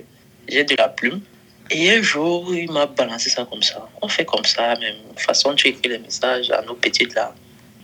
j'ai 0.47 0.63
de 0.63 0.75
la 0.75 0.89
plume. 0.89 1.21
Et 1.69 1.91
un 1.91 2.01
jour, 2.01 2.53
il 2.53 2.71
m'a 2.71 2.85
balancé 2.85 3.29
ça 3.29 3.45
comme 3.45 3.63
ça. 3.63 3.87
On 4.01 4.07
fait 4.07 4.25
comme 4.25 4.43
ça, 4.43 4.75
même 4.79 4.95
façon 5.15 5.53
tu 5.55 5.67
écris 5.67 5.89
les 5.89 5.99
messages 5.99 6.49
à 6.51 6.61
nos 6.63 6.75
petites 6.75 7.13
là. 7.13 7.33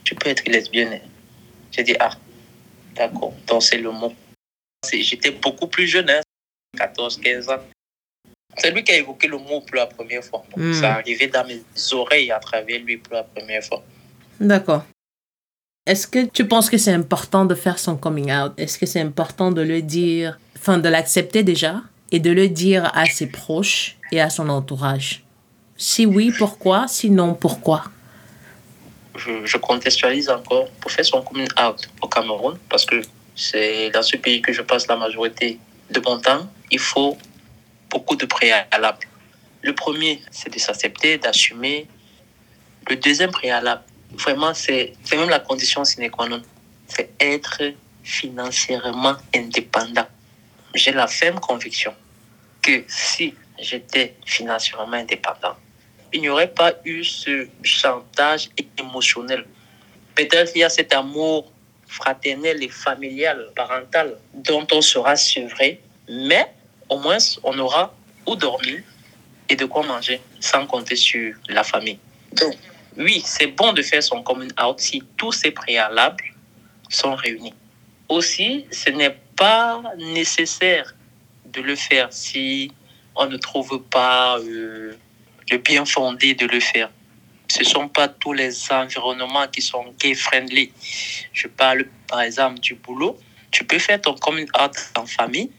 Tu 0.03 0.15
peux 0.15 0.29
être 0.29 0.47
lesbienne. 0.49 0.99
J'ai 1.71 1.83
dit, 1.83 1.95
ah, 1.99 2.11
d'accord, 2.95 3.33
donc 3.45 3.63
c'est 3.63 3.77
le 3.77 3.91
mot. 3.91 4.13
J'étais 4.91 5.31
beaucoup 5.31 5.67
plus 5.67 5.87
jeune, 5.87 6.09
hein, 6.09 6.21
14, 6.77 7.19
15 7.21 7.49
ans. 7.49 7.63
C'est 8.57 8.71
lui 8.71 8.83
qui 8.83 8.91
a 8.91 8.97
évoqué 8.97 9.27
le 9.27 9.37
mot 9.37 9.61
pour 9.61 9.75
la 9.75 9.85
première 9.85 10.23
fois. 10.23 10.43
Hmm. 10.55 10.73
Ça 10.73 10.95
arrivait 10.95 11.27
dans 11.27 11.45
mes 11.45 11.61
oreilles 11.91 12.31
à 12.31 12.39
travers 12.39 12.79
lui 12.79 12.97
pour 12.97 13.13
la 13.13 13.23
première 13.23 13.63
fois. 13.63 13.83
D'accord. 14.39 14.83
Est-ce 15.85 16.05
que 16.05 16.25
tu 16.25 16.45
penses 16.45 16.69
que 16.69 16.77
c'est 16.77 16.91
important 16.91 17.45
de 17.45 17.55
faire 17.55 17.79
son 17.79 17.95
coming 17.95 18.31
out? 18.31 18.53
Est-ce 18.57 18.77
que 18.77 18.85
c'est 18.85 18.99
important 18.99 19.51
de 19.51 19.61
le 19.61 19.81
dire, 19.81 20.37
enfin 20.57 20.79
de 20.79 20.89
l'accepter 20.89 21.43
déjà 21.43 21.81
et 22.11 22.19
de 22.19 22.31
le 22.31 22.49
dire 22.49 22.91
à 22.93 23.05
ses 23.05 23.27
proches 23.27 23.95
et 24.11 24.19
à 24.19 24.29
son 24.29 24.49
entourage? 24.49 25.23
Si 25.77 26.05
oui, 26.05 26.33
pourquoi? 26.37 26.87
Sinon, 26.87 27.35
pourquoi? 27.35 27.85
Je, 29.15 29.45
je, 29.45 29.57
contextualise 29.57 30.29
encore 30.29 30.69
pour 30.81 30.91
faire 30.91 31.05
son 31.05 31.21
coming 31.21 31.47
out 31.59 31.89
au 32.01 32.07
Cameroun 32.07 32.57
parce 32.69 32.85
que 32.85 33.01
c'est 33.35 33.89
dans 33.91 34.03
ce 34.03 34.17
pays 34.17 34.41
que 34.41 34.51
je 34.51 34.61
passe 34.63 34.87
la 34.87 34.97
majorité 34.97 35.57
de 35.89 36.01
mon 36.01 36.19
temps. 36.19 36.47
Il 36.69 36.79
faut 36.79 37.17
beaucoup 37.89 38.15
de 38.15 38.25
préalables. 38.25 39.07
Le 39.61 39.73
premier, 39.73 40.21
c'est 40.31 40.53
de 40.53 40.59
s'accepter, 40.59 41.17
d'assumer. 41.17 41.87
Le 42.89 42.95
deuxième 42.95 43.31
préalable, 43.31 43.83
vraiment, 44.13 44.53
c'est 44.53 44.93
même 45.11 45.29
la 45.29 45.39
condition 45.39 45.83
sine 45.83 46.09
qua 46.09 46.27
non. 46.27 46.41
C'est 46.87 47.09
être 47.19 47.61
financièrement 48.03 49.15
indépendant. 49.35 50.07
J'ai 50.73 50.91
la 50.91 51.07
ferme 51.07 51.39
conviction 51.39 51.93
que 52.61 52.83
si 52.87 53.33
j'étais 53.59 54.15
financièrement 54.25 54.93
indépendant, 54.93 55.55
il 56.13 56.21
n'y 56.21 56.29
aurait 56.29 56.53
pas 56.53 56.73
eu 56.85 57.03
ce 57.03 57.47
chantage 57.63 58.49
émotionnel. 58.77 59.45
Peut-être 60.15 60.51
qu'il 60.51 60.61
y 60.61 60.63
a 60.63 60.69
cet 60.69 60.93
amour 60.93 61.51
fraternel 61.87 62.63
et 62.63 62.69
familial, 62.69 63.49
parental, 63.55 64.17
dont 64.33 64.67
on 64.71 64.81
sera 64.81 65.15
sevré, 65.15 65.81
mais 66.09 66.53
au 66.89 66.99
moins 66.99 67.17
on 67.43 67.57
aura 67.59 67.93
où 68.25 68.35
dormir 68.35 68.81
et 69.49 69.55
de 69.55 69.65
quoi 69.65 69.85
manger, 69.85 70.21
sans 70.39 70.65
compter 70.65 70.95
sur 70.95 71.35
la 71.47 71.63
famille. 71.63 71.99
Donc, 72.33 72.55
oui, 72.97 73.21
c'est 73.25 73.47
bon 73.47 73.73
de 73.73 73.81
faire 73.81 74.03
son 74.03 74.23
coming 74.23 74.51
out 74.61 74.79
si 74.79 75.03
tous 75.15 75.31
ces 75.31 75.51
préalables 75.51 76.33
sont 76.89 77.15
réunis. 77.15 77.53
Aussi, 78.09 78.65
ce 78.71 78.89
n'est 78.89 79.17
pas 79.35 79.81
nécessaire 79.97 80.95
de 81.45 81.61
le 81.61 81.75
faire 81.75 82.07
si 82.11 82.71
on 83.15 83.27
ne 83.27 83.37
trouve 83.37 83.81
pas 83.83 84.39
euh, 84.39 84.95
le 85.49 85.57
bien 85.57 85.85
fondé 85.85 86.33
de 86.35 86.45
le 86.45 86.59
faire. 86.59 86.89
Ce 87.49 87.59
ne 87.59 87.65
sont 87.65 87.87
pas 87.87 88.07
tous 88.07 88.33
les 88.33 88.71
environnements 88.71 89.47
qui 89.47 89.61
sont 89.61 89.85
gay-friendly. 89.99 90.71
Je 91.33 91.47
parle 91.47 91.85
par 92.07 92.21
exemple 92.21 92.59
du 92.59 92.75
boulot. 92.75 93.17
Tu 93.51 93.63
peux 93.63 93.79
faire 93.79 94.01
ton 94.01 94.15
coming 94.15 94.47
out 94.61 94.75
en 94.97 95.05
famille, 95.05 95.49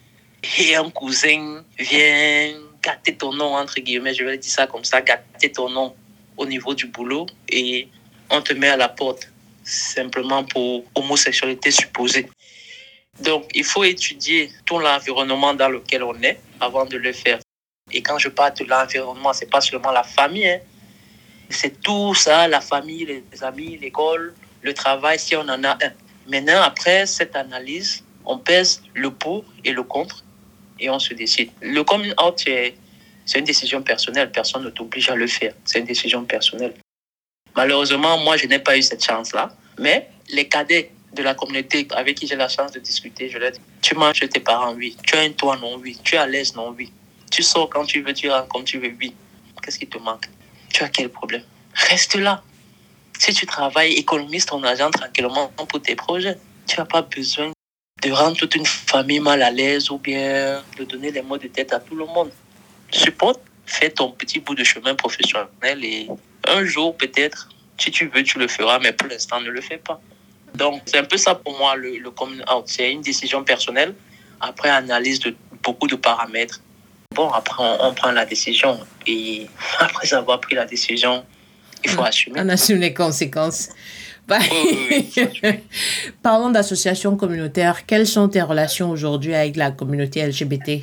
et 0.42 0.76
un 0.76 0.90
cousin 0.90 1.64
vient 1.78 2.54
gâter 2.82 3.16
ton 3.16 3.32
nom, 3.32 3.54
entre 3.56 3.80
guillemets, 3.80 4.14
je 4.14 4.24
vais 4.24 4.38
dire 4.38 4.50
ça 4.50 4.66
comme 4.66 4.84
ça, 4.84 5.00
gâter 5.02 5.50
ton 5.50 5.68
nom 5.68 5.94
au 6.36 6.46
niveau 6.46 6.74
du 6.74 6.86
boulot 6.86 7.26
et 7.48 7.88
on 8.30 8.40
te 8.40 8.52
met 8.52 8.68
à 8.68 8.76
la 8.76 8.88
porte 8.88 9.30
simplement 9.64 10.44
pour 10.44 10.84
homosexualité 10.94 11.70
supposée. 11.70 12.28
Donc, 13.20 13.46
il 13.54 13.64
faut 13.64 13.82
étudier 13.82 14.50
tout 14.64 14.78
l'environnement 14.78 15.54
dans 15.54 15.68
lequel 15.68 16.04
on 16.04 16.14
est 16.22 16.40
avant 16.60 16.86
de 16.86 16.96
le 16.96 17.12
faire. 17.12 17.38
Et 17.90 18.02
quand 18.02 18.18
je 18.18 18.28
parle 18.28 18.54
de 18.54 18.64
l'environnement, 18.64 19.32
c'est 19.32 19.50
pas 19.50 19.60
seulement 19.60 19.90
la 19.90 20.04
famille, 20.04 20.48
hein. 20.48 20.60
c'est 21.50 21.80
tout 21.80 22.14
ça, 22.14 22.46
la 22.46 22.60
famille, 22.60 23.06
les 23.06 23.42
amis, 23.42 23.76
l'école, 23.78 24.34
le 24.62 24.72
travail, 24.72 25.18
si 25.18 25.34
on 25.34 25.40
en 25.40 25.64
a 25.64 25.72
un. 25.72 25.92
Maintenant, 26.28 26.62
après 26.62 27.06
cette 27.06 27.34
analyse, 27.34 28.04
on 28.24 28.38
pèse 28.38 28.82
le 28.94 29.10
pour 29.10 29.44
et 29.64 29.72
le 29.72 29.82
contre 29.82 30.24
et 30.80 30.90
on 30.90 30.98
se 30.98 31.14
décide. 31.14 31.50
Le 31.60 31.82
coming 31.84 32.12
out, 32.22 32.38
c'est 32.38 33.38
une 33.38 33.44
décision 33.44 33.82
personnelle. 33.82 34.30
Personne 34.30 34.64
ne 34.64 34.70
t'oblige 34.70 35.08
à 35.10 35.14
le 35.14 35.26
faire. 35.26 35.54
C'est 35.64 35.78
une 35.78 35.84
décision 35.84 36.24
personnelle. 36.24 36.74
Malheureusement, 37.56 38.18
moi, 38.18 38.36
je 38.36 38.46
n'ai 38.46 38.58
pas 38.58 38.76
eu 38.76 38.82
cette 38.82 39.04
chance-là. 39.04 39.54
Mais 39.78 40.08
les 40.30 40.48
cadets 40.48 40.90
de 41.12 41.22
la 41.22 41.34
communauté 41.34 41.86
avec 41.90 42.18
qui 42.18 42.26
j'ai 42.26 42.36
la 42.36 42.48
chance 42.48 42.72
de 42.72 42.80
discuter, 42.80 43.28
je 43.28 43.38
leur 43.38 43.50
dis, 43.50 43.60
tu 43.82 43.94
manges 43.94 44.20
tes 44.28 44.40
parents, 44.40 44.74
oui. 44.74 44.96
Tu 45.04 45.16
as 45.16 45.20
un 45.20 45.30
toit, 45.30 45.56
non, 45.56 45.76
oui. 45.76 45.96
Tu 46.04 46.14
es 46.14 46.18
à 46.18 46.26
l'aise, 46.26 46.54
non, 46.54 46.74
oui. 46.76 46.92
Tu 47.30 47.42
sors 47.42 47.68
quand 47.68 47.84
tu 47.84 48.02
veux, 48.02 48.12
tu 48.12 48.30
rentres 48.30 48.48
comme 48.48 48.64
tu 48.64 48.78
veux, 48.78 48.94
oui. 49.00 49.14
Qu'est-ce 49.62 49.78
qui 49.78 49.86
te 49.86 49.98
manque? 49.98 50.28
Tu 50.72 50.82
as 50.82 50.88
quel 50.88 51.08
problème? 51.08 51.42
Reste 51.74 52.16
là. 52.16 52.42
Si 53.18 53.34
tu 53.34 53.46
travailles, 53.46 53.94
économise 53.94 54.46
ton 54.46 54.62
argent 54.62 54.90
tranquillement 54.90 55.48
pour 55.68 55.82
tes 55.82 55.96
projets. 55.96 56.38
Tu 56.66 56.78
n'as 56.78 56.86
pas 56.86 57.02
besoin 57.02 57.50
de 58.02 58.12
rendre 58.12 58.36
toute 58.36 58.54
une 58.54 58.66
famille 58.66 59.20
mal 59.20 59.42
à 59.42 59.50
l'aise 59.50 59.90
ou 59.90 59.98
bien 59.98 60.62
de 60.78 60.84
donner 60.84 61.10
les 61.10 61.22
mots 61.22 61.38
de 61.38 61.48
tête 61.48 61.72
à 61.72 61.80
tout 61.80 61.96
le 61.96 62.06
monde. 62.06 62.30
Supporte, 62.90 63.40
fais 63.66 63.90
ton 63.90 64.10
petit 64.10 64.38
bout 64.38 64.54
de 64.54 64.64
chemin 64.64 64.94
professionnel 64.94 65.84
et 65.84 66.08
un 66.46 66.64
jour 66.64 66.96
peut-être, 66.96 67.48
si 67.76 67.90
tu 67.90 68.08
veux, 68.08 68.22
tu 68.22 68.38
le 68.38 68.48
feras, 68.48 68.78
mais 68.78 68.92
pour 68.92 69.08
l'instant, 69.08 69.40
ne 69.40 69.50
le 69.50 69.60
fais 69.60 69.78
pas. 69.78 70.00
Donc, 70.54 70.82
c'est 70.86 70.98
un 70.98 71.04
peu 71.04 71.16
ça 71.16 71.34
pour 71.34 71.58
moi, 71.58 71.76
le, 71.76 71.98
le 71.98 72.10
coming 72.10 72.40
out. 72.52 72.64
C'est 72.66 72.90
une 72.90 73.02
décision 73.02 73.44
personnelle 73.44 73.94
après 74.40 74.70
analyse 74.70 75.20
de 75.20 75.34
beaucoup 75.62 75.86
de 75.86 75.96
paramètres. 75.96 76.60
Bon, 77.14 77.30
après, 77.30 77.62
on, 77.80 77.92
prend 77.94 78.12
la 78.12 78.24
décision. 78.24 78.78
Et 79.06 79.46
après 79.78 80.12
avoir 80.14 80.40
pris 80.40 80.54
la 80.54 80.64
décision, 80.64 81.24
il 81.84 81.90
faut 81.90 82.02
assumer. 82.02 82.40
On 82.40 82.48
assume 82.48 82.78
les 82.78 82.94
conséquences. 82.94 83.68
Parlons 86.22 86.50
d'associations 86.50 87.16
communautaires. 87.16 87.86
Quelles 87.86 88.06
sont 88.06 88.28
tes 88.28 88.42
relations 88.42 88.90
aujourd'hui 88.90 89.34
avec 89.34 89.56
la 89.56 89.70
communauté 89.70 90.26
LGBT 90.26 90.82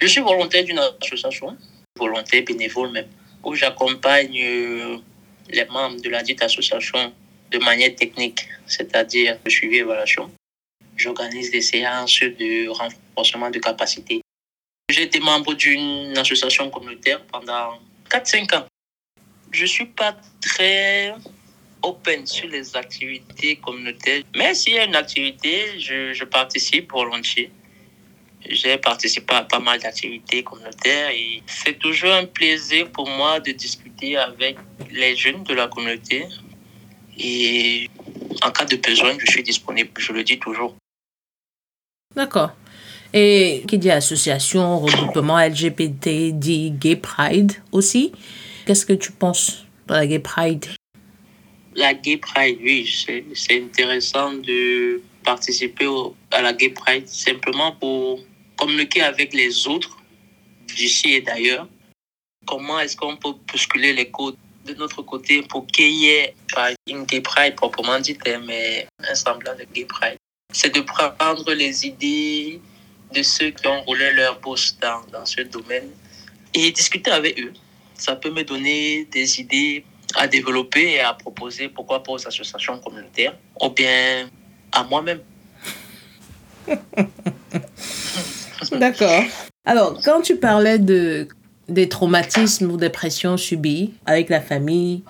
Je 0.00 0.06
suis 0.08 0.20
volontaire 0.20 0.64
d'une 0.64 0.80
association, 1.00 1.56
volontaire 1.96 2.42
bénévole 2.44 2.90
même, 2.90 3.06
où 3.44 3.54
j'accompagne 3.54 4.40
euh, 4.42 4.96
les 5.50 5.64
membres 5.66 6.00
de 6.00 6.08
la 6.08 6.22
dite 6.22 6.42
association 6.42 7.12
de 7.52 7.58
manière 7.58 7.94
technique, 7.94 8.48
c'est-à-dire 8.66 9.38
le 9.44 9.50
suivi 9.50 9.76
et 9.76 9.80
évaluation. 9.80 10.28
J'organise 10.96 11.52
des 11.52 11.60
séances 11.60 12.20
de 12.20 12.68
renforcement 12.68 13.50
de 13.50 13.58
capacité. 13.60 14.20
J'ai 14.90 15.02
été 15.02 15.20
membre 15.20 15.54
d'une 15.54 16.16
association 16.18 16.68
communautaire 16.70 17.20
pendant 17.26 17.78
4-5 18.10 18.56
ans. 18.56 18.66
Je 19.52 19.62
ne 19.62 19.66
suis 19.66 19.86
pas 19.86 20.16
très 20.40 21.14
open 21.82 22.26
sur 22.26 22.48
les 22.48 22.76
activités 22.76 23.56
communautaires, 23.56 24.22
mais 24.36 24.54
s'il 24.54 24.74
y 24.74 24.78
a 24.78 24.84
une 24.84 24.96
activité, 24.96 25.78
je, 25.78 26.12
je 26.12 26.24
participe 26.24 26.92
volontiers. 26.92 27.50
J'ai 28.48 28.76
participé 28.76 29.34
à 29.34 29.44
pas 29.44 29.60
mal 29.60 29.80
d'activités 29.80 30.42
communautaires 30.42 31.10
et 31.10 31.42
c'est 31.46 31.78
toujours 31.78 32.12
un 32.12 32.24
plaisir 32.26 32.90
pour 32.90 33.08
moi 33.08 33.38
de 33.38 33.52
discuter 33.52 34.16
avec 34.16 34.56
les 34.90 35.14
jeunes 35.14 35.44
de 35.44 35.54
la 35.54 35.68
communauté 35.68 36.26
et 37.18 37.88
en 38.42 38.50
cas 38.50 38.64
de 38.64 38.76
besoin, 38.76 39.16
je 39.18 39.30
suis 39.30 39.42
disponible, 39.42 39.90
je 39.98 40.12
le 40.12 40.24
dis 40.24 40.38
toujours. 40.38 40.74
D'accord. 42.16 42.50
Et 43.14 43.62
qui 43.68 43.78
dit 43.78 43.90
association, 43.90 44.78
regroupement 44.78 45.38
LGBT, 45.38 46.32
dit 46.32 46.70
Gay 46.70 46.96
Pride 46.96 47.52
aussi. 47.70 48.12
Qu'est-ce 48.66 48.86
que 48.86 48.92
tu 48.94 49.12
penses 49.12 49.66
de 49.88 49.94
la 49.94 50.06
Gay 50.06 50.18
Pride? 50.18 50.66
La 51.74 51.94
Gay 51.94 52.18
Pride, 52.18 52.58
oui, 52.62 52.86
c'est 53.34 53.62
intéressant 53.62 54.34
de 54.34 55.00
participer 55.24 55.88
à 56.30 56.42
la 56.42 56.52
Gay 56.52 56.70
Pride 56.70 57.08
simplement 57.08 57.72
pour 57.72 58.20
communiquer 58.56 59.02
avec 59.02 59.32
les 59.32 59.66
autres 59.66 59.96
d'ici 60.76 61.14
et 61.14 61.20
d'ailleurs. 61.22 61.66
Comment 62.46 62.78
est-ce 62.80 62.96
qu'on 62.96 63.16
peut 63.16 63.34
bousculer 63.50 63.92
les 63.92 64.10
codes 64.10 64.36
de 64.66 64.74
notre 64.74 65.02
côté 65.02 65.42
pour 65.42 65.66
qu'il 65.66 65.90
y 65.90 66.08
ait 66.08 66.34
pas 66.52 66.70
une 66.86 67.04
gay 67.04 67.20
pride 67.20 67.54
proprement 67.56 67.98
dite, 68.00 68.20
mais 68.46 68.86
un 68.98 69.14
semblant 69.14 69.54
de 69.56 69.64
gay 69.72 69.84
pride? 69.84 70.18
C'est 70.52 70.74
de 70.74 70.80
prendre 70.80 71.52
les 71.54 71.86
idées 71.86 72.60
de 73.14 73.22
ceux 73.22 73.50
qui 73.50 73.66
ont 73.66 73.82
roulé 73.82 74.12
leur 74.12 74.40
boss 74.40 74.76
dans, 74.80 75.02
dans 75.12 75.24
ce 75.24 75.42
domaine 75.42 75.90
et 76.52 76.70
discuter 76.72 77.10
avec 77.10 77.40
eux. 77.40 77.52
Ça 77.94 78.16
peut 78.16 78.30
me 78.30 78.42
donner 78.42 79.04
des 79.06 79.40
idées 79.40 79.84
à 80.16 80.26
développer 80.26 80.92
et 80.92 81.00
à 81.00 81.14
proposer, 81.14 81.68
pourquoi 81.68 82.02
pas 82.02 82.12
aux 82.12 82.26
associations 82.26 82.78
communautaires, 82.78 83.36
ou 83.60 83.68
bien 83.70 84.28
à 84.72 84.84
moi-même. 84.84 85.20
D'accord. 88.72 89.24
Alors, 89.64 90.00
quand 90.04 90.20
tu 90.20 90.36
parlais 90.36 90.78
de 90.78 91.28
des 91.68 91.88
traumatismes 91.88 92.70
ou 92.70 92.76
des 92.76 92.90
pressions 92.90 93.36
subies 93.36 93.92
avec 94.04 94.28
la 94.28 94.40
famille, 94.40 95.02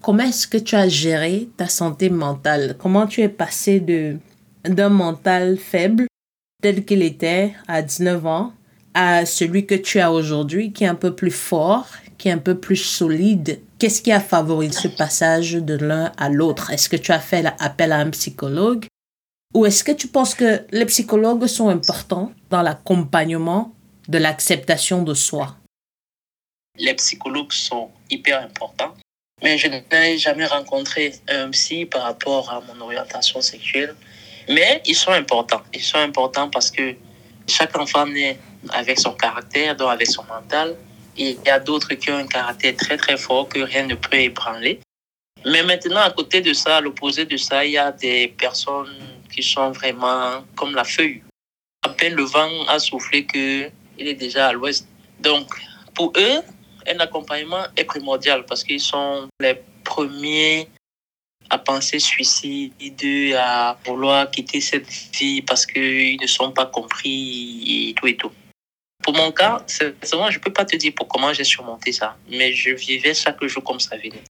comment 0.00 0.24
est-ce 0.24 0.46
que 0.46 0.58
tu 0.58 0.76
as 0.76 0.88
géré 0.88 1.48
ta 1.56 1.68
santé 1.68 2.10
mentale? 2.10 2.76
Comment 2.78 3.06
tu 3.06 3.22
es 3.22 3.28
passé 3.28 3.80
de 3.80 4.18
d'un 4.64 4.90
mental 4.90 5.58
faible 5.58 6.06
tel 6.62 6.84
qu'il 6.84 7.02
était 7.02 7.52
à 7.66 7.82
19 7.82 8.26
ans 8.26 8.52
à 8.94 9.26
celui 9.26 9.66
que 9.66 9.74
tu 9.74 9.98
as 9.98 10.12
aujourd'hui 10.12 10.72
qui 10.72 10.84
est 10.84 10.88
un 10.88 10.94
peu 10.94 11.14
plus 11.14 11.32
fort, 11.32 11.88
qui 12.18 12.28
est 12.28 12.32
un 12.32 12.38
peu 12.38 12.54
plus 12.54 12.76
solide? 12.76 13.60
Qu'est-ce 13.82 14.00
qui 14.00 14.12
a 14.12 14.20
favorisé 14.20 14.78
ce 14.82 14.86
passage 14.86 15.54
de 15.54 15.74
l'un 15.74 16.12
à 16.16 16.28
l'autre? 16.28 16.70
Est-ce 16.70 16.88
que 16.88 16.94
tu 16.94 17.10
as 17.10 17.18
fait 17.18 17.44
appel 17.58 17.90
à 17.90 17.96
un 17.96 18.10
psychologue? 18.10 18.86
Ou 19.54 19.66
est-ce 19.66 19.82
que 19.82 19.90
tu 19.90 20.06
penses 20.06 20.36
que 20.36 20.64
les 20.70 20.86
psychologues 20.86 21.44
sont 21.48 21.68
importants 21.68 22.30
dans 22.48 22.62
l'accompagnement 22.62 23.74
de 24.06 24.18
l'acceptation 24.18 25.02
de 25.02 25.14
soi? 25.14 25.56
Les 26.78 26.94
psychologues 26.94 27.50
sont 27.50 27.90
hyper 28.08 28.44
importants. 28.44 28.94
Mais 29.42 29.58
je 29.58 29.66
n'ai 29.66 30.16
jamais 30.16 30.46
rencontré 30.46 31.16
un 31.28 31.50
psy 31.50 31.84
par 31.84 32.02
rapport 32.02 32.52
à 32.52 32.60
mon 32.60 32.80
orientation 32.82 33.40
sexuelle. 33.40 33.96
Mais 34.48 34.80
ils 34.86 34.94
sont 34.94 35.10
importants. 35.10 35.62
Ils 35.74 35.82
sont 35.82 35.98
importants 35.98 36.48
parce 36.50 36.70
que 36.70 36.94
chaque 37.48 37.76
enfant 37.76 38.06
naît 38.06 38.38
avec 38.70 39.00
son 39.00 39.14
caractère, 39.14 39.74
donc 39.74 39.90
avec 39.90 40.06
son 40.06 40.22
mental. 40.22 40.76
Il 41.16 41.38
y 41.44 41.50
a 41.50 41.58
d'autres 41.58 41.94
qui 41.94 42.10
ont 42.10 42.16
un 42.16 42.26
caractère 42.26 42.74
très 42.76 42.96
très 42.96 43.16
fort 43.16 43.48
que 43.48 43.60
rien 43.60 43.86
ne 43.86 43.94
peut 43.94 44.16
ébranler. 44.16 44.80
Mais 45.44 45.62
maintenant, 45.62 46.00
à 46.00 46.10
côté 46.10 46.40
de 46.40 46.52
ça, 46.52 46.76
à 46.76 46.80
l'opposé 46.80 47.24
de 47.26 47.36
ça, 47.36 47.64
il 47.64 47.72
y 47.72 47.78
a 47.78 47.92
des 47.92 48.28
personnes 48.28 48.96
qui 49.32 49.42
sont 49.42 49.72
vraiment 49.72 50.44
comme 50.54 50.74
la 50.74 50.84
feuille. 50.84 51.22
À 51.82 51.88
peine 51.88 52.14
le 52.14 52.22
vent 52.22 52.64
a 52.68 52.78
soufflé 52.78 53.26
qu'il 53.26 53.72
est 53.98 54.14
déjà 54.14 54.48
à 54.48 54.52
l'ouest. 54.52 54.86
Donc, 55.20 55.48
pour 55.94 56.12
eux, 56.16 56.40
un 56.86 56.98
accompagnement 57.00 57.64
est 57.76 57.84
primordial 57.84 58.44
parce 58.46 58.62
qu'ils 58.64 58.80
sont 58.80 59.28
les 59.40 59.56
premiers 59.84 60.68
à 61.50 61.58
penser 61.58 61.98
suicide, 61.98 62.72
à 63.36 63.76
vouloir 63.84 64.30
quitter 64.30 64.60
cette 64.60 64.88
vie 64.88 65.42
parce 65.42 65.66
qu'ils 65.66 66.18
ne 66.20 66.26
sont 66.26 66.52
pas 66.52 66.66
compris 66.66 67.90
et 67.90 67.94
tout 67.94 68.06
et 68.06 68.16
tout. 68.16 68.32
Pour 69.02 69.14
mon 69.14 69.32
cas, 69.32 69.64
je 69.68 69.84
ne 69.86 70.38
peux 70.38 70.52
pas 70.52 70.64
te 70.64 70.76
dire 70.76 70.92
pour 70.94 71.08
comment 71.08 71.32
j'ai 71.32 71.44
surmonté 71.44 71.92
ça, 71.92 72.16
mais 72.28 72.52
je 72.52 72.70
vivais 72.70 73.14
chaque 73.14 73.44
jour 73.44 73.62
comme 73.64 73.80
ça 73.80 73.96
venait. 73.96 74.22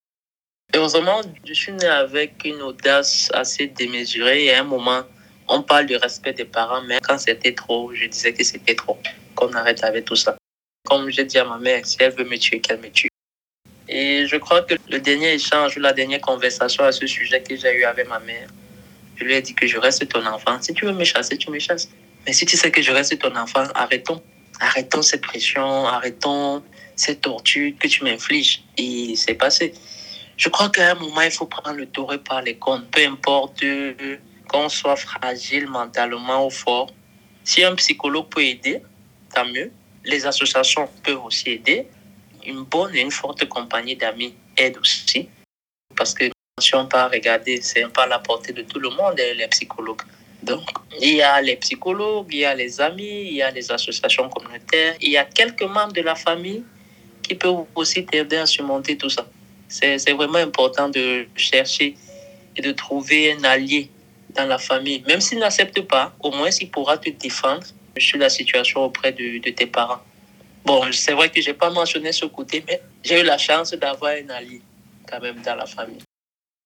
Heureusement, 0.75 1.21
je 1.45 1.53
suis 1.53 1.73
né 1.73 1.87
avec 1.87 2.43
une 2.47 2.63
audace 2.63 3.31
assez 3.35 3.67
démesurée 3.67 4.47
et 4.47 4.55
à 4.55 4.61
un 4.61 4.65
moment, 4.65 5.03
on 5.49 5.63
parle 5.63 5.85
du 5.85 5.97
respect 5.97 6.33
des 6.33 6.47
parents, 6.47 6.81
mais 6.83 6.99
quand 7.03 7.19
c'était 7.19 7.53
trop, 7.53 7.93
je 7.93 8.07
disais 8.07 8.33
que 8.33 8.43
c'était 8.43 8.75
trop, 8.75 8.97
qu'on 9.35 9.53
arrête 9.53 9.85
avec 9.85 10.07
tout 10.07 10.17
ça. 10.17 10.35
Comme 10.87 11.11
j'ai 11.11 11.25
dit 11.25 11.39
à 11.39 11.45
ma 11.45 11.59
mère, 11.59 11.85
si 11.85 11.99
elle 12.01 12.13
veut 12.13 12.25
me 12.25 12.39
tuer, 12.39 12.61
qu'elle 12.61 12.81
me 12.81 12.91
tue. 12.91 13.09
Et 13.89 14.27
je 14.27 14.37
crois 14.37 14.63
que 14.63 14.75
le 14.89 15.01
dernier 15.01 15.35
échange 15.35 15.77
ou 15.77 15.81
la 15.81 15.93
dernière 15.93 16.23
conversation 16.23 16.85
à 16.85 16.93
ce 16.93 17.07
sujet 17.07 17.43
que 17.43 17.55
j'ai 17.55 17.75
eu 17.77 17.85
avec 17.85 18.09
ma 18.09 18.21
mère, 18.21 18.49
je 19.17 19.25
lui 19.25 19.35
ai 19.35 19.43
dit 19.43 19.55
que 19.55 19.67
je 19.67 19.77
reste 19.77 20.09
ton 20.09 20.25
enfant. 20.25 20.57
Si 20.63 20.73
tu 20.73 20.87
veux 20.87 20.93
me 20.93 21.05
chasser, 21.05 21.37
tu 21.37 21.51
me 21.51 21.59
chasses. 21.59 21.91
Mais 22.25 22.33
si 22.33 22.47
tu 22.47 22.57
sais 22.57 22.71
que 22.71 22.81
je 22.81 22.93
reste 22.93 23.19
ton 23.19 23.37
enfant, 23.37 23.65
arrêtons. 23.75 24.23
Arrêtons 24.63 25.03
cette 25.03 25.23
pression, 25.23 25.87
arrêtons 25.87 26.63
cette 26.95 27.23
torture 27.23 27.73
que 27.81 27.89
tu 27.89 28.05
m'infliges. 28.05 28.63
Et 28.79 29.15
c'est 29.17 29.35
passé. 29.35 29.75
Je 30.37 30.49
crois 30.49 30.71
qu'à 30.71 30.93
un 30.93 30.95
moment, 30.95 31.21
il 31.23 31.33
faut 31.33 31.47
prendre 31.47 31.77
le 31.77 31.87
taureau 31.87 32.19
par 32.19 32.43
les 32.43 32.57
cornes. 32.57 32.87
Peu 32.93 33.05
importe 33.05 33.65
qu'on 34.49 34.69
soit 34.69 34.97
fragile 34.97 35.67
mentalement 35.67 36.47
ou 36.47 36.51
fort. 36.51 36.91
Si 37.43 37.65
un 37.65 37.75
psychologue 37.75 38.29
peut 38.29 38.45
aider, 38.45 38.81
tant 39.35 39.47
mieux 39.47 39.73
les 40.05 40.27
associations 40.27 40.89
peuvent 41.03 41.25
aussi 41.25 41.51
aider. 41.51 41.89
Une 42.45 42.63
bonne 42.65 42.95
et 42.95 43.01
une 43.01 43.11
forte 43.11 43.49
compagnie 43.49 43.97
d'amis 43.97 44.35
aide 44.57 44.79
aussi. 44.79 45.29
Parce 45.97 46.15
que 46.15 46.25
si 46.61 46.75
on 46.75 46.87
part 46.87 47.11
regarder, 47.11 47.61
c'est 47.63 47.87
pas 47.89 48.05
à 48.05 48.07
la 48.07 48.19
portée 48.19 48.53
de 48.53 48.63
tout 48.63 48.79
le 48.79 48.91
monde, 48.91 49.17
les 49.17 49.49
psychologues. 49.49 50.03
Donc, 50.43 50.63
il 51.01 51.15
y 51.15 51.23
a 51.23 51.41
les 51.41 51.57
psychologues, 51.57 52.29
il 52.33 52.41
y 52.41 52.45
a 52.45 52.55
les 52.55 52.81
amis, 52.81 53.27
il 53.27 53.35
y 53.35 53.43
a 53.43 53.51
les 53.51 53.71
associations 53.71 54.29
communautaires, 54.29 54.95
il 55.01 55.11
y 55.11 55.17
a 55.17 55.25
quelques 55.25 55.63
membres 55.63 55.93
de 55.93 56.03
la 56.03 56.15
famille 56.15 56.65
qui 57.23 57.35
peuvent 57.35 57.65
aussi 57.75 58.05
t'aider 58.05 58.39
à 58.39 58.47
surmonter 58.47 58.97
tout 58.97 59.09
ça. 59.09 59.27
C'est 59.69 60.13
vraiment 60.13 60.39
important 60.39 60.89
de 60.89 61.27
chercher 61.37 61.95
et 62.57 62.61
de 62.61 62.73
trouver 62.73 63.33
un 63.33 63.45
allié 63.45 63.91
dans 64.35 64.47
la 64.47 64.59
famille. 64.59 65.03
Même 65.07 65.21
s'il 65.21 65.39
n'accepte 65.39 65.81
pas, 65.83 66.15
au 66.21 66.31
moins 66.31 66.51
s'il 66.51 66.71
pourra 66.71 66.99
te 66.99 67.09
défendre 67.09 67.67
sur 67.97 68.19
la 68.19 68.29
situation 68.29 68.85
auprès 68.85 69.13
de, 69.13 69.39
de 69.39 69.51
tes 69.51 69.67
parents. 69.67 70.03
Bon, 70.65 70.85
c'est 70.93 71.13
vrai 71.13 71.31
que 71.31 71.41
je 71.41 71.51
n'ai 71.51 71.55
pas 71.55 71.71
mentionné 71.71 72.13
ce 72.13 72.27
côté, 72.27 72.63
mais 72.67 72.81
j'ai 73.03 73.21
eu 73.21 73.25
la 73.25 73.39
chance 73.39 73.73
d'avoir 73.73 74.13
un 74.13 74.29
allié 74.31 74.61
quand 75.09 75.21
même 75.21 75.41
dans 75.43 75.55
la 75.55 75.67
famille. 75.67 76.03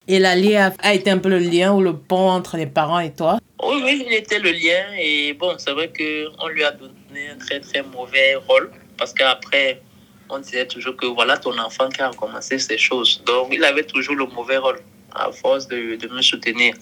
Et 0.09 0.19
l'allié 0.19 0.57
a, 0.57 0.73
a 0.83 0.95
été 0.95 1.11
un 1.11 1.19
peu 1.19 1.29
le 1.29 1.39
lien 1.39 1.73
ou 1.73 1.83
le 1.83 1.97
pont 1.97 2.31
entre 2.31 2.57
les 2.57 2.67
parents 2.67 3.01
et 3.01 3.13
toi? 3.13 3.39
Oui, 3.63 3.81
oui, 3.83 4.05
il 4.07 4.13
était 4.13 4.39
le 4.39 4.53
lien. 4.53 4.85
Et 4.99 5.33
bon, 5.33 5.55
c'est 5.59 5.73
vrai 5.73 5.93
qu'on 5.93 6.49
lui 6.49 6.63
a 6.63 6.73
donné 6.73 7.31
un 7.31 7.39
très, 7.39 7.61
très 7.61 7.83
mauvais 7.83 8.37
rôle. 8.37 8.71
Parce 8.97 9.13
qu'après, 9.13 9.83
on 10.29 10.39
disait 10.39 10.67
toujours 10.67 10.97
que 10.97 11.07
voilà 11.07 11.37
ton 11.37 11.59
enfant 11.59 11.89
qui 11.89 12.01
a 12.03 12.09
recommencé 12.09 12.59
ces 12.59 12.79
choses. 12.79 13.23
Donc, 13.27 13.49
il 13.53 13.65
avait 13.65 13.85
toujours 13.85 14.15
le 14.15 14.27
mauvais 14.27 14.59
rôle 14.59 14.81
à 15.15 15.33
force 15.33 15.67
de, 15.67 15.97
de 15.97 16.09
me 16.09 16.23
soutenir. 16.23 16.75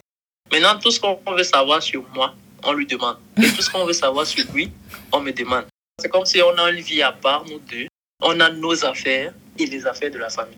Maintenant, 0.52 0.78
tout 0.78 0.90
ce 0.90 1.00
qu'on 1.00 1.18
veut 1.34 1.44
savoir 1.44 1.82
sur 1.82 2.04
moi, 2.14 2.34
on 2.62 2.72
lui 2.72 2.86
demande. 2.86 3.16
Et 3.38 3.48
tout 3.48 3.62
ce 3.62 3.70
qu'on 3.70 3.86
veut 3.86 3.92
savoir 3.94 4.26
sur 4.26 4.44
lui, 4.52 4.70
on 5.12 5.20
me 5.20 5.32
demande. 5.32 5.64
C'est 5.98 6.08
comme 6.08 6.26
si 6.26 6.42
on 6.42 6.58
a 6.58 6.70
une 6.70 6.80
vie 6.80 7.02
à 7.02 7.12
part, 7.12 7.44
nous 7.48 7.60
deux. 7.60 7.86
On 8.20 8.38
a 8.40 8.50
nos 8.50 8.84
affaires 8.84 9.32
et 9.58 9.66
les 9.66 9.86
affaires 9.86 10.10
de 10.10 10.18
la 10.18 10.28
famille. 10.28 10.56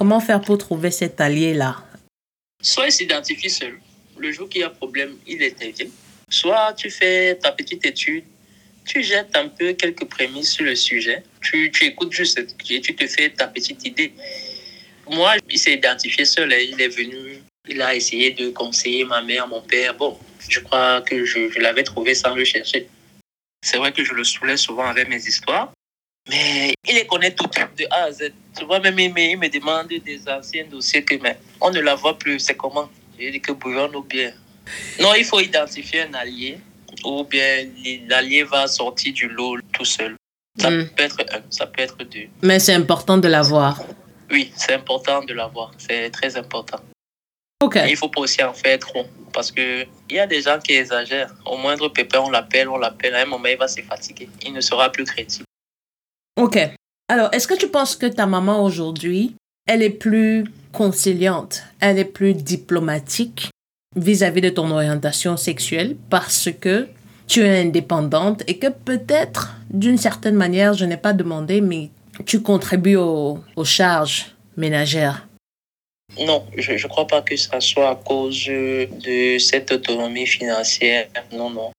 Comment 0.00 0.18
faire 0.18 0.40
pour 0.40 0.56
trouver 0.56 0.90
cet 0.90 1.20
allié-là? 1.20 1.84
Soit 2.62 2.86
il 2.86 2.92
s'identifie 2.92 3.50
seul. 3.50 3.78
Le 4.16 4.32
jour 4.32 4.48
qu'il 4.48 4.62
y 4.62 4.64
a 4.64 4.70
problème, 4.70 5.18
il 5.26 5.44
intervient. 5.44 5.90
Soit 6.30 6.72
tu 6.72 6.88
fais 6.88 7.34
ta 7.34 7.52
petite 7.52 7.84
étude, 7.84 8.24
tu 8.86 9.02
jettes 9.02 9.36
un 9.36 9.48
peu 9.48 9.74
quelques 9.74 10.06
prémices 10.06 10.52
sur 10.52 10.64
le 10.64 10.74
sujet. 10.74 11.22
Tu, 11.42 11.70
tu 11.70 11.84
écoutes 11.84 12.14
juste 12.14 12.38
et 12.70 12.80
tu 12.80 12.96
te 12.96 13.06
fais 13.06 13.28
ta 13.28 13.46
petite 13.46 13.84
idée. 13.84 14.14
Moi, 15.06 15.34
il 15.50 15.58
s'est 15.58 15.74
identifié 15.74 16.24
seul. 16.24 16.50
hein. 16.50 16.56
Il 16.62 16.80
est 16.80 16.88
venu, 16.88 17.42
il 17.68 17.82
a 17.82 17.94
essayé 17.94 18.30
de 18.30 18.48
conseiller 18.48 19.04
ma 19.04 19.20
mère, 19.20 19.46
mon 19.48 19.60
père. 19.60 19.94
Bon, 19.94 20.18
je 20.48 20.60
crois 20.60 21.02
que 21.02 21.26
je, 21.26 21.50
je 21.50 21.58
l'avais 21.58 21.82
trouvé 21.82 22.14
sans 22.14 22.34
le 22.34 22.44
chercher. 22.44 22.88
C'est 23.62 23.76
vrai 23.76 23.92
que 23.92 24.02
je 24.02 24.14
le 24.14 24.24
saoulais 24.24 24.56
souvent 24.56 24.86
avec 24.86 25.10
mes 25.10 25.22
histoires. 25.22 25.70
Mais 26.30 26.72
il 26.88 26.94
les 26.94 27.06
connaît 27.06 27.34
toutes 27.34 27.54
de 27.78 27.84
A 27.90 28.04
à 28.04 28.12
Z. 28.12 28.32
Tu 28.56 28.64
vois, 28.64 28.78
même 28.80 28.98
il 28.98 29.12
me, 29.12 29.20
il 29.20 29.36
me 29.38 29.48
demande 29.48 29.88
des 29.88 30.20
anciens 30.28 30.64
dossiers 30.70 31.04
que 31.04 31.16
mais 31.16 31.38
on 31.60 31.70
ne 31.70 31.80
la 31.80 31.94
voit 31.96 32.16
plus. 32.18 32.38
C'est 32.38 32.54
comment? 32.56 32.88
J'ai 33.18 33.30
dit 33.32 33.40
que 33.40 33.52
bouillon 33.52 33.90
ou 33.94 34.02
bien. 34.02 34.32
Non, 35.00 35.12
il 35.14 35.24
faut 35.24 35.40
identifier 35.40 36.02
un 36.02 36.14
allié 36.14 36.58
ou 37.04 37.24
bien 37.24 37.66
l'allié 38.08 38.44
va 38.44 38.66
sortir 38.66 39.12
du 39.12 39.28
lot 39.28 39.56
tout 39.72 39.84
seul. 39.84 40.14
Ça 40.58 40.70
Mm. 40.70 40.88
peut 40.96 41.02
être 41.02 41.20
un, 41.32 41.40
ça 41.50 41.66
peut 41.66 41.82
être 41.82 41.98
deux. 42.04 42.26
Mais 42.42 42.58
c'est 42.58 42.74
important 42.74 43.16
de 43.18 43.28
l'avoir. 43.28 43.80
Oui, 44.30 44.52
c'est 44.56 44.74
important 44.74 45.22
de 45.24 45.32
l'avoir. 45.34 45.72
C'est 45.78 46.10
très 46.10 46.36
important. 46.36 46.80
Ok. 47.62 47.76
Et 47.76 47.90
il 47.90 47.96
faut 47.96 48.08
pas 48.08 48.20
aussi 48.22 48.42
en 48.42 48.52
faire 48.54 48.78
trop. 48.78 49.06
Parce 49.32 49.50
que 49.52 49.84
il 50.08 50.16
y 50.16 50.18
a 50.18 50.26
des 50.26 50.42
gens 50.42 50.58
qui 50.58 50.72
exagèrent. 50.74 51.32
Au 51.46 51.56
moindre 51.56 51.88
pépin, 51.88 52.20
on 52.20 52.30
l'appelle, 52.30 52.68
on 52.68 52.78
l'appelle. 52.78 53.14
À 53.14 53.20
un 53.22 53.26
moment, 53.26 53.46
il 53.48 53.56
va 53.56 53.68
se 53.68 53.80
fatiguer. 53.82 54.28
Il 54.44 54.52
ne 54.52 54.60
sera 54.60 54.90
plus 54.90 55.04
crédible. 55.04 55.44
Ok. 56.36 56.58
Alors, 57.08 57.28
est-ce 57.32 57.48
que 57.48 57.54
tu 57.58 57.68
penses 57.68 57.96
que 57.96 58.06
ta 58.06 58.26
maman 58.26 58.62
aujourd'hui, 58.62 59.34
elle 59.66 59.82
est 59.82 59.90
plus 59.90 60.44
conciliante, 60.72 61.62
elle 61.80 61.98
est 61.98 62.04
plus 62.04 62.34
diplomatique 62.34 63.50
vis-à-vis 63.96 64.40
de 64.40 64.50
ton 64.50 64.70
orientation 64.70 65.36
sexuelle 65.36 65.96
parce 66.08 66.48
que 66.60 66.88
tu 67.26 67.40
es 67.40 67.60
indépendante 67.60 68.42
et 68.46 68.58
que 68.58 68.68
peut-être, 68.68 69.56
d'une 69.70 69.98
certaine 69.98 70.34
manière, 70.36 70.74
je 70.74 70.84
n'ai 70.84 70.96
pas 70.96 71.12
demandé, 71.12 71.60
mais 71.60 71.90
tu 72.26 72.40
contribues 72.42 72.96
au- 72.96 73.40
aux 73.56 73.64
charges 73.64 74.34
ménagères? 74.56 75.26
Non, 76.18 76.44
je 76.56 76.72
ne 76.72 76.88
crois 76.88 77.06
pas 77.06 77.22
que 77.22 77.36
ça 77.36 77.60
soit 77.60 77.90
à 77.90 77.94
cause 77.96 78.44
euh, 78.48 78.86
de 78.86 79.38
cette 79.38 79.70
autonomie 79.72 80.26
financière. 80.26 81.06
Non, 81.32 81.50
non. 81.50 81.70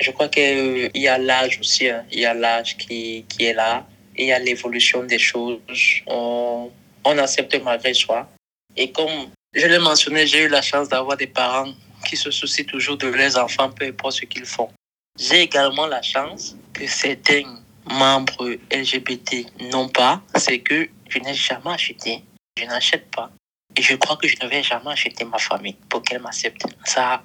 Je 0.00 0.10
crois 0.10 0.28
qu'il 0.28 0.90
y 0.94 1.08
a 1.08 1.18
l'âge 1.18 1.58
aussi. 1.60 1.88
hein. 1.88 2.04
Il 2.12 2.18
y 2.20 2.26
a 2.26 2.34
l'âge 2.34 2.76
qui 2.76 3.24
est 3.40 3.52
là. 3.54 3.86
Et 4.16 4.32
a 4.32 4.38
l'évolution 4.38 5.04
des 5.04 5.18
choses. 5.18 5.60
On, 6.06 6.70
on 7.04 7.18
accepte 7.18 7.54
malgré 7.62 7.94
soi. 7.94 8.28
Et 8.76 8.90
comme 8.90 9.30
je 9.54 9.66
l'ai 9.66 9.78
mentionné, 9.78 10.26
j'ai 10.26 10.44
eu 10.44 10.48
la 10.48 10.62
chance 10.62 10.88
d'avoir 10.88 11.16
des 11.16 11.26
parents 11.26 11.72
qui 12.06 12.16
se 12.16 12.30
soucient 12.30 12.64
toujours 12.64 12.96
de 12.96 13.08
leurs 13.08 13.38
enfants, 13.38 13.70
peu 13.70 13.86
importe 13.86 14.16
ce 14.16 14.24
qu'ils 14.26 14.44
font. 14.44 14.70
J'ai 15.18 15.42
également 15.42 15.86
la 15.86 16.02
chance 16.02 16.56
que 16.72 16.86
certains 16.86 17.42
membres 17.90 18.56
LGBT 18.70 19.46
n'ont 19.72 19.88
pas. 19.88 20.22
C'est 20.34 20.58
que 20.58 20.88
je 21.08 21.18
n'ai 21.18 21.34
jamais 21.34 21.70
acheté. 21.70 22.22
Je 22.58 22.64
n'achète 22.64 23.10
pas. 23.10 23.30
Et 23.76 23.82
je 23.82 23.94
crois 23.96 24.16
que 24.16 24.28
je 24.28 24.36
ne 24.42 24.48
vais 24.48 24.62
jamais 24.62 24.90
acheter 24.90 25.24
ma 25.24 25.38
famille 25.38 25.76
pour 25.88 26.02
qu'elle 26.02 26.20
m'accepte. 26.20 26.62
Ça, 26.84 27.22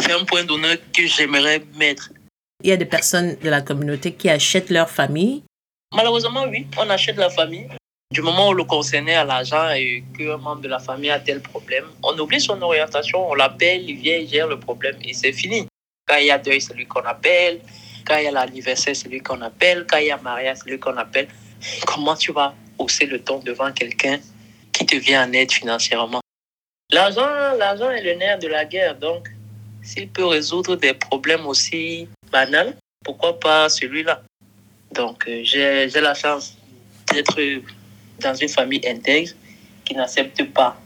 c'est 0.00 0.12
un 0.12 0.24
point 0.24 0.44
d'honneur 0.44 0.76
que 0.92 1.06
j'aimerais 1.06 1.62
mettre. 1.76 2.10
Il 2.62 2.70
y 2.70 2.72
a 2.72 2.76
des 2.76 2.86
personnes 2.86 3.36
de 3.36 3.48
la 3.48 3.62
communauté 3.62 4.14
qui 4.14 4.28
achètent 4.28 4.70
leur 4.70 4.90
famille. 4.90 5.42
Malheureusement, 5.94 6.44
oui, 6.48 6.66
on 6.76 6.88
achète 6.90 7.16
la 7.16 7.30
famille. 7.30 7.68
Du 8.10 8.22
moment 8.22 8.48
où 8.48 8.54
le 8.54 8.64
concerné 8.64 9.14
a 9.14 9.24
l'argent 9.24 9.70
et 9.70 10.02
qu'un 10.16 10.38
membre 10.38 10.62
de 10.62 10.68
la 10.68 10.78
famille 10.78 11.10
a 11.10 11.20
tel 11.20 11.40
problème, 11.40 11.84
on 12.02 12.18
oublie 12.18 12.40
son 12.40 12.60
orientation, 12.62 13.30
on 13.30 13.34
l'appelle, 13.34 13.88
il 13.88 13.96
vient, 13.96 14.16
il 14.16 14.28
gère 14.28 14.46
le 14.46 14.58
problème 14.58 14.96
et 15.02 15.12
c'est 15.12 15.32
fini. 15.32 15.66
Quand 16.06 16.16
il 16.16 16.26
y 16.26 16.30
a 16.30 16.38
deuil, 16.38 16.60
c'est 16.60 16.74
lui 16.74 16.86
qu'on 16.86 17.02
appelle. 17.02 17.60
Quand 18.06 18.16
il 18.16 18.24
y 18.24 18.26
a 18.28 18.30
l'anniversaire, 18.30 18.96
c'est 18.96 19.08
lui 19.08 19.20
qu'on 19.20 19.42
appelle. 19.42 19.86
Quand 19.86 19.98
il 19.98 20.06
y 20.06 20.10
a 20.10 20.16
mariage, 20.16 20.58
c'est 20.62 20.70
lui 20.70 20.78
qu'on 20.78 20.96
appelle. 20.96 21.28
Comment 21.86 22.16
tu 22.16 22.32
vas 22.32 22.54
hausser 22.78 23.04
le 23.04 23.22
ton 23.22 23.40
devant 23.40 23.70
quelqu'un 23.72 24.18
qui 24.72 24.86
te 24.86 24.96
vient 24.96 25.28
en 25.28 25.32
aide 25.34 25.52
financièrement? 25.52 26.20
L'argent, 26.90 27.28
l'argent 27.58 27.90
est 27.90 28.02
le 28.02 28.14
nerf 28.14 28.38
de 28.38 28.48
la 28.48 28.64
guerre. 28.64 28.94
Donc, 28.96 29.28
s'il 29.82 30.08
peut 30.08 30.24
résoudre 30.24 30.76
des 30.76 30.94
problèmes 30.94 31.46
aussi 31.46 32.08
banals, 32.32 32.74
pourquoi 33.04 33.38
pas 33.38 33.68
celui-là? 33.68 34.22
Donc, 34.92 35.26
euh, 35.28 35.40
j'ai 35.44 36.00
la 36.00 36.14
chance 36.14 36.56
d'être 37.12 37.38
dans 38.20 38.34
une 38.34 38.48
famille 38.48 38.80
intègre 38.86 39.32
qui 39.84 39.94
n'accepte 39.94 40.42
pas 40.52 40.80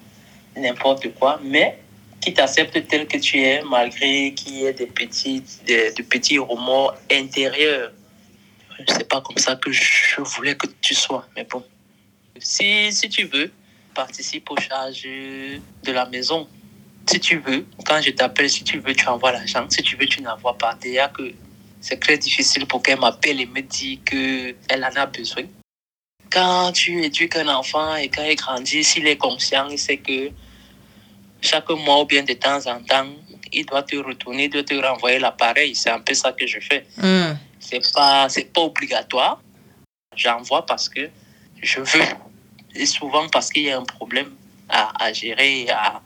n'importe 0.57 1.13
quoi, 1.15 1.41
mais 1.43 1.79
qui 2.21 2.33
t'accepte 2.33 2.87
tel 2.87 3.07
que 3.07 3.19
tu 3.19 3.41
es, 3.41 3.63
malgré 3.63 4.33
qu'il 4.35 4.55
y 4.55 4.67
ait 4.67 4.73
des 4.73 4.87
petits, 4.87 5.43
des, 5.67 5.93
des 5.93 6.03
petits 6.03 6.39
remords 6.39 6.95
intérieurs. 7.11 7.93
C'est 8.89 9.09
pas 9.09 9.21
comme 9.21 9.39
ça 9.39 9.57
que 9.57 9.71
je 9.71 10.21
voulais 10.21 10.57
que 10.57 10.67
tu 10.81 10.95
sois, 10.95 11.27
mais 11.37 11.45
bon. 11.45 11.65
Si, 12.39 12.93
si 12.93 13.09
tu 13.09 13.25
veux, 13.25 13.51
participe 13.95 14.51
aux 14.51 14.57
charges 14.57 15.03
de 15.03 15.93
la 15.93 16.07
maison. 16.07 16.49
Si 17.07 17.19
tu 17.21 17.39
veux, 17.39 17.67
quand 17.85 18.01
je 18.01 18.11
t'appelle, 18.11 18.49
si 18.49 18.65
tu 18.65 18.79
veux, 18.79 18.95
tu 18.95 19.07
envoies 19.09 19.33
l'argent. 19.33 19.67
Si 19.69 19.83
tu 19.83 19.97
veux, 19.97 20.07
tu 20.07 20.23
n'envoies 20.23 20.57
pas. 20.57 20.75
Déjà 20.81 21.09
que 21.09 21.33
c'est 21.83 21.99
très 21.99 22.17
difficile 22.17 22.65
pour 22.67 22.81
qu'elle 22.81 23.01
m'appelle 23.01 23.41
et 23.41 23.47
me 23.47 23.61
dise 23.61 23.99
qu'elle 24.05 24.85
en 24.85 24.97
a 24.97 25.07
besoin. 25.07 25.43
Quand 26.31 26.71
tu 26.73 27.05
éduques 27.05 27.37
un 27.37 27.49
enfant 27.49 27.97
et 27.97 28.09
quand 28.09 28.23
il 28.23 28.37
grandit, 28.37 28.85
s'il 28.85 29.07
est 29.09 29.19
conscient, 29.19 29.69
il 29.69 29.79
sait 29.79 29.99
que 29.99 30.31
chaque 31.41 31.69
mois 31.71 32.01
ou 32.01 32.05
bien 32.07 32.23
de 32.23 32.35
temps 32.35 32.65
en 32.67 32.81
temps, 32.83 33.09
il 33.53 33.67
doit 33.67 33.83
te 33.83 33.97
retourner, 33.97 34.45
il 34.45 34.51
doit 34.51 34.63
te 34.63 34.75
renvoyer 34.75 35.19
l'appareil. 35.19 35.75
C'est 35.75 35.91
un 35.91 35.99
peu 35.99 36.15
ça 36.15 36.33
que 36.33 36.47
je 36.47 36.61
fais. 36.61 36.87
Hmm. 36.97 37.35
C'est 37.59 37.93
pas, 37.93 38.29
c'est 38.29 38.53
pas 38.53 38.63
obligatoire. 38.63 39.43
J'envoie 40.15 40.65
parce 40.65 40.89
que 40.89 41.11
je 41.61 41.81
veux. 41.81 42.05
Et 42.77 42.87
souvent 42.87 43.29
parce 43.29 43.51
qu'il 43.51 43.65
y 43.65 43.71
a 43.71 43.79
un 43.79 43.85
problème 43.85 44.31
à, 44.69 45.05
à 45.05 45.13
gérer 45.13 45.69
à 45.69 46.01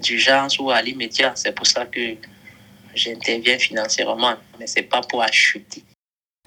d'urgence 0.00 0.58
ou 0.58 0.70
à 0.70 0.82
l'immédiat. 0.82 1.32
C'est 1.36 1.52
pour 1.52 1.66
ça 1.66 1.86
que 1.86 2.16
j'interviens 2.96 3.58
financièrement. 3.58 4.34
Mais 4.58 4.66
c'est 4.66 4.82
pas 4.82 5.00
pour 5.02 5.22
acheter. 5.22 5.82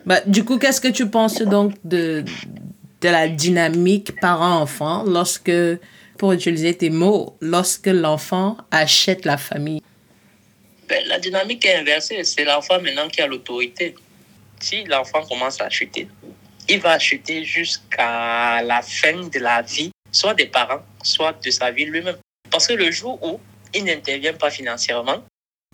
Bah, 0.06 0.22
du 0.26 0.44
coup, 0.44 0.58
qu'est-ce 0.58 0.82
que 0.82 0.88
tu 0.88 1.10
penses 1.10 1.42
donc 1.42 1.74
de, 1.84 2.24
de 3.02 3.10
la 3.10 3.28
dynamique 3.28 4.20
parent-enfant 4.20 5.04
lorsque, 5.04 5.52
pour 6.18 6.34
utiliser 6.34 6.76
tes 6.76 6.90
mots, 6.90 7.38
lorsque 7.42 7.88
l'enfant 7.88 8.58
achète 8.72 9.26
la 9.26 9.38
famille? 9.38 9.82
Ben, 10.88 11.06
la 11.08 11.20
dynamique 11.20 11.66
est 11.66 11.76
inversée. 11.76 12.24
C'est 12.24 12.46
l'enfant 12.46 12.82
maintenant 12.82 13.08
qui 13.08 13.22
a 13.22 13.28
l'autorité. 13.28 13.96
Si 14.60 14.84
l'enfant 14.86 15.24
commence 15.26 15.62
à 15.62 15.66
acheter, 15.66 16.08
il 16.68 16.80
va 16.80 16.92
acheter 16.92 17.44
jusqu'à 17.46 18.62
la 18.62 18.82
fin 18.82 19.28
de 19.28 19.40
la 19.40 19.62
vie, 19.62 19.92
soit 20.12 20.34
des 20.34 20.48
parents, 20.48 20.84
soit 21.04 21.34
de 21.44 21.50
sa 21.50 21.72
vie 21.72 21.86
lui-même. 21.86 22.18
Parce 22.50 22.68
que 22.68 22.74
le 22.74 22.92
jour 22.92 23.20
où 23.24 23.40
il 23.74 23.84
n'intervient 23.86 24.34
pas 24.34 24.50
financièrement, 24.50 25.24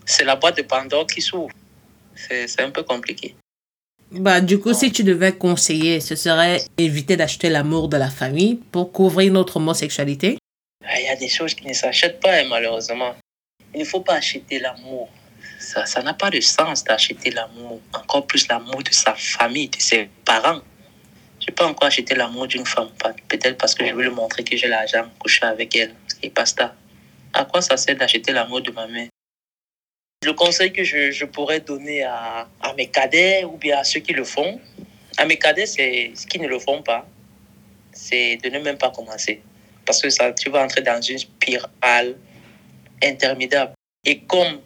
c'est 0.06 0.24
la 0.26 0.36
boîte 0.36 0.58
de 0.58 0.64
Pandore 0.64 1.08
qui 1.08 1.22
s'ouvre. 1.22 1.52
C'est 2.16 2.48
c'est 2.48 2.62
un 2.62 2.72
peu 2.72 2.84
compliqué. 2.84 3.36
bah, 4.12 4.40
Du 4.42 4.60
coup, 4.60 4.74
si 4.74 4.92
tu 4.92 5.04
devais 5.04 5.34
conseiller, 5.34 6.00
ce 6.00 6.16
serait 6.16 6.62
éviter 6.78 7.18
d'acheter 7.18 7.50
l'amour 7.50 7.88
de 7.90 7.98
la 7.98 8.10
famille 8.10 8.56
pour 8.72 8.92
couvrir 8.92 9.32
notre 9.34 9.58
homosexualité. 9.58 10.38
Ah, 10.86 11.00
Il 11.00 11.06
y 11.06 11.10
a 11.10 11.16
des 11.16 11.28
choses 11.30 11.54
qui 11.54 11.68
ne 11.68 11.74
s'achètent 11.74 12.20
pas, 12.20 12.34
hein, 12.40 12.46
malheureusement. 12.50 13.16
Il 13.74 13.80
ne 13.82 13.86
faut 13.86 14.02
pas 14.02 14.14
acheter 14.16 14.60
l'amour. 14.60 15.10
Ça 15.60 15.86
ça 15.86 16.02
n'a 16.04 16.14
pas 16.14 16.30
de 16.30 16.40
sens 16.40 16.84
d'acheter 16.84 17.32
l'amour. 17.32 17.82
Encore 17.94 18.26
plus 18.28 18.48
l'amour 18.48 18.82
de 18.84 18.94
sa 18.94 19.14
famille, 19.16 19.68
de 19.70 19.80
ses 19.80 20.10
parents. 20.24 20.62
Je 21.46 21.52
peux 21.52 21.66
encore 21.66 21.88
acheter 21.88 22.16
l'amour 22.16 22.48
d'une 22.48 22.66
femme. 22.66 22.90
pas- 23.02 23.14
Peut-être 23.28 23.58
parce 23.58 23.74
que 23.76 23.86
je 23.86 23.94
veux 23.94 24.04
lui 24.04 24.16
montrer 24.22 24.44
que 24.44 24.56
j'ai 24.56 24.68
l'argent, 24.68 25.06
coucher 25.20 25.46
avec 25.46 25.76
elle. 25.76 25.94
Et 26.24 26.30
basta. 26.30 26.74
À 27.34 27.44
quoi 27.46 27.62
ça 27.62 27.76
sert 27.78 27.98
d'acheter 27.98 28.32
l'amour 28.32 28.62
de 28.62 28.72
ma 28.72 28.88
mère? 28.88 29.10
Le 30.26 30.34
conseil 30.34 30.74
que 30.74 30.84
je, 30.84 31.24
pourrais 31.26 31.60
donner 31.60 32.02
à, 32.02 32.48
mes 32.76 32.88
cadets 32.88 33.44
ou 33.44 33.58
bien 33.58 33.78
à 33.78 33.84
ceux 33.84 34.00
qui 34.00 34.12
le 34.12 34.24
font, 34.24 34.60
à 35.18 35.26
mes 35.26 35.38
cadets, 35.38 35.68
c'est 35.68 36.14
ce 36.16 36.26
qui 36.26 36.40
ne 36.40 36.48
le 36.48 36.58
font 36.58 36.82
pas, 36.82 37.06
c'est 37.92 38.38
de 38.38 38.50
ne 38.50 38.58
même 38.58 38.80
pas 38.80 38.90
commencer. 38.90 39.40
Parce 39.86 40.02
que 40.02 40.10
ça, 40.10 40.34
tu 40.34 40.50
vas 40.50 40.64
entrer 40.64 40.82
dans 40.82 41.00
une 41.00 41.20
spirale 41.20 42.16
interminable. 43.04 43.74
Et 44.04 44.22
comme 44.22 44.62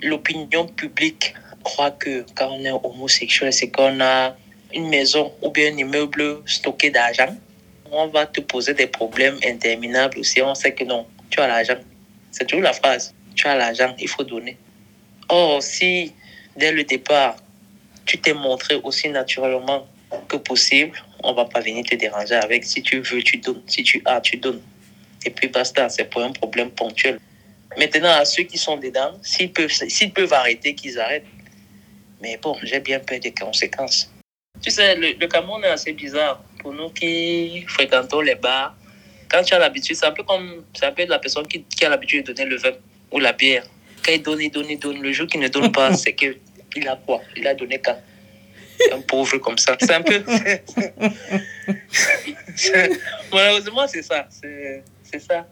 l'opinion 0.00 0.68
publique 0.68 1.34
croit 1.64 1.90
que 1.90 2.24
quand 2.36 2.52
on 2.52 2.64
est 2.64 2.70
homosexuel, 2.70 3.52
c'est 3.52 3.70
qu'on 3.70 4.00
a 4.00 4.36
une 4.72 4.88
maison 4.88 5.32
ou 5.42 5.50
bien 5.50 5.74
un 5.74 5.76
immeuble 5.76 6.42
stocké 6.46 6.90
d'argent, 6.90 7.36
on 7.90 8.06
va 8.06 8.26
te 8.26 8.40
poser 8.40 8.74
des 8.74 8.86
problèmes 8.86 9.38
interminables 9.44 10.20
aussi. 10.20 10.40
On 10.40 10.54
sait 10.54 10.72
que 10.72 10.84
non, 10.84 11.04
tu 11.30 11.40
as 11.40 11.48
l'argent. 11.48 11.80
C'est 12.30 12.46
toujours 12.46 12.62
la 12.62 12.74
phrase. 12.74 13.12
Tu 13.34 13.48
as 13.48 13.56
l'argent, 13.56 13.92
il 13.98 14.06
faut 14.08 14.22
donner. 14.22 14.56
Or, 15.28 15.62
si 15.62 16.12
dès 16.56 16.72
le 16.72 16.84
départ, 16.84 17.36
tu 18.06 18.18
t'es 18.18 18.32
montré 18.32 18.76
aussi 18.76 19.08
naturellement 19.08 19.86
que 20.28 20.36
possible, 20.36 20.98
on 21.22 21.34
va 21.34 21.44
pas 21.44 21.60
venir 21.60 21.84
te 21.84 21.94
déranger 21.94 22.34
avec. 22.34 22.64
Si 22.64 22.82
tu 22.82 23.00
veux, 23.00 23.22
tu 23.22 23.36
donnes. 23.38 23.62
Si 23.66 23.82
tu 23.82 24.02
as, 24.06 24.20
tu 24.20 24.36
donnes. 24.38 24.62
Et 25.24 25.30
puis 25.30 25.48
basta, 25.48 25.88
c'est 25.88 26.04
pour 26.04 26.22
un 26.22 26.32
problème 26.32 26.70
ponctuel. 26.70 27.18
Maintenant, 27.76 28.12
à 28.12 28.24
ceux 28.24 28.44
qui 28.44 28.56
sont 28.56 28.76
dedans, 28.76 29.12
s'ils 29.22 29.52
peuvent, 29.52 29.70
s'ils 29.70 30.12
peuvent 30.12 30.32
arrêter, 30.32 30.74
qu'ils 30.74 30.98
arrêtent. 30.98 31.26
Mais 32.20 32.36
bon, 32.38 32.56
j'ai 32.62 32.80
bien 32.80 32.98
peur 33.00 33.20
des 33.20 33.32
conséquences. 33.32 34.10
Tu 34.62 34.70
sais, 34.70 34.96
le, 34.96 35.12
le 35.12 35.26
Cameroun 35.28 35.62
est 35.64 35.68
assez 35.68 35.92
bizarre. 35.92 36.42
Pour 36.60 36.72
nous 36.72 36.88
qui 36.90 37.64
fréquentons 37.68 38.20
les 38.20 38.34
bars, 38.34 38.74
quand 39.28 39.42
tu 39.42 39.54
as 39.54 39.58
l'habitude, 39.58 39.94
c'est 39.94 40.06
un 40.06 40.12
peu 40.12 40.22
comme 40.22 40.64
c'est 40.74 40.86
un 40.86 41.06
la 41.06 41.18
personne 41.18 41.46
qui, 41.46 41.62
qui 41.62 41.84
a 41.84 41.88
l'habitude 41.88 42.26
de 42.26 42.32
donner 42.32 42.48
le 42.48 42.56
vin 42.56 42.72
ou 43.12 43.20
la 43.20 43.32
bière. 43.32 43.64
Quand 44.04 44.12
il 44.12 44.22
donne, 44.22 44.40
il 44.40 44.50
donne, 44.50 44.66
il 44.68 44.78
donne. 44.78 45.00
Le 45.02 45.12
jour 45.12 45.26
qu'il 45.26 45.40
ne 45.40 45.48
donne 45.48 45.72
pas, 45.72 45.92
c'est 45.94 46.14
qu'il 46.14 46.38
a 46.88 46.96
quoi? 46.96 47.20
Il 47.36 47.46
a 47.46 47.54
donné 47.54 47.78
quand 47.78 47.96
Un 48.92 49.00
pauvre 49.00 49.38
comme 49.38 49.58
ça. 49.58 49.76
C'est 49.80 49.92
un 49.92 50.02
peu. 50.02 50.22
Malheureusement, 53.32 53.86
c'est 53.88 54.02
ça. 54.02 54.28
C'est 54.30 55.20
ça. 55.20 55.46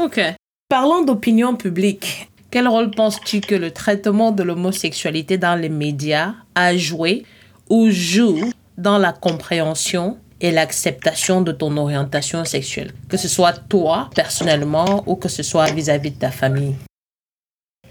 Ok. 0.00 0.20
Parlons 0.68 1.02
d'opinion 1.02 1.56
publique. 1.56 2.28
Quel 2.50 2.68
rôle 2.68 2.90
penses-tu 2.90 3.40
que 3.40 3.54
le 3.54 3.70
traitement 3.70 4.30
de 4.30 4.42
l'homosexualité 4.42 5.38
dans 5.38 5.54
les 5.54 5.68
médias 5.68 6.34
a 6.54 6.76
joué 6.76 7.24
ou 7.68 7.90
joue 7.90 8.52
dans 8.76 8.98
la 8.98 9.12
compréhension 9.12 10.18
et 10.40 10.50
l'acceptation 10.50 11.40
de 11.40 11.52
ton 11.52 11.76
orientation 11.76 12.44
sexuelle, 12.44 12.92
que 13.08 13.16
ce 13.16 13.28
soit 13.28 13.52
toi 13.52 14.10
personnellement 14.14 15.04
ou 15.06 15.16
que 15.16 15.28
ce 15.28 15.42
soit 15.42 15.70
vis-à-vis 15.70 16.10
de 16.10 16.18
ta 16.18 16.30
famille 16.30 16.74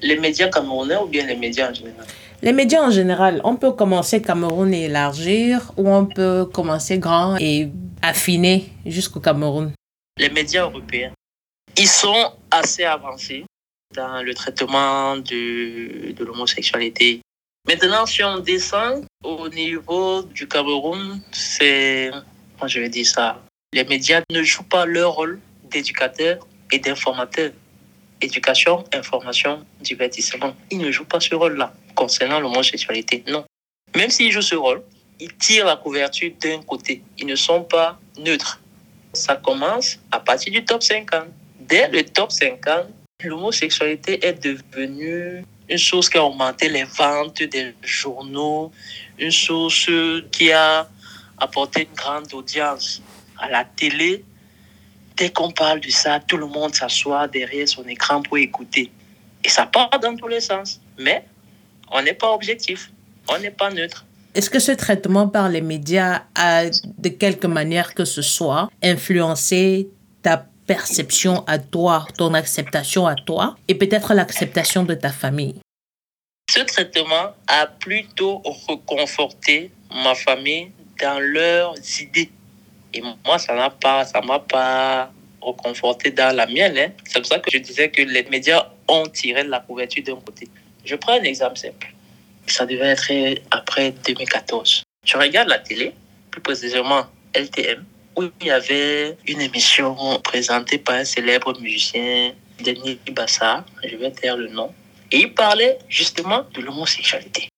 Les 0.02 0.18
médias 0.18 0.50
camerounais 0.50 0.98
ou 0.98 1.06
bien 1.06 1.26
les 1.26 1.36
médias 1.36 1.70
en 1.70 1.74
général? 1.74 2.06
Les 2.42 2.54
médias 2.54 2.82
en 2.82 2.90
général, 2.90 3.40
on 3.44 3.56
peut 3.56 3.72
commencer 3.72 4.20
Cameroun 4.22 4.74
et 4.74 4.86
élargir 4.86 5.72
ou 5.78 5.90
on 5.90 6.08
peut 6.08 6.46
commencer 6.46 6.98
grand 6.98 7.38
et 7.40 7.70
affiner 8.02 8.70
jusqu'au 8.84 9.20
Cameroun. 9.20 9.72
Les 10.18 10.30
médias 10.30 10.64
européens, 10.64 11.12
ils 11.78 11.88
sont 11.88 12.34
assez 12.50 12.84
avancés 12.84 13.46
dans 13.96 14.24
le 14.24 14.34
traitement 14.34 15.18
de, 15.18 16.14
de 16.14 16.26
l'homosexualité. 16.26 17.22
Maintenant, 17.68 18.08
si 18.08 18.24
on 18.24 18.40
descend 18.40 19.06
au 19.24 19.48
niveau 19.50 20.24
du 20.24 20.48
Cameroun, 20.48 21.22
c'est, 21.32 22.10
je 22.66 22.80
vais 22.80 22.90
dire 22.90 23.06
ça, 23.06 23.40
les 23.72 23.84
médias 23.84 24.22
ne 24.32 24.42
jouent 24.42 24.64
pas 24.64 24.88
leur 24.88 25.12
rôle 25.14 25.40
d'éducateur 25.70 26.40
et 26.72 26.80
d'informateur. 26.80 27.52
Éducation, 28.22 28.84
information, 28.94 29.66
divertissement. 29.80 30.56
Ils 30.70 30.80
ne 30.80 30.92
jouent 30.92 31.06
pas 31.06 31.20
ce 31.20 31.34
rôle-là 31.34 31.74
concernant 31.96 32.40
l'homosexualité. 32.40 33.24
Non. 33.28 33.44
Même 33.96 34.10
s'ils 34.10 34.32
jouent 34.32 34.42
ce 34.42 34.56
rôle, 34.56 34.84
ils 35.20 35.36
tirent 35.36 35.66
la 35.66 35.76
couverture 35.76 36.32
d'un 36.40 36.62
côté. 36.62 37.02
Ils 37.18 37.28
ne 37.28 37.36
sont 37.36 37.64
pas 37.64 38.00
neutres. 38.18 38.60
Ça 39.14 39.36
commence 39.36 40.00
à 40.12 40.20
partir 40.20 40.54
du 40.54 40.64
top 40.64 40.84
50. 40.84 41.26
Dès 41.60 41.88
le 41.90 42.04
top 42.04 42.32
50, 42.32 42.88
l'homosexualité 43.24 44.26
est 44.26 44.34
devenue 44.34 45.44
une 45.70 45.78
chose 45.78 46.10
qui 46.10 46.18
a 46.18 46.24
augmenté 46.24 46.70
les 46.70 46.84
ventes 46.84 47.44
des 47.44 47.74
journaux, 47.82 48.72
une 49.18 49.32
chose 49.32 49.90
qui 50.32 50.52
a 50.52 50.88
apporté 51.38 51.84
une 51.84 51.96
grande 51.96 52.34
audience 52.34 53.02
à 53.38 53.50
la 53.50 53.64
télé. 53.64 54.24
Dès 55.22 55.30
qu'on 55.30 55.52
parle 55.52 55.82
de 55.82 55.92
ça, 55.92 56.20
tout 56.20 56.36
le 56.36 56.48
monde 56.48 56.74
s'assoit 56.74 57.28
derrière 57.28 57.70
son 57.70 57.88
écran 57.88 58.24
pour 58.24 58.40
écouter. 58.40 58.90
Et 59.44 59.50
ça 59.50 59.68
part 59.68 60.00
dans 60.02 60.16
tous 60.16 60.28
les 60.28 60.42
sens. 60.42 60.82
Mais 60.98 61.24
on 61.92 62.02
n'est 62.02 62.16
pas 62.16 62.32
objectif, 62.32 62.92
on 63.30 63.38
n'est 63.38 63.52
pas 63.52 63.70
neutre. 63.70 64.04
Est-ce 64.34 64.50
que 64.50 64.58
ce 64.58 64.72
traitement 64.72 65.28
par 65.28 65.48
les 65.48 65.62
médias 65.62 66.24
a, 66.34 66.66
de 66.66 67.10
quelque 67.10 67.46
manière 67.46 67.94
que 67.94 68.04
ce 68.04 68.24
soit, 68.24 68.72
influencé 68.82 69.90
ta 70.24 70.44
perception 70.66 71.44
à 71.46 71.60
toi, 71.60 72.08
ton 72.18 72.34
acceptation 72.34 73.06
à 73.06 73.14
toi 73.14 73.56
et 73.68 73.76
peut-être 73.76 74.16
l'acceptation 74.16 74.82
de 74.86 74.96
ta 74.96 75.12
famille? 75.12 75.62
Ce 76.50 76.62
traitement 76.62 77.36
a 77.46 77.68
plutôt 77.68 78.42
reconforté 78.68 79.70
ma 80.04 80.16
famille 80.16 80.72
dans 81.00 81.20
leurs 81.20 81.76
idées. 82.02 82.32
Et 82.94 83.02
moi, 83.02 83.38
ça 83.38 83.56
n'a 83.56 83.70
pas, 83.70 84.06
ça 84.06 84.22
m'a 84.22 84.40
pas 84.40 85.12
reconforté 85.42 86.12
dans 86.12 86.36
la 86.36 86.46
mienne. 86.46 86.78
Hein. 86.78 86.92
C'est 87.06 87.20
pour 87.20 87.28
ça 87.28 87.40
que 87.40 87.50
je 87.52 87.58
disais 87.58 87.90
que 87.90 88.02
les 88.02 88.24
médias 88.24 88.68
ont 88.88 89.08
tiré 89.08 89.44
la 89.44 89.60
couverture 89.60 90.04
d'un 90.04 90.16
côté. 90.16 90.48
Je 90.86 90.96
prends 90.96 91.14
un 91.14 91.24
exemple 91.24 91.58
simple. 91.58 91.94
Ça 92.48 92.66
devait 92.66 92.90
être 92.90 93.40
après 93.52 93.92
2014. 94.06 94.84
Je 95.06 95.18
regarde 95.18 95.48
la 95.48 95.60
télé, 95.60 95.94
plus 96.30 96.42
précisément 96.42 97.06
LTM, 97.34 97.86
où 98.16 98.24
il 98.42 98.48
y 98.48 98.52
avait 98.52 99.18
une 99.28 99.42
émission 99.42 99.96
présentée 100.24 100.78
par 100.78 100.96
un 100.96 101.06
célèbre 101.06 101.60
musicien, 101.60 102.34
Denis 102.64 103.00
Bassa, 103.12 103.66
je 103.84 103.96
vais 103.96 104.12
taire 104.12 104.38
le 104.38 104.50
nom, 104.50 104.72
et 105.12 105.22
il 105.22 105.34
parlait 105.34 105.80
justement 105.90 106.46
de 106.54 106.62
l'homosexualité. 106.62 107.50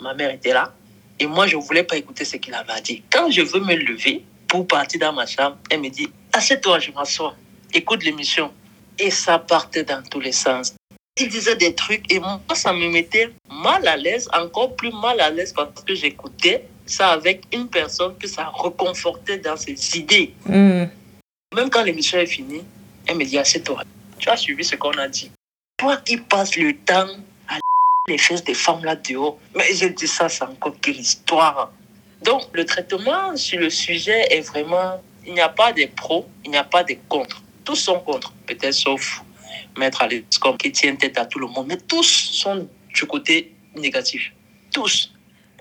Ma 0.00 0.14
mère 0.14 0.30
était 0.30 0.52
là, 0.52 0.72
et 1.20 1.26
moi 1.26 1.46
je 1.46 1.56
ne 1.56 1.62
voulais 1.62 1.84
pas 1.84 1.96
écouter 1.96 2.24
ce 2.24 2.36
qu'il 2.36 2.54
avait 2.54 2.72
à 2.72 2.80
dire. 2.80 3.00
Quand 3.12 3.30
je 3.30 3.42
veux 3.42 3.60
me 3.60 3.74
lever 3.74 4.24
pour 4.52 4.66
partir 4.66 5.00
dans 5.00 5.14
ma 5.14 5.24
chambre, 5.24 5.56
elle 5.70 5.80
me 5.80 5.88
dit 5.88 6.10
Assieds-toi, 6.34 6.78
je 6.78 6.90
m'assois, 6.90 7.34
écoute 7.72 8.04
l'émission. 8.04 8.52
Et 8.98 9.10
ça 9.10 9.38
partait 9.38 9.82
dans 9.82 10.02
tous 10.02 10.20
les 10.20 10.32
sens. 10.32 10.74
Il 11.16 11.30
disait 11.30 11.56
des 11.56 11.74
trucs 11.74 12.12
et 12.12 12.20
moi, 12.20 12.38
ça 12.52 12.74
me 12.74 12.86
mettait 12.90 13.30
mal 13.50 13.88
à 13.88 13.96
l'aise, 13.96 14.28
encore 14.30 14.76
plus 14.76 14.92
mal 14.92 15.18
à 15.22 15.30
l'aise 15.30 15.54
parce 15.54 15.82
que 15.82 15.94
j'écoutais 15.94 16.66
ça 16.84 17.12
avec 17.12 17.44
une 17.50 17.66
personne 17.68 18.14
que 18.18 18.28
ça 18.28 18.44
reconfortait 18.52 19.38
dans 19.38 19.56
ses 19.56 19.96
idées. 19.96 20.34
Mm. 20.44 20.84
Même 21.54 21.70
quand 21.70 21.82
l'émission 21.82 22.18
est 22.18 22.26
finie, 22.26 22.62
elle 23.06 23.16
me 23.16 23.24
dit 23.24 23.38
Assieds-toi. 23.38 23.84
Tu 24.18 24.28
as 24.28 24.36
suivi 24.36 24.64
ce 24.64 24.76
qu'on 24.76 24.98
a 24.98 25.08
dit. 25.08 25.30
Toi 25.78 25.96
qui 25.96 26.18
passes 26.18 26.56
le 26.56 26.76
temps 26.76 27.08
à 27.48 27.58
les 28.06 28.18
fesses 28.18 28.44
des 28.44 28.52
femmes 28.52 28.84
là 28.84 28.96
dehors. 28.96 29.38
Mais 29.56 29.72
j'ai 29.72 29.88
dit 29.88 30.06
ça, 30.06 30.28
c'est 30.28 30.44
encore 30.44 30.74
quelle 30.82 31.00
histoire. 31.00 31.72
Donc, 32.24 32.42
le 32.52 32.64
traitement 32.64 33.36
sur 33.36 33.60
le 33.60 33.70
sujet 33.70 34.26
est 34.30 34.40
vraiment. 34.40 35.02
Il 35.26 35.34
n'y 35.34 35.40
a 35.40 35.48
pas 35.48 35.72
de 35.72 35.86
pros, 35.94 36.26
il 36.44 36.50
n'y 36.50 36.56
a 36.56 36.64
pas 36.64 36.82
de 36.82 36.96
contre. 37.08 37.42
Tous 37.64 37.76
sont 37.76 38.00
contre, 38.00 38.32
peut-être 38.46 38.74
sauf 38.74 39.22
Maître 39.76 40.02
Alex 40.02 40.36
comme 40.38 40.56
qui 40.56 40.72
tient 40.72 40.96
tête 40.96 41.16
à 41.16 41.26
tout 41.26 41.38
le 41.38 41.46
monde. 41.46 41.66
Mais 41.68 41.76
tous 41.76 42.02
sont 42.32 42.68
du 42.92 43.06
côté 43.06 43.54
négatif. 43.76 44.32
Tous. 44.72 45.12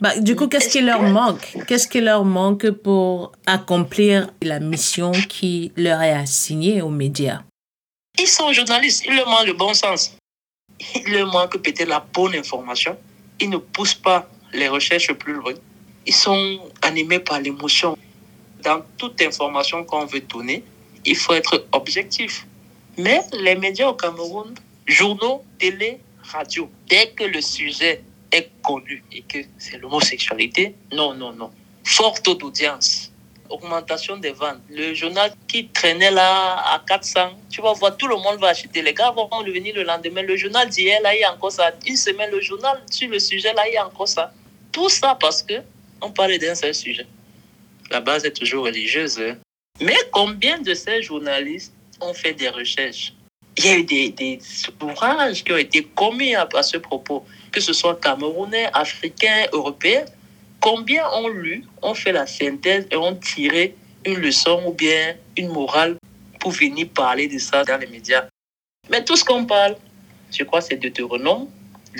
Bah, 0.02 0.18
du 0.18 0.36
coup, 0.36 0.48
qu'est-ce 0.48 0.70
qui 0.70 0.82
leur 0.82 1.04
manque? 1.04 1.56
Qu'est-ce 1.68 1.88
qui 1.88 2.02
leur 2.02 2.26
manque 2.26 2.72
pour 2.72 3.34
accomplir 3.46 4.32
la 4.42 4.60
mission 4.60 5.12
qui 5.12 5.72
leur 5.78 6.02
est 6.02 6.14
assignée 6.14 6.82
aux 6.82 6.90
médias? 6.90 7.44
Ils 8.20 8.28
sont 8.28 8.52
journalistes, 8.52 9.06
ils 9.06 9.16
leur 9.16 9.30
manquent 9.30 9.46
le 9.46 9.54
bon 9.54 9.74
sens. 9.76 10.18
Il 10.96 11.14
leur 11.14 11.32
manque 11.32 11.58
peut-être 11.58 11.88
la 11.88 12.00
bonne 12.00 12.36
information. 12.36 12.98
Ils 13.40 13.50
ne 13.50 13.58
poussent 13.58 13.94
pas 13.94 14.28
les 14.54 14.68
recherches 14.68 15.14
plus 15.14 15.34
loin. 15.34 15.54
Ils 16.06 16.14
sont 16.14 16.60
animés 16.82 17.20
par 17.20 17.40
l'émotion. 17.40 17.98
Dans 18.64 18.82
toute 18.98 19.22
information 19.22 19.84
qu'on 19.84 20.06
veut 20.06 20.22
donner, 20.22 20.64
il 21.06 21.16
faut 21.16 21.34
être 21.34 21.66
objectif. 21.72 22.46
Mais 22.98 23.22
les 23.34 23.56
médias 23.56 23.88
au 23.88 23.94
Cameroun, 23.94 24.54
journaux, 24.86 25.44
télé, 25.58 26.00
radio, 26.24 26.70
dès 26.88 27.10
que 27.10 27.24
le 27.24 27.42
sujet 27.42 28.04
est 28.32 28.50
connu 28.64 29.04
et 29.12 29.22
que 29.22 29.40
c'est 29.58 29.78
l'homosexualité, 29.78 30.76
non, 30.92 31.14
non, 31.14 31.34
non. 31.34 31.52
Fort 31.84 32.22
taux 32.22 32.36
d'audience, 32.36 33.12
augmentation 33.50 34.18
des 34.18 34.32
ventes. 34.32 34.62
Le 34.70 34.94
journal 34.94 35.34
qui 35.48 35.68
traînait 35.68 36.12
là 36.12 36.58
à 36.74 36.82
400, 36.88 37.32
tu 37.50 37.62
vas 37.62 37.74
voir, 37.74 37.98
tout 37.98 38.08
le 38.08 38.16
monde 38.16 38.40
va 38.40 38.50
acheter. 38.50 38.82
Les 38.82 38.94
gars 38.94 39.12
vont 39.12 39.28
revenir 39.28 39.76
le 39.76 39.84
lendemain. 39.84 40.22
Le 40.22 40.36
journal 40.38 40.70
d'hier, 40.70 41.02
là, 41.02 41.16
il 41.16 41.22
y 41.22 41.24
a 41.24 41.34
encore 41.34 41.52
ça. 41.52 41.72
Une 41.86 41.98
semaine, 41.98 42.32
le 42.32 42.42
journal 42.42 42.82
sur 42.90 43.10
le 43.10 43.20
sujet, 43.20 43.54
là, 43.54 43.68
il 43.68 43.74
y 43.74 43.78
a 43.78 43.86
encore 43.86 44.08
ça. 44.08 44.32
Tout 44.72 44.90
ça 44.90 45.18
parce 45.20 45.42
que 45.44 45.56
on 46.02 46.12
parlait 46.12 46.38
d'un 46.38 46.56
seul 46.56 46.74
sujet. 46.74 47.08
La 47.90 48.02
base 48.02 48.26
est 48.26 48.32
toujours 48.32 48.66
religieuse. 48.66 49.22
Mais 49.82 49.98
combien 50.12 50.60
de 50.60 50.74
ces 50.74 51.02
journalistes 51.02 51.74
ont 52.00 52.14
fait 52.14 52.34
des 52.34 52.50
recherches? 52.50 53.14
Il 53.58 53.66
y 53.66 53.70
a 53.70 53.78
eu 53.78 53.84
des, 53.84 54.10
des 54.10 54.40
ouvrages 54.82 55.44
qui 55.44 55.52
ont 55.52 55.58
été 55.58 55.84
commis 55.84 56.36
à, 56.36 56.48
ce 56.64 56.78
propos, 56.78 57.26
que 57.52 57.60
ce 57.60 57.74
soit 57.74 58.00
camerounais, 58.00 58.70
africains, 58.74 59.46
européens. 59.52 60.06
Combien 60.60 61.10
ont 61.12 61.28
lu, 61.28 61.66
ont 61.82 61.94
fait 61.94 62.12
la 62.12 62.28
synthèse 62.28 62.88
et 62.92 62.96
ont 62.96 63.16
tiré 63.16 63.76
une 64.06 64.20
leçon 64.20 64.64
ou 64.68 64.74
bien 64.74 65.16
une 65.36 65.50
morale 65.50 65.98
pour 66.40 66.52
venir 66.52 66.88
parler 66.90 67.28
de 67.28 67.40
ça 67.40 67.64
dans 67.64 67.78
les 67.78 67.88
médias? 67.88 68.26
Mais 68.90 69.04
tout 69.04 69.16
ce 69.16 69.24
qu'on 69.24 69.46
parle, 69.46 69.76
je 70.32 70.44
crois, 70.44 70.62
c'est 70.62 70.78
Deutéronome, 70.78 71.50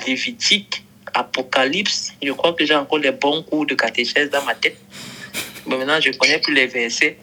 Lévitique, 0.06 0.84
Apocalypse. 1.14 2.12
Je 2.22 2.32
crois 2.32 2.52
que 2.52 2.64
j'ai 2.64 2.74
encore 2.74 2.98
les 2.98 3.12
bons 3.12 3.42
cours 3.42 3.66
de 3.66 3.74
catéchèse 3.74 4.30
dans 4.30 4.42
ma 4.44 4.54
tête. 4.54 4.78
Mais 5.66 5.76
maintenant, 5.76 6.00
je 6.00 6.10
connais 6.12 6.38
plus 6.38 6.54
les 6.54 6.66
versets. 6.66 7.18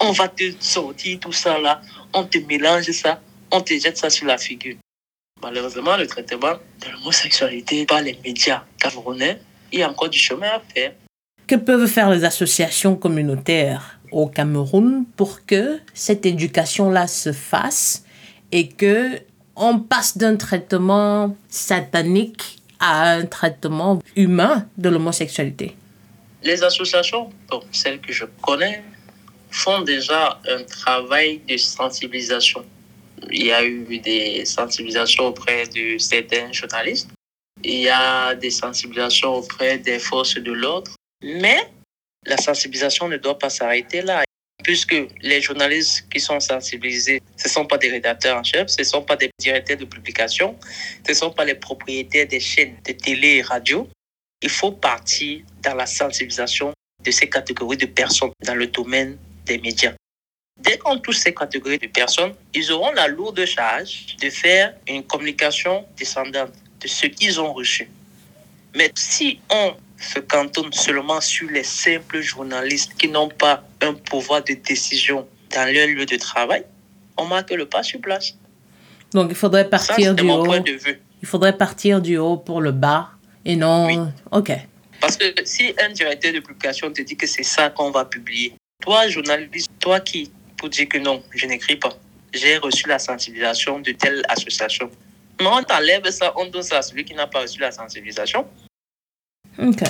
On 0.00 0.12
va 0.12 0.28
te 0.28 0.44
sortir 0.60 1.18
tout 1.20 1.32
ça 1.32 1.58
là, 1.58 1.80
on 2.12 2.24
te 2.24 2.38
mélange 2.38 2.90
ça, 2.90 3.20
on 3.50 3.60
te 3.60 3.72
jette 3.78 3.96
ça 3.96 4.10
sur 4.10 4.26
la 4.26 4.36
figure. 4.36 4.76
Malheureusement, 5.42 5.96
le 5.96 6.06
traitement 6.06 6.54
de 6.80 6.92
l'homosexualité 6.92 7.86
par 7.86 8.02
les 8.02 8.18
médias 8.24 8.64
camerounais, 8.78 9.38
il 9.72 9.80
y 9.80 9.82
a 9.82 9.90
encore 9.90 10.08
du 10.08 10.18
chemin 10.18 10.48
à 10.48 10.62
faire. 10.74 10.92
Que 11.46 11.56
peuvent 11.56 11.86
faire 11.86 12.10
les 12.10 12.24
associations 12.24 12.96
communautaires 12.96 14.00
au 14.10 14.26
Cameroun 14.26 15.04
pour 15.16 15.44
que 15.46 15.78
cette 15.94 16.26
éducation-là 16.26 17.06
se 17.06 17.32
fasse 17.32 18.04
et 18.52 18.68
que 18.68 19.20
on 19.56 19.78
passe 19.78 20.18
d'un 20.18 20.36
traitement 20.36 21.34
satanique 21.48 22.55
à 22.80 23.12
un 23.12 23.26
traitement 23.26 24.00
humain 24.14 24.68
de 24.76 24.88
l'homosexualité 24.88 25.76
Les 26.42 26.62
associations, 26.62 27.30
celles 27.72 28.00
que 28.00 28.12
je 28.12 28.24
connais, 28.42 28.82
font 29.50 29.80
déjà 29.80 30.40
un 30.48 30.62
travail 30.64 31.40
de 31.48 31.56
sensibilisation. 31.56 32.64
Il 33.30 33.46
y 33.46 33.52
a 33.52 33.64
eu 33.64 33.98
des 33.98 34.44
sensibilisations 34.44 35.28
auprès 35.28 35.66
de 35.66 35.98
certains 35.98 36.52
journalistes. 36.52 37.08
Il 37.64 37.80
y 37.80 37.88
a 37.88 38.34
des 38.34 38.50
sensibilisations 38.50 39.34
auprès 39.34 39.78
des 39.78 39.98
forces 39.98 40.36
de 40.36 40.52
l'ordre. 40.52 40.92
Mais 41.22 41.70
la 42.26 42.36
sensibilisation 42.36 43.08
ne 43.08 43.16
doit 43.16 43.38
pas 43.38 43.48
s'arrêter 43.48 44.02
là, 44.02 44.25
puisque 44.66 44.96
les 45.22 45.40
journalistes 45.40 46.08
qui 46.10 46.18
sont 46.18 46.40
sensibilisés, 46.40 47.22
ce 47.36 47.46
ne 47.46 47.52
sont 47.52 47.66
pas 47.66 47.78
des 47.78 47.88
rédacteurs 47.88 48.36
en 48.36 48.42
chef, 48.42 48.66
ce 48.66 48.80
ne 48.80 48.84
sont 48.84 49.02
pas 49.02 49.14
des 49.14 49.30
directeurs 49.38 49.76
de 49.76 49.84
publication, 49.84 50.58
ce 51.06 51.12
ne 51.12 51.16
sont 51.16 51.30
pas 51.30 51.44
les 51.44 51.54
propriétaires 51.54 52.26
des 52.26 52.40
chaînes 52.40 52.74
de 52.84 52.90
télé 52.90 53.36
et 53.36 53.42
radio. 53.42 53.88
Il 54.42 54.48
faut 54.48 54.72
partir 54.72 55.44
dans 55.62 55.76
la 55.76 55.86
sensibilisation 55.86 56.72
de 57.04 57.10
ces 57.12 57.28
catégories 57.30 57.76
de 57.76 57.86
personnes 57.86 58.32
dans 58.44 58.56
le 58.56 58.66
domaine 58.66 59.16
des 59.44 59.58
médias. 59.58 59.94
Dès 60.60 60.78
qu'on 60.78 60.98
touche 60.98 61.18
ces 61.18 61.32
catégories 61.32 61.78
de 61.78 61.86
personnes, 61.86 62.34
ils 62.52 62.72
auront 62.72 62.90
la 62.90 63.06
lourde 63.06 63.44
charge 63.44 64.16
de 64.20 64.28
faire 64.30 64.74
une 64.88 65.04
communication 65.04 65.86
descendante 65.96 66.50
de 66.80 66.88
ce 66.88 67.06
qu'ils 67.06 67.40
ont 67.40 67.52
reçu. 67.52 67.88
Mais 68.74 68.90
si 68.96 69.38
on 69.48 69.76
se 69.98 70.18
cantonne 70.20 70.72
seulement 70.72 71.20
sur 71.20 71.48
les 71.50 71.64
simples 71.64 72.20
journalistes 72.20 72.92
qui 72.98 73.08
n'ont 73.08 73.28
pas 73.28 73.64
un 73.80 73.94
pouvoir 73.94 74.42
de 74.44 74.54
décision 74.54 75.26
dans 75.54 75.72
leur 75.72 75.88
lieu 75.88 76.06
de 76.06 76.16
travail, 76.16 76.64
on 77.16 77.24
marque 77.26 77.50
le 77.50 77.66
pas 77.66 77.82
sur 77.82 78.00
place. 78.00 78.36
Donc 79.12 79.28
il 79.30 79.36
faudrait 79.36 79.68
partir 79.68 80.14
du 80.14 80.28
haut. 80.28 80.54
Il 81.22 81.28
faudrait 81.28 81.56
partir 81.56 82.02
du 82.02 82.18
haut 82.18 82.36
pour 82.36 82.60
le 82.60 82.72
bas 82.72 83.10
et 83.44 83.56
non. 83.56 83.86
Oui. 83.86 83.98
Ok. 84.30 84.52
Parce 85.00 85.16
que 85.16 85.24
si 85.44 85.74
un 85.82 85.90
directeur 85.90 86.32
de 86.32 86.40
publication 86.40 86.92
te 86.92 87.02
dit 87.02 87.16
que 87.16 87.26
c'est 87.26 87.42
ça 87.42 87.70
qu'on 87.70 87.90
va 87.90 88.04
publier, 88.04 88.54
toi, 88.82 89.08
journaliste, 89.08 89.70
toi 89.80 90.00
qui, 90.00 90.30
pour 90.56 90.68
dire 90.68 90.88
que 90.88 90.98
non, 90.98 91.22
je 91.34 91.46
n'écris 91.46 91.76
pas, 91.76 91.94
j'ai 92.32 92.58
reçu 92.58 92.88
la 92.88 92.98
sensibilisation 92.98 93.80
de 93.80 93.92
telle 93.92 94.22
association. 94.28 94.90
Mais 95.40 95.46
on 95.46 95.62
t'enlève 95.62 96.08
ça, 96.10 96.32
on 96.36 96.46
donne 96.46 96.62
ça 96.62 96.78
à 96.78 96.82
celui 96.82 97.04
qui 97.04 97.14
n'a 97.14 97.26
pas 97.26 97.42
reçu 97.42 97.60
la 97.60 97.70
sensibilisation. 97.70 98.46
Ok. 99.58 99.82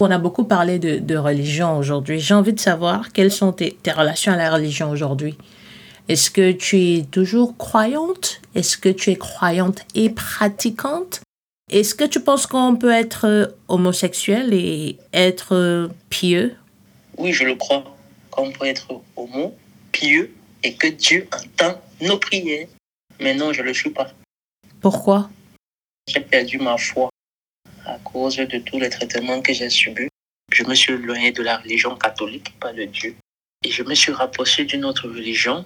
On 0.00 0.10
a 0.10 0.18
beaucoup 0.18 0.44
parlé 0.44 0.78
de, 0.78 0.98
de 0.98 1.16
religion 1.16 1.78
aujourd'hui. 1.78 2.18
J'ai 2.18 2.34
envie 2.34 2.52
de 2.52 2.60
savoir 2.60 3.12
quelles 3.12 3.30
sont 3.30 3.52
tes, 3.52 3.78
tes 3.82 3.92
relations 3.92 4.32
à 4.32 4.36
la 4.36 4.50
religion 4.50 4.90
aujourd'hui. 4.90 5.36
Est-ce 6.08 6.30
que 6.30 6.52
tu 6.52 6.78
es 6.80 7.04
toujours 7.04 7.56
croyante? 7.56 8.40
Est-ce 8.54 8.76
que 8.76 8.88
tu 8.88 9.10
es 9.10 9.16
croyante 9.16 9.86
et 9.94 10.10
pratiquante? 10.10 11.20
Est-ce 11.70 11.94
que 11.94 12.04
tu 12.04 12.20
penses 12.20 12.46
qu'on 12.46 12.76
peut 12.76 12.92
être 12.92 13.26
euh, 13.26 13.46
homosexuel 13.68 14.52
et 14.52 14.98
être 15.12 15.54
euh, 15.54 15.88
pieux? 16.10 16.56
Oui, 17.16 17.32
je 17.32 17.44
le 17.44 17.54
crois. 17.54 17.84
Qu'on 18.30 18.50
peut 18.50 18.66
être 18.66 19.00
homo, 19.16 19.54
pieux 19.92 20.34
et 20.62 20.74
que 20.74 20.88
Dieu 20.88 21.26
entend 21.32 21.80
nos 22.02 22.18
prières. 22.18 22.66
Mais 23.20 23.34
non, 23.34 23.52
je 23.52 23.62
ne 23.62 23.68
le 23.68 23.74
suis 23.74 23.90
pas. 23.90 24.10
Pourquoi? 24.80 25.30
J'ai 26.08 26.20
perdu 26.20 26.58
ma 26.58 26.76
foi 26.76 27.08
de 28.14 28.58
tous 28.58 28.78
les 28.78 28.90
traitements 28.90 29.42
que 29.42 29.52
j'ai 29.52 29.68
subis. 29.68 30.08
Je 30.52 30.62
me 30.64 30.74
suis 30.74 30.92
éloigné 30.92 31.32
de 31.32 31.42
la 31.42 31.58
religion 31.58 31.96
catholique, 31.96 32.54
pas 32.60 32.72
de 32.72 32.84
Dieu. 32.84 33.16
Et 33.64 33.72
je 33.72 33.82
me 33.82 33.94
suis 33.94 34.12
rapproché 34.12 34.64
d'une 34.64 34.84
autre 34.84 35.08
religion. 35.08 35.64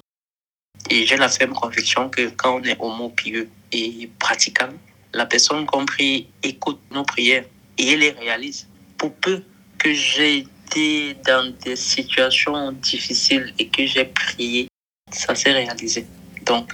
Et 0.88 1.04
j'ai 1.04 1.18
la 1.18 1.28
ferme 1.28 1.52
conviction 1.52 2.08
que 2.08 2.30
quand 2.30 2.58
on 2.58 2.64
est 2.64 2.76
homo 2.80 3.10
pieux 3.10 3.50
et 3.72 4.08
pratiquant, 4.18 4.72
la 5.12 5.26
personne 5.26 5.66
compris 5.66 6.28
écoute 6.42 6.80
nos 6.90 7.04
prières 7.04 7.44
et 7.76 7.96
les 7.96 8.12
réalise. 8.12 8.66
Pour 8.96 9.12
peu 9.16 9.42
que 9.78 9.92
j'ai 9.92 10.38
été 10.38 11.14
dans 11.26 11.52
des 11.64 11.76
situations 11.76 12.72
difficiles 12.72 13.52
et 13.58 13.68
que 13.68 13.84
j'ai 13.84 14.06
prié, 14.06 14.68
ça 15.12 15.34
s'est 15.34 15.52
réalisé. 15.52 16.06
Donc, 16.46 16.72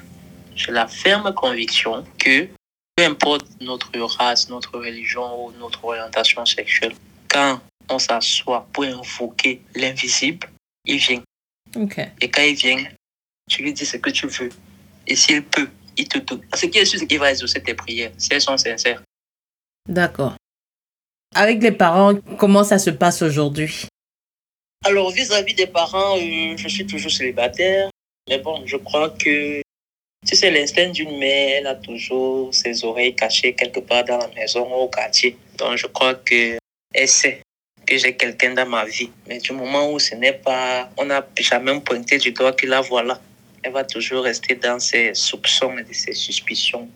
j'ai 0.55 0.70
la 0.70 0.87
ferme 0.87 1.35
conviction 1.35 2.05
que 2.18 2.47
peu 2.97 3.05
importe 3.05 3.47
notre 3.61 3.91
race, 4.19 4.49
notre 4.49 4.79
religion 4.79 5.47
ou 5.47 5.53
notre 5.53 5.85
orientation 5.85 6.45
sexuelle, 6.47 6.95
quand 7.29 7.61
on 7.89 7.99
s'assoit 7.99 8.67
pour 8.73 8.85
invoquer 8.85 9.61
l'invisible, 9.75 10.49
il 10.85 10.99
vient. 10.99 11.23
Et 12.21 12.31
quand 12.31 12.43
il 12.43 12.55
vient, 12.55 12.85
tu 13.51 13.63
lui 13.63 13.73
dis 13.73 13.85
ce 13.85 13.97
que 13.97 14.11
tu 14.11 14.27
veux. 14.27 14.51
Et 15.07 15.17
s'il 15.17 15.43
peut, 15.45 15.69
il 15.97 16.09
te 16.09 16.19
donne. 16.19 16.43
Ce 16.55 16.67
qui 16.67 16.79
est 16.79 16.85
sûr, 16.85 17.01
c'est 17.01 17.07
qu'il 17.07 17.19
va 17.19 17.31
exaucer 17.31 17.63
tes 17.63 17.75
prières, 17.75 18.13
si 18.17 18.33
elles 18.33 18.41
sont 18.41 18.57
sincères. 18.57 19.03
D'accord. 19.89 20.35
Avec 21.35 21.61
les 21.63 21.73
parents, 21.73 22.15
comment 22.39 22.65
ça 22.65 22.79
se 22.79 22.91
passe 22.91 23.23
aujourd'hui? 23.23 23.87
Alors, 24.85 25.11
vis-à-vis 25.11 25.55
des 25.55 25.67
parents, 25.67 26.17
euh, 26.17 26.57
je 26.57 26.69
suis 26.69 26.87
toujours 26.87 27.11
célibataire. 27.11 27.91
Mais 28.29 28.39
bon, 28.39 28.63
je 28.67 28.77
crois 28.77 29.11
que 29.11 29.64
tu 30.27 30.37
sais, 30.37 30.51
l'instinct 30.51 30.89
d'une 30.89 31.18
mère, 31.18 31.59
elle 31.59 31.66
a 31.66 31.75
toujours 31.75 32.53
ses 32.55 32.85
oreilles 32.85 33.14
cachées 33.14 33.55
quelque 33.55 33.81
part 33.81 34.05
dans 34.05 34.18
la 34.18 34.29
maison 34.29 34.66
ou 34.68 34.85
au 34.85 34.89
quartier. 34.89 35.37
Donc, 35.59 35.77
je 35.77 35.87
crois 35.87 36.14
que 36.14 36.57
elle 36.95 37.09
sait 37.09 37.43
que 37.87 37.99
j'ai 37.99 38.16
quelqu'un 38.16 38.55
dans 38.55 38.66
ma 38.66 38.85
vie. 38.87 39.11
Mais 39.27 39.39
du 39.39 39.53
moment 39.53 39.93
où 39.93 39.99
ce 39.99 40.14
n'est 40.14 40.33
pas, 40.33 40.91
on 40.97 41.05
n'a 41.05 41.27
jamais 41.39 41.79
pointé 41.81 42.16
du 42.18 42.33
doigt 42.33 42.53
que 42.53 42.66
la 42.66 42.81
voilà, 42.81 43.20
elle 43.62 43.72
va 43.72 43.85
toujours 43.85 44.25
rester 44.25 44.55
dans 44.55 44.79
ses 44.79 45.12
soupçons 45.14 45.77
et 45.77 45.93
ses 45.93 46.14
suspicions. 46.14 46.89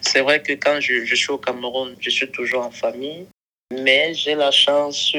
C'est 0.00 0.20
vrai 0.20 0.42
que 0.42 0.52
quand 0.52 0.80
je, 0.80 1.04
je 1.04 1.14
suis 1.14 1.30
au 1.30 1.38
Cameroun, 1.38 1.96
je 2.00 2.10
suis 2.10 2.30
toujours 2.30 2.64
en 2.64 2.70
famille, 2.70 3.26
mais 3.72 4.14
j'ai 4.14 4.34
la 4.34 4.50
chance 4.50 5.14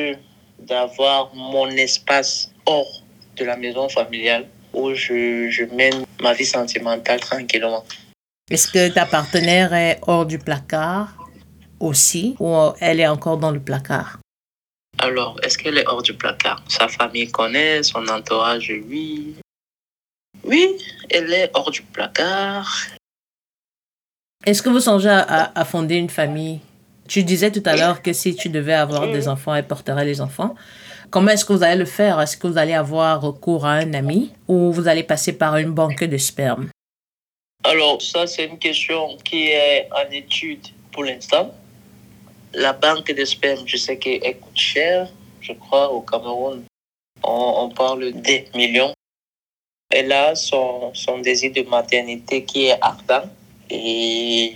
d'avoir 0.60 1.34
mon 1.36 1.70
espace 1.70 2.52
hors 2.66 3.04
de 3.36 3.46
la 3.46 3.58
maison 3.58 3.90
familiale 3.90 4.48
où 4.76 4.94
je, 4.94 5.50
je 5.50 5.64
mène 5.76 6.06
ma 6.22 6.34
vie 6.34 6.46
sentimentale 6.46 7.20
tranquillement. 7.20 7.86
Est-ce 8.50 8.68
que 8.68 8.90
ta 8.90 9.06
partenaire 9.06 9.74
est 9.74 10.00
hors 10.06 10.26
du 10.26 10.38
placard 10.38 11.16
aussi 11.80 12.36
ou 12.40 12.54
elle 12.80 13.00
est 13.00 13.08
encore 13.08 13.38
dans 13.38 13.52
le 13.52 13.60
placard? 13.60 14.20
Alors, 15.00 15.38
est-ce 15.44 15.58
qu'elle 15.58 15.78
est 15.78 15.88
hors 15.88 16.02
du 16.02 16.14
placard? 16.14 16.64
Sa 16.68 16.88
famille 16.88 17.30
connaît, 17.30 17.84
son 17.84 18.08
entourage, 18.08 18.72
oui. 18.88 19.36
Oui, 20.44 20.78
elle 21.10 21.34
est 21.34 21.50
hors 21.54 21.72
du 21.72 21.82
placard. 21.82 22.86
Est-ce 24.46 24.62
que 24.62 24.70
vous 24.70 24.80
songez 24.80 25.10
à, 25.10 25.52
à, 25.56 25.66
fonder 25.66 25.96
une 25.96 26.10
famille? 26.10 26.60
Tu 27.08 27.24
disais 27.24 27.52
tout 27.52 27.64
à 27.66 27.76
l'heure 27.76 28.02
que 28.02 28.14
si 28.14 28.36
tu 28.36 28.50
devais 28.50 28.74
avoir 28.74 29.12
des 29.12 29.28
enfants, 29.28 29.56
elle 29.56 29.68
porterait 29.68 30.06
les 30.06 30.22
enfants. 30.22 30.56
Comment 31.10 31.32
est-ce 31.32 31.46
que 31.46 31.54
vous 31.54 31.64
allez 31.64 31.78
le 31.78 31.86
faire? 31.86 32.20
Est-ce 32.20 32.38
que 32.38 32.48
vous 32.48 32.58
allez 32.58 32.74
avoir 32.74 33.22
recours 33.22 33.66
à 33.66 33.74
un 33.74 33.94
ami 33.94 34.32
ou 34.48 34.72
vous 34.72 34.88
allez 34.88 35.04
passer 35.04 35.34
par 35.38 35.58
une 35.58 35.72
banque 35.72 36.04
de 36.04 36.18
sperme? 36.18 36.70
Alors, 37.64 38.02
ça, 38.02 38.28
c'est 38.28 38.46
une 38.46 38.60
question 38.60 39.18
qui 39.24 39.48
est 39.48 39.88
en 39.92 40.12
étude 40.12 40.68
pour 40.92 41.04
l'instant. 41.04 41.54
La 42.54 42.74
banque 42.74 43.12
de 43.12 43.26
sperme, 43.26 43.64
je 43.66 43.78
sais 43.78 43.98
qu'elle 43.98 44.40
coûte 44.40 44.58
cher. 44.58 45.10
Je 45.42 45.54
crois 45.54 45.92
au 45.92 46.02
Cameroun, 46.02 46.64
on, 47.24 47.70
parle 47.70 48.12
des 48.12 48.48
millions. 48.56 48.94
Elle 49.90 50.12
a 50.12 50.36
son, 50.36 50.94
son 50.94 51.20
désir 51.20 51.52
de 51.54 51.62
maternité 51.64 52.44
qui 52.44 52.66
est 52.66 52.78
ardent 52.82 53.30
et 53.70 54.56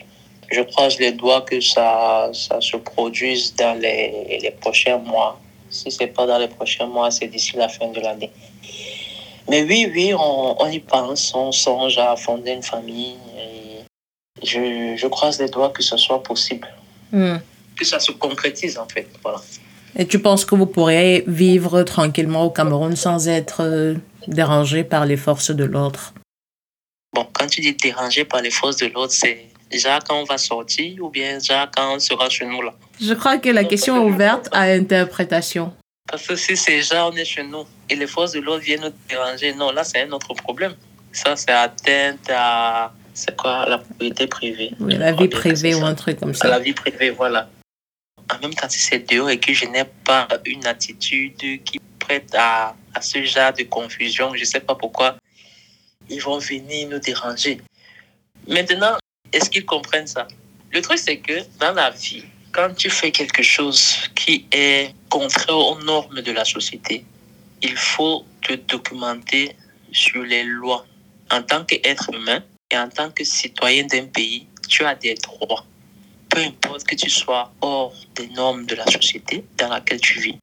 je 0.51 0.61
croise 0.61 0.97
les 0.99 1.11
doigts 1.11 1.41
que 1.41 1.59
ça, 1.61 2.29
ça 2.33 2.59
se 2.61 2.77
produise 2.77 3.55
dans 3.55 3.79
les, 3.79 4.39
les 4.41 4.51
prochains 4.51 4.97
mois. 4.97 5.39
Si 5.69 5.91
ce 5.91 6.03
n'est 6.03 6.09
pas 6.09 6.25
dans 6.25 6.37
les 6.37 6.47
prochains 6.47 6.87
mois, 6.87 7.11
c'est 7.11 7.27
d'ici 7.27 7.55
la 7.55 7.69
fin 7.69 7.87
de 7.87 7.99
l'année. 7.99 8.31
Mais 9.49 9.63
oui, 9.63 9.91
oui, 9.93 10.13
on, 10.13 10.61
on, 10.61 10.67
y 10.69 10.79
pense, 10.79 11.33
on 11.33 11.51
songe 11.51 11.97
à 11.97 12.15
fonder 12.15 12.51
une 12.51 12.63
famille. 12.63 13.15
Et 13.37 14.45
je, 14.45 14.95
je 14.95 15.07
croise 15.07 15.39
les 15.39 15.49
doigts 15.49 15.69
que 15.69 15.81
ce 15.81 15.97
soit 15.97 16.21
possible. 16.21 16.67
Hmm. 17.11 17.37
Que 17.75 17.85
ça 17.85 17.99
se 17.99 18.11
concrétise, 18.11 18.77
en 18.77 18.87
fait. 18.87 19.07
Voilà. 19.23 19.41
Et 19.95 20.05
tu 20.05 20.19
penses 20.19 20.45
que 20.45 20.55
vous 20.55 20.67
pourriez 20.67 21.23
vivre 21.27 21.83
tranquillement 21.83 22.45
au 22.45 22.49
Cameroun 22.51 22.95
sans 22.95 23.27
être 23.27 23.63
euh, 23.63 23.95
dérangé 24.27 24.83
par 24.83 25.05
les 25.05 25.17
forces 25.17 25.51
de 25.51 25.63
l'ordre 25.63 26.13
Bon, 27.13 27.25
quand 27.33 27.47
tu 27.47 27.61
dis 27.61 27.73
dérangé 27.73 28.23
par 28.23 28.41
les 28.41 28.51
forces 28.51 28.77
de 28.77 28.85
l'ordre, 28.85 29.11
c'est 29.11 29.47
déjà 29.69 29.99
quand 29.99 30.19
on 30.19 30.23
va 30.23 30.37
sortir 30.37 31.03
ou 31.03 31.09
bien 31.09 31.37
déjà 31.37 31.69
quand 31.73 31.95
on 31.95 31.99
sera 31.99 32.29
chez 32.29 32.45
nous 32.45 32.61
là? 32.61 32.73
Je 33.01 33.13
crois 33.13 33.37
que 33.37 33.49
la 33.49 33.63
question 33.63 33.95
est 33.97 34.09
ouverte 34.11 34.49
à 34.51 34.61
interprétation. 34.63 35.73
Parce 36.09 36.25
que 36.27 36.35
si 36.35 36.57
c'est 36.57 36.77
déjà 36.77 37.07
on 37.07 37.11
est 37.13 37.25
chez 37.25 37.43
nous 37.43 37.65
et 37.89 37.95
les 37.95 38.07
forces 38.07 38.31
de 38.31 38.39
l'ordre 38.39 38.63
viennent 38.63 38.81
nous 38.81 38.93
déranger, 39.07 39.53
non, 39.53 39.71
là 39.71 39.83
c'est 39.83 40.01
un 40.01 40.11
autre 40.11 40.33
problème. 40.33 40.73
Ça, 41.11 41.35
c'est 41.35 41.51
atteinte 41.51 42.29
à. 42.29 42.91
C'est 43.13 43.35
quoi 43.35 43.65
La 43.67 43.79
propriété 43.79 44.27
privée. 44.27 44.71
Oui, 44.79 44.95
la 44.95 45.11
vie 45.11 45.27
privée 45.27 45.75
ou 45.75 45.83
un 45.83 45.95
truc 45.95 46.19
comme 46.19 46.33
ça. 46.33 46.47
la 46.47 46.59
vie 46.59 46.73
privée, 46.73 47.09
voilà. 47.09 47.49
En 48.31 48.39
même 48.39 48.53
temps, 48.53 48.69
si 48.69 48.79
c'est 48.79 48.99
dehors 49.11 49.29
et 49.29 49.39
que 49.39 49.51
je 49.51 49.65
n'ai 49.65 49.83
pas 50.05 50.27
une 50.45 50.65
attitude 50.67 51.63
qui 51.63 51.79
prête 51.99 52.33
à, 52.37 52.75
à 52.93 53.01
ce 53.01 53.23
genre 53.23 53.51
de 53.51 53.63
confusion, 53.63 54.33
je 54.35 54.41
ne 54.41 54.45
sais 54.45 54.59
pas 54.59 54.75
pourquoi 54.75 55.15
ils 56.09 56.21
vont 56.21 56.37
venir 56.37 56.89
nous 56.89 56.99
déranger. 56.99 57.59
Maintenant, 58.47 58.97
est-ce 59.33 59.49
qu'ils 59.49 59.65
comprennent 59.65 60.07
ça? 60.07 60.27
Le 60.71 60.81
truc, 60.81 60.99
c'est 60.99 61.17
que 61.17 61.39
dans 61.59 61.73
la 61.73 61.89
vie, 61.89 62.23
quand 62.51 62.73
tu 62.75 62.89
fais 62.89 63.11
quelque 63.11 63.43
chose 63.43 63.95
qui 64.15 64.45
est 64.51 64.93
contraire 65.09 65.57
aux 65.57 65.79
normes 65.81 66.21
de 66.21 66.31
la 66.31 66.45
société, 66.45 67.03
il 67.61 67.75
faut 67.75 68.25
te 68.41 68.53
documenter 68.53 69.55
sur 69.91 70.23
les 70.23 70.43
lois. 70.43 70.85
En 71.31 71.43
tant 71.43 71.63
qu'être 71.65 72.13
humain 72.13 72.43
et 72.71 72.77
en 72.77 72.89
tant 72.89 73.11
que 73.11 73.23
citoyen 73.23 73.85
d'un 73.85 74.05
pays, 74.05 74.47
tu 74.67 74.83
as 74.83 74.95
des 74.95 75.15
droits. 75.15 75.65
Peu 76.29 76.39
importe 76.39 76.83
que 76.85 76.95
tu 76.95 77.09
sois 77.09 77.51
hors 77.61 77.93
des 78.15 78.27
normes 78.27 78.65
de 78.65 78.75
la 78.75 78.85
société 78.85 79.43
dans 79.57 79.69
laquelle 79.69 80.01
tu 80.01 80.19
vis. 80.19 80.37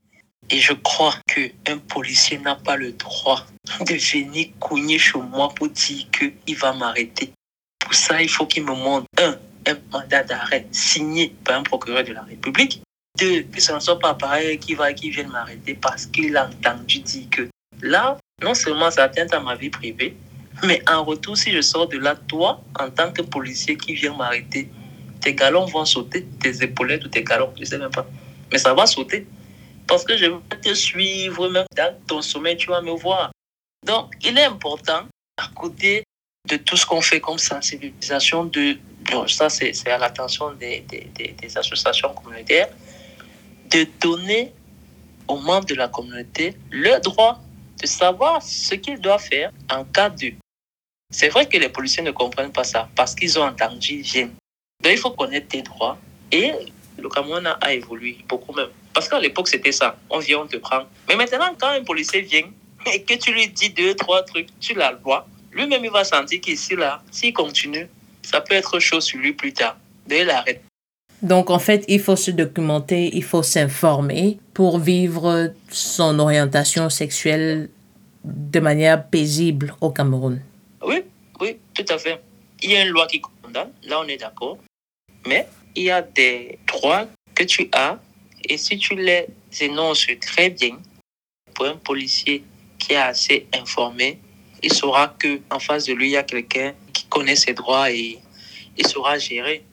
Et 0.50 0.60
je 0.60 0.72
crois 0.74 1.14
qu'un 1.26 1.78
policier 1.78 2.38
n'a 2.38 2.54
pas 2.54 2.76
le 2.76 2.92
droit 2.92 3.46
de 3.80 3.94
venir 3.94 4.48
cogner 4.60 4.98
chez 4.98 5.18
moi 5.18 5.48
pour 5.54 5.68
dire 5.68 6.06
qu'il 6.10 6.56
va 6.56 6.72
m'arrêter. 6.72 7.32
Ça, 7.96 8.20
il 8.20 8.28
faut 8.28 8.46
qu'il 8.46 8.62
me 8.62 8.74
montre, 8.74 9.06
un, 9.18 9.36
un 9.66 9.76
mandat 9.90 10.22
d'arrêt 10.22 10.66
signé 10.70 11.34
par 11.44 11.58
un 11.58 11.62
procureur 11.62 12.04
de 12.04 12.12
la 12.12 12.22
République. 12.22 12.82
Deux, 13.18 13.42
que 13.44 13.60
ce 13.60 13.72
ne 13.72 13.80
soit 13.80 13.98
pas 13.98 14.12
pareil 14.12 14.58
qui 14.58 14.74
va, 14.74 14.92
qui 14.92 15.08
vienne 15.08 15.28
m'arrêter 15.28 15.74
parce 15.74 16.04
qu'il 16.04 16.36
a 16.36 16.46
entendu 16.46 16.98
dire 17.00 17.26
que 17.30 17.48
là, 17.80 18.18
non 18.42 18.52
seulement 18.52 18.90
ça 18.90 19.04
atteint 19.04 19.26
à 19.32 19.40
ma 19.40 19.54
vie 19.56 19.70
privée, 19.70 20.14
mais 20.62 20.82
en 20.88 21.04
retour, 21.04 21.38
si 21.38 21.52
je 21.52 21.62
sors 21.62 21.88
de 21.88 21.96
là, 21.96 22.14
toi, 22.28 22.62
en 22.78 22.90
tant 22.90 23.10
que 23.12 23.22
policier 23.22 23.78
qui 23.78 23.94
vient 23.94 24.14
m'arrêter, 24.14 24.68
tes 25.22 25.34
galons 25.34 25.64
vont 25.64 25.86
sauter, 25.86 26.26
tes 26.40 26.62
épaulettes 26.62 27.04
ou 27.06 27.08
tes 27.08 27.24
galons, 27.24 27.52
je 27.56 27.60
ne 27.60 27.64
sais 27.64 27.78
même 27.78 27.90
pas. 27.90 28.06
Mais 28.52 28.58
ça 28.58 28.74
va 28.74 28.86
sauter. 28.86 29.26
Parce 29.86 30.04
que 30.04 30.18
je 30.18 30.26
vais 30.26 30.58
te 30.62 30.74
suivre, 30.74 31.48
même 31.48 31.64
dans 31.74 31.94
ton 32.06 32.20
sommeil, 32.20 32.58
tu 32.58 32.68
vas 32.68 32.82
me 32.82 32.92
voir. 32.92 33.32
Donc, 33.86 34.14
il 34.22 34.36
est 34.36 34.44
important, 34.44 35.06
à 35.38 35.48
côté 35.54 36.04
de 36.46 36.56
tout 36.56 36.76
ce 36.76 36.86
qu'on 36.86 37.00
fait 37.00 37.20
comme 37.20 37.38
sensibilisation, 37.38 38.44
de, 38.44 38.78
ça 39.26 39.48
c'est 39.48 39.88
à 39.88 39.98
l'attention 39.98 40.52
des, 40.52 40.84
associations 41.56 42.12
communautaires, 42.14 42.68
de 43.70 43.86
donner 44.00 44.52
aux 45.28 45.38
membres 45.38 45.66
de 45.66 45.74
la 45.74 45.88
communauté 45.88 46.54
le 46.70 47.00
droit 47.00 47.40
de 47.80 47.86
savoir 47.86 48.42
ce 48.42 48.74
qu'ils 48.74 49.00
doivent 49.00 49.22
faire 49.22 49.50
en 49.70 49.84
cas 49.84 50.08
de. 50.10 50.32
C'est 51.10 51.28
vrai 51.28 51.46
que 51.46 51.56
les 51.56 51.68
policiers 51.68 52.02
ne 52.02 52.10
comprennent 52.10 52.52
pas 52.52 52.64
ça 52.64 52.88
parce 52.94 53.14
qu'ils 53.14 53.38
ont 53.38 53.44
entendu 53.44 54.00
viennent. 54.00 54.34
Donc 54.82 54.92
il 54.92 54.98
faut 54.98 55.10
connaître 55.10 55.48
tes 55.48 55.62
droits 55.62 55.98
et 56.32 56.52
le 56.98 57.08
Cameroun 57.08 57.46
a 57.60 57.72
évolué 57.72 58.18
beaucoup 58.28 58.52
même. 58.54 58.70
Parce 58.94 59.08
qu'à 59.08 59.20
l'époque, 59.20 59.48
c'était 59.48 59.72
ça. 59.72 59.96
On 60.08 60.18
vient, 60.18 60.38
on 60.40 60.46
te 60.46 60.56
prend. 60.56 60.84
Mais 61.08 61.16
maintenant, 61.16 61.54
quand 61.58 61.68
un 61.68 61.84
policier 61.84 62.22
vient 62.22 62.48
et 62.92 63.02
que 63.02 63.14
tu 63.14 63.32
lui 63.32 63.48
dis 63.48 63.70
deux, 63.70 63.94
trois 63.94 64.22
trucs 64.22 64.48
sur 64.58 64.76
la 64.76 64.92
loi, 64.92 65.26
lui-même, 65.56 65.84
il 65.84 65.90
va 65.90 66.04
sentir 66.04 66.40
qu'ici, 66.40 66.76
là, 66.76 67.02
s'il 67.10 67.32
continue, 67.32 67.88
ça 68.22 68.40
peut 68.40 68.54
être 68.54 68.78
chaud 68.78 69.00
sur 69.00 69.18
lui 69.18 69.32
plus 69.32 69.52
tard. 69.52 69.76
Dès 70.06 70.24
l'arrêt. 70.24 70.62
Donc, 71.22 71.50
en 71.50 71.58
fait, 71.58 71.84
il 71.88 71.98
faut 71.98 72.14
se 72.14 72.30
documenter, 72.30 73.10
il 73.12 73.24
faut 73.24 73.42
s'informer 73.42 74.38
pour 74.54 74.78
vivre 74.78 75.52
son 75.68 76.18
orientation 76.18 76.90
sexuelle 76.90 77.70
de 78.22 78.60
manière 78.60 79.08
paisible 79.08 79.74
au 79.80 79.90
Cameroun. 79.90 80.40
Oui, 80.82 81.02
oui, 81.40 81.56
tout 81.74 81.84
à 81.88 81.98
fait. 81.98 82.20
Il 82.62 82.70
y 82.70 82.76
a 82.76 82.82
une 82.82 82.90
loi 82.90 83.06
qui 83.06 83.20
condamne, 83.20 83.70
là 83.84 84.00
on 84.00 84.08
est 84.08 84.16
d'accord. 84.16 84.58
Mais 85.26 85.46
il 85.74 85.84
y 85.84 85.90
a 85.90 86.02
des 86.02 86.58
droits 86.66 87.06
que 87.34 87.44
tu 87.44 87.68
as 87.72 87.98
et 88.48 88.58
si 88.58 88.78
tu 88.78 88.94
les 88.94 89.26
énonces 89.60 90.06
très 90.20 90.50
bien, 90.50 90.78
pour 91.54 91.66
un 91.66 91.76
policier 91.76 92.44
qui 92.78 92.92
est 92.92 92.96
assez 92.96 93.46
informé, 93.54 94.18
il 94.62 94.72
saura 94.72 95.14
que 95.18 95.40
en 95.50 95.58
face 95.58 95.86
de 95.86 95.92
lui, 95.92 96.08
il 96.08 96.12
y 96.12 96.16
a 96.16 96.22
quelqu'un 96.22 96.72
qui 96.92 97.04
connaît 97.06 97.36
ses 97.36 97.54
droits 97.54 97.90
et 97.90 98.18
il 98.76 98.86
saura 98.86 99.18
gérer. 99.18 99.64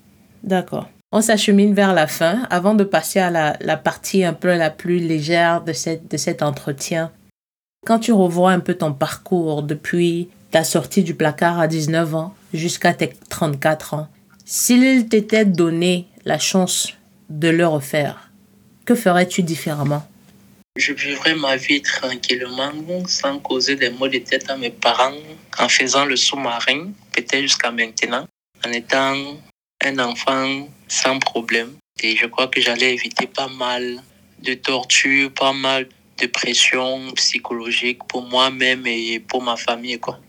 D'accord. 0.44 0.90
On 1.12 1.22
s'achemine 1.22 1.74
vers 1.74 1.94
la 1.94 2.08
fin 2.08 2.48
avant 2.50 2.74
de 2.74 2.84
passer 2.84 3.20
à 3.20 3.30
la, 3.30 3.56
la, 3.62 3.78
partie 3.78 4.24
un 4.24 4.34
peu 4.34 4.56
la 4.56 4.72
plus 4.72 5.00
légère 5.00 5.62
de, 5.64 5.72
cette, 5.74 6.10
de 6.10 6.18
cet 6.18 6.42
entretien. 6.42 7.12
Quand 7.86 8.00
tu 8.00 8.12
revois 8.12 8.52
un 8.52 8.60
peu 8.60 8.74
ton 8.74 8.94
parcours 8.94 9.62
depuis 9.62 10.30
ta 10.52 10.64
sortie 10.64 11.04
du 11.04 11.14
placard 11.14 11.60
à 11.60 11.68
19 11.68 12.16
ans 12.16 12.34
jusqu'à 12.54 12.94
tes 12.94 13.14
34 13.30 13.94
ans, 13.94 14.08
s'il 14.46 15.08
t'était 15.08 15.46
donné 15.46 16.08
la 16.26 16.40
chance 16.40 16.94
de 17.30 17.50
le 17.50 17.68
refaire, 17.68 18.32
que 18.86 18.96
ferais-tu 18.96 19.44
différemment? 19.44 20.04
Je 20.76 20.92
vivrais 20.92 21.36
ma 21.36 21.56
vie 21.56 21.84
tranquillement, 21.84 22.74
sans 23.08 23.38
causer 23.38 23.76
des 23.76 23.92
maux 23.92 24.08
de 24.08 24.18
tête 24.18 24.50
à 24.50 24.58
mes 24.58 24.72
parents, 24.72 25.14
en 25.60 25.70
faisant 25.70 26.04
le 26.04 26.16
sous-marin, 26.16 26.92
peut-être 27.12 27.42
jusqu'à 27.42 27.70
maintenant, 27.70 28.28
en 28.66 28.72
étant 28.72 29.38
un 29.84 30.00
enfant 30.00 30.68
sans 30.88 31.20
problème. 31.20 31.78
Et 32.02 32.16
je 32.16 32.26
crois 32.26 32.48
que 32.48 32.60
j'allais 32.60 32.92
éviter 32.92 33.28
pas 33.28 33.50
mal 33.50 34.02
de 34.40 34.56
torture, 34.56 35.32
pas 35.32 35.54
mal 35.54 35.88
de 36.20 36.26
pression 36.26 37.12
psychologique 37.12 38.00
pour 38.08 38.24
moi-même 38.24 38.88
et 38.88 39.20
pour 39.20 39.44
ma 39.44 39.56
famille. 39.56 40.00
Quoi. 40.00 40.20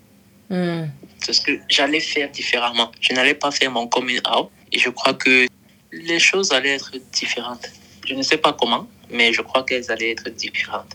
Hmm. 0.51 0.89
C'est 1.21 1.33
ce 1.33 1.41
que 1.41 1.59
j'allais 1.71 2.01
faire 2.01 2.31
différemment. 2.31 2.93
Je 3.01 3.15
n'allais 3.15 3.35
pas 3.35 3.51
faire 3.51 3.71
mon 3.71 3.87
coming 3.87 4.21
out. 4.37 4.51
Et 4.73 4.79
je 4.79 4.91
crois 4.91 5.15
que 5.15 5.47
les 5.91 6.19
choses 6.19 6.53
allaient 6.53 6.75
être 6.75 6.93
différentes. 7.13 7.67
Je 8.07 8.13
ne 8.13 8.21
sais 8.21 8.37
pas 8.37 8.53
comment, 8.53 8.87
mais 9.11 9.33
je 9.33 9.43
crois 9.43 9.63
qu'elles 9.65 9.91
allaient 9.91 10.13
être 10.13 10.29
différentes. 10.31 10.93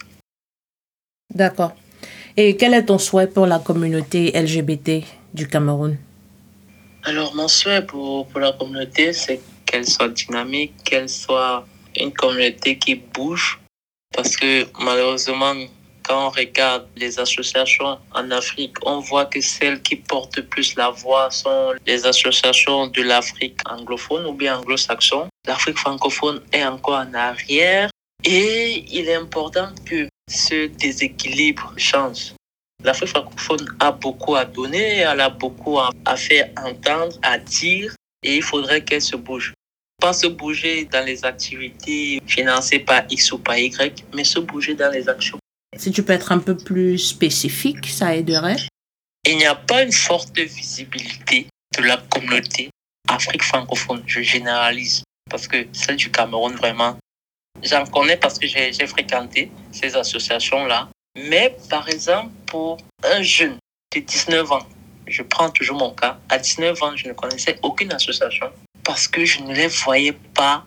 D'accord. 1.34 1.74
Et 2.38 2.56
quel 2.56 2.74
est 2.74 2.86
ton 2.86 2.98
souhait 2.98 3.28
pour 3.28 3.46
la 3.46 3.60
communauté 3.60 4.32
LGBT 4.32 5.04
du 5.34 5.48
Cameroun? 5.48 5.98
Alors, 7.04 7.36
mon 7.36 7.48
souhait 7.48 7.86
pour, 7.86 8.28
pour 8.28 8.40
la 8.40 8.54
communauté, 8.54 9.14
c'est 9.14 9.40
qu'elle 9.66 9.86
soit 9.86 10.10
dynamique, 10.10 10.74
qu'elle 10.84 11.10
soit 11.10 11.66
une 12.00 12.12
communauté 12.14 12.78
qui 12.78 12.96
bouge. 12.96 13.60
Parce 14.16 14.36
que 14.36 14.66
malheureusement, 14.84 15.54
quand 16.04 16.28
on 16.28 16.30
regarde 16.30 16.88
les 16.96 17.20
associations 17.20 18.00
en 18.14 18.32
Afrique, 18.32 18.76
on 18.84 19.00
voit 19.00 19.26
que 19.26 19.42
celles 19.42 19.82
qui 19.82 19.96
portent 19.96 20.42
plus 20.42 20.76
la 20.76 20.90
voix 20.90 21.30
sont 21.30 21.74
les 21.86 22.06
associations 22.06 22.88
de 22.88 23.02
l'Afrique 23.04 23.60
anglophone 23.70 24.26
ou 24.26 24.34
bien 24.34 24.58
anglo-saxon. 24.58 25.28
L'Afrique 25.46 25.78
francophone 25.78 26.42
est 26.52 26.66
encore 26.66 26.96
en 26.96 27.14
arrière 27.14 27.90
et 28.24 28.86
il 28.92 29.08
est 29.08 29.16
important 29.16 29.70
que 29.86 30.08
ce 30.30 30.68
déséquilibre 30.68 31.74
change. 31.78 32.34
L'Afrique 32.84 33.10
francophone 33.10 33.76
a 33.80 33.92
beaucoup 33.92 34.36
à 34.36 34.46
donner, 34.46 35.00
elle 35.00 35.20
a 35.20 35.30
beaucoup 35.30 35.80
à 35.80 36.16
faire 36.16 36.50
entendre, 36.58 37.18
à 37.22 37.38
dire 37.38 37.94
et 38.24 38.38
il 38.38 38.44
faudrait 38.44 38.84
qu'elle 38.84 39.02
se 39.02 39.16
bouge 39.16 39.54
pas 40.00 40.14
se 40.14 40.28
bouger 40.28 40.86
dans 40.86 41.06
les 41.06 41.26
activités 41.26 42.22
financées 42.26 42.80
par 42.80 43.04
X 43.10 43.32
ou 43.34 43.38
par 43.38 43.58
Y, 43.58 44.06
mais 44.16 44.24
se 44.24 44.40
bouger 44.40 44.74
dans 44.74 44.92
les 44.92 45.08
actions. 45.08 45.38
Si 45.78 45.92
tu 45.92 46.04
peux 46.04 46.14
être 46.14 46.32
un 46.32 46.40
peu 46.40 46.58
plus 46.58 46.98
spécifique, 46.98 47.88
ça 47.88 48.16
aiderait. 48.16 48.58
Il 49.28 49.38
n'y 49.38 49.46
a 49.46 49.56
pas 49.56 49.84
une 49.84 49.92
forte 49.92 50.38
visibilité 50.40 51.48
de 51.78 51.84
la 51.84 51.98
communauté 51.98 52.70
Afrique 53.08 53.44
francophone, 53.44 54.04
je 54.06 54.22
généralise, 54.22 55.04
parce 55.30 55.48
que 55.48 55.68
celle 55.74 55.98
du 55.98 56.10
Cameroun, 56.12 56.56
vraiment, 56.56 56.98
j'en 57.64 57.86
connais 57.86 58.18
parce 58.18 58.38
que 58.40 58.48
j'ai 58.48 58.88
fréquenté 58.88 59.52
ces 59.72 59.96
associations-là. 59.96 60.90
Mais 61.18 61.56
par 61.70 61.88
exemple, 61.90 62.32
pour 62.46 62.78
un 63.04 63.22
jeune 63.22 63.58
de 63.94 64.00
19 64.00 64.52
ans, 64.52 64.68
je 65.08 65.24
prends 65.24 65.50
toujours 65.50 65.78
mon 65.78 65.92
cas, 65.92 66.20
à 66.30 66.38
19 66.38 66.84
ans, 66.84 66.96
je 66.96 67.08
ne 67.08 67.14
connaissais 67.14 67.58
aucune 67.64 67.92
association 67.92 68.52
parce 68.84 69.08
que 69.08 69.26
je 69.26 69.42
ne 69.42 69.54
les 69.54 69.68
voyais 69.68 70.14
pas. 70.34 70.66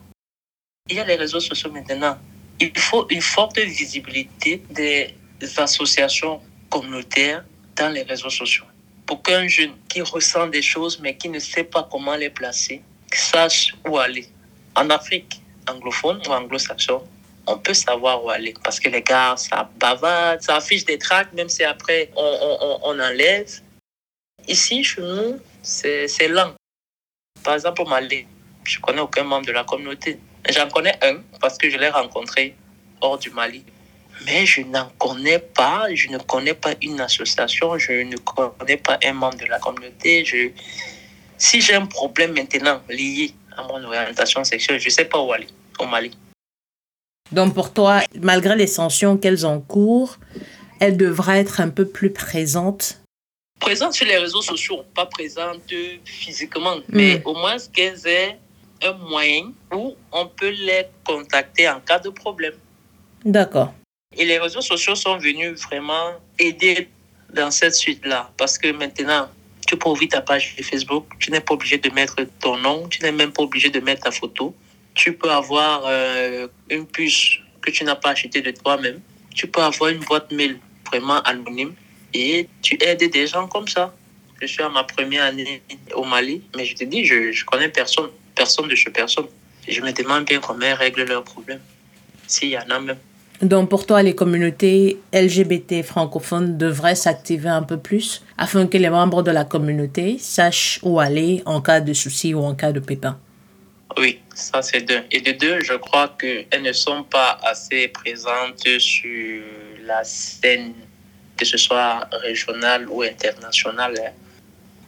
Il 0.91 0.97
y 0.97 1.01
a 1.01 1.05
les 1.05 1.15
réseaux 1.15 1.41
sociaux 1.41 1.71
maintenant 1.71 2.19
il 2.63 2.79
faut 2.79 3.07
une 3.11 3.21
forte 3.21 3.59
visibilité 3.59 4.63
des 4.71 5.15
associations 5.57 6.41
communautaires 6.71 7.45
dans 7.77 7.89
les 7.89 8.03
réseaux 8.03 8.31
sociaux 8.31 8.65
pour 9.07 9.23
qu'un 9.23 9.49
jeune 9.49 9.73
qui 9.89 10.01
ressent 10.01 10.47
des 10.47 10.63
choses 10.63 11.01
mais 11.01 11.17
qui 11.17 11.29
ne 11.29 11.39
sait 11.39 11.65
pas 11.65 11.89
comment 11.91 12.15
les 12.17 12.31
placer 12.31 12.83
sache 13.13 13.75
où 13.87 13.99
aller. 13.99 14.27
En 14.75 14.89
Afrique 14.91 15.42
anglophone 15.69 16.21
ou 16.27 16.33
anglo-saxon, 16.33 17.03
on 17.47 17.59
peut 17.59 17.75
savoir 17.75 18.25
où 18.25 18.31
aller. 18.31 18.55
Parce 18.63 18.79
que 18.79 18.89
les 18.89 19.03
gars, 19.03 19.35
ça 19.37 19.69
bavade, 19.77 20.43
ça 20.43 20.57
affiche 20.57 20.85
des 20.85 20.99
tracks, 20.99 21.33
même 21.33 21.49
si 21.49 21.65
après 21.65 22.11
on, 22.17 22.23
on, 22.23 22.79
on 22.91 23.01
enlève. 23.01 23.61
Ici, 24.49 24.83
chez 24.85 25.03
nous, 25.03 25.39
c'est 25.63 26.29
lent. 26.29 26.55
Par 27.43 27.55
exemple, 27.55 27.83
au 27.83 27.87
Mali, 27.87 28.27
je 28.65 28.79
connais 28.81 29.01
aucun 29.01 29.25
membre 29.25 29.47
de 29.47 29.53
la 29.53 29.65
communauté. 29.65 30.19
J'en 30.49 30.69
connais 30.69 30.99
un 31.05 31.23
parce 31.41 31.59
que 31.59 31.71
je 31.71 31.77
l'ai 31.77 31.89
rencontré 31.89 32.55
hors 33.01 33.19
du 33.19 33.31
Mali. 33.31 33.65
Mais 34.27 34.47
je 34.47 34.63
n'en 34.63 34.89
connais 34.99 35.39
pas, 35.39 35.87
je 35.93 36.09
ne 36.09 36.19
connais 36.19 36.55
pas 36.55 36.75
une 36.81 37.01
association, 37.01 37.79
je 37.79 37.93
ne 37.93 38.17
connais 38.19 38.77
pas 38.77 38.99
un 39.05 39.13
membre 39.13 39.39
de 39.39 39.47
la 39.47 39.59
communauté. 39.59 40.25
Je... 40.25 40.51
Si 41.39 41.61
j'ai 41.61 41.75
un 41.75 41.87
problème 41.87 42.33
maintenant 42.33 42.81
lié 42.89 43.35
à 43.57 43.63
mon 43.65 43.83
orientation 43.85 44.45
sexuelle, 44.45 44.81
je 44.81 44.87
ne 44.87 44.91
sais 44.91 45.05
pas 45.05 45.21
où 45.21 45.33
aller 45.33 45.49
au 45.79 45.87
Mali. 45.87 46.17
Donc 47.31 47.55
pour 47.55 47.73
toi, 47.73 48.01
malgré 48.21 48.57
les 48.57 48.67
sanctions 48.67 49.17
qu'elles 49.17 49.47
encourent, 49.47 50.19
elles 50.81 50.97
devraient 50.97 51.41
être 51.41 51.61
un 51.61 51.71
peu 51.71 51.87
plus 51.87 52.13
présentes? 52.13 52.99
Présentes 53.61 53.95
sur 53.95 54.07
les 54.07 54.19
réseaux 54.19 54.43
sociaux, 54.43 54.83
pas 54.95 55.07
présentes 55.07 55.73
physiquement, 56.05 56.77
hmm. 56.77 56.83
mais 56.89 57.23
au 57.25 57.35
moins 57.35 57.57
qu'elles 57.73 58.07
aient 58.07 58.39
un 58.83 58.93
moyen 58.95 59.53
où 59.73 59.95
on 60.11 60.27
peut 60.27 60.51
les 60.51 60.87
contacter 61.05 61.69
en 61.69 61.81
cas 61.81 62.01
de 62.01 62.11
problème. 62.11 62.55
D'accord. 63.25 63.73
Et 64.17 64.25
les 64.25 64.39
réseaux 64.39 64.61
sociaux 64.61 64.95
sont 64.95 65.17
venus 65.19 65.59
vraiment 65.63 66.13
aider 66.39 66.89
dans 67.33 67.51
cette 67.51 67.75
suite-là. 67.75 68.31
Parce 68.37 68.59
que 68.59 68.73
maintenant, 68.73 69.29
tu 69.67 69.77
peux 69.77 69.89
ouvrir 69.89 70.09
ta 70.09 70.21
page 70.21 70.55
Facebook, 70.63 71.07
tu 71.19 71.31
n'es 71.31 71.41
pas 71.41 71.55
obligé 71.55 71.79
de 71.79 71.91
mettre 71.91 72.17
ton 72.41 72.57
nom, 72.57 72.89
tu 72.89 73.03
n'es 73.03 73.13
même 73.13 73.33
pas 73.33 73.43
obligé 73.43 73.71
de 73.71 73.81
mettre 73.81 74.03
ta 74.03 74.11
photo 74.11 74.55
tu 74.95 75.13
peux 75.15 75.31
avoir 75.31 75.85
euh, 75.87 76.49
une 76.71 76.87
puce 76.87 77.39
que 77.61 77.71
tu 77.71 77.85
n'as 77.85 77.95
pas 77.95 78.11
achetée 78.11 78.43
de 78.43 78.51
toi-même. 78.51 79.01
Tu 79.35 79.47
peux 79.47 79.63
avoir 79.63 79.91
une 79.91 80.01
boîte 80.01 80.31
mail 80.33 80.59
vraiment 80.87 81.21
anonyme 81.23 81.75
et 82.13 82.49
tu 82.61 82.77
aides 82.83 83.11
des 83.11 83.27
gens 83.27 83.49
comme 83.49 83.69
ça. 83.69 83.95
Je 84.41 84.47
suis 84.47 84.63
à 84.63 84.69
ma 84.69 84.85
première 84.85 85.25
année 85.25 85.63
au 85.95 86.05
Mali, 86.05 86.43
mais 86.57 86.65
je 86.65 86.75
te 86.75 86.85
dis, 86.85 87.05
je, 87.05 87.15
ne 87.15 87.45
connais 87.45 87.69
personne, 87.69 88.11
personne 88.35 88.69
de 88.69 88.75
chez 88.75 88.91
personne. 88.91 89.27
Je 89.67 89.81
me 89.81 89.93
demande 89.93 90.25
bien 90.25 90.41
comment 90.41 90.67
ils 90.67 90.73
règlent 90.73 91.05
leurs 91.05 91.23
problèmes, 91.23 91.61
s'il 92.27 92.51
y 92.51 92.59
en 92.59 92.69
a 92.69 92.81
même. 92.81 92.99
Donc 93.43 93.69
pour 93.69 93.87
toi, 93.87 94.05
les 94.05 94.15
communautés 94.15 95.01
LGBT 95.13 95.83
francophones 95.83 96.57
devraient 96.57 96.95
s'activer 96.95 97.49
un 97.49 97.65
peu 97.65 97.77
plus 97.77 98.23
afin 98.39 98.69
que 98.69 98.79
les 98.79 98.89
membres 98.89 99.25
de 99.25 99.33
la 99.33 99.45
communauté 99.45 100.17
sachent 100.21 100.79
où 100.85 101.01
aller 101.01 101.43
en 101.45 101.61
cas 101.61 101.81
de 101.81 101.93
souci 101.93 102.35
ou 102.35 102.41
en 102.45 102.55
cas 102.55 102.71
de 102.71 102.79
pépin. 102.79 103.19
Oui, 103.99 104.21
ça 104.33 104.63
c'est 104.63 104.83
deux. 104.83 105.03
Et 105.11 105.21
de 105.21 105.33
deux, 105.33 105.61
je 105.61 105.75
crois 105.75 106.15
qu'elles 106.21 106.63
ne 106.63 106.73
sont 106.73 107.03
pas 107.03 107.37
assez 107.43 107.89
présentes 107.89 108.67
sur 108.79 109.43
la 109.85 110.05
scène, 110.05 110.75
que 111.37 111.45
ce 111.45 111.59
soit 111.59 112.09
régionale 112.23 112.89
ou 112.89 113.03
internationale. 113.03 113.95
Hein. 114.07 114.13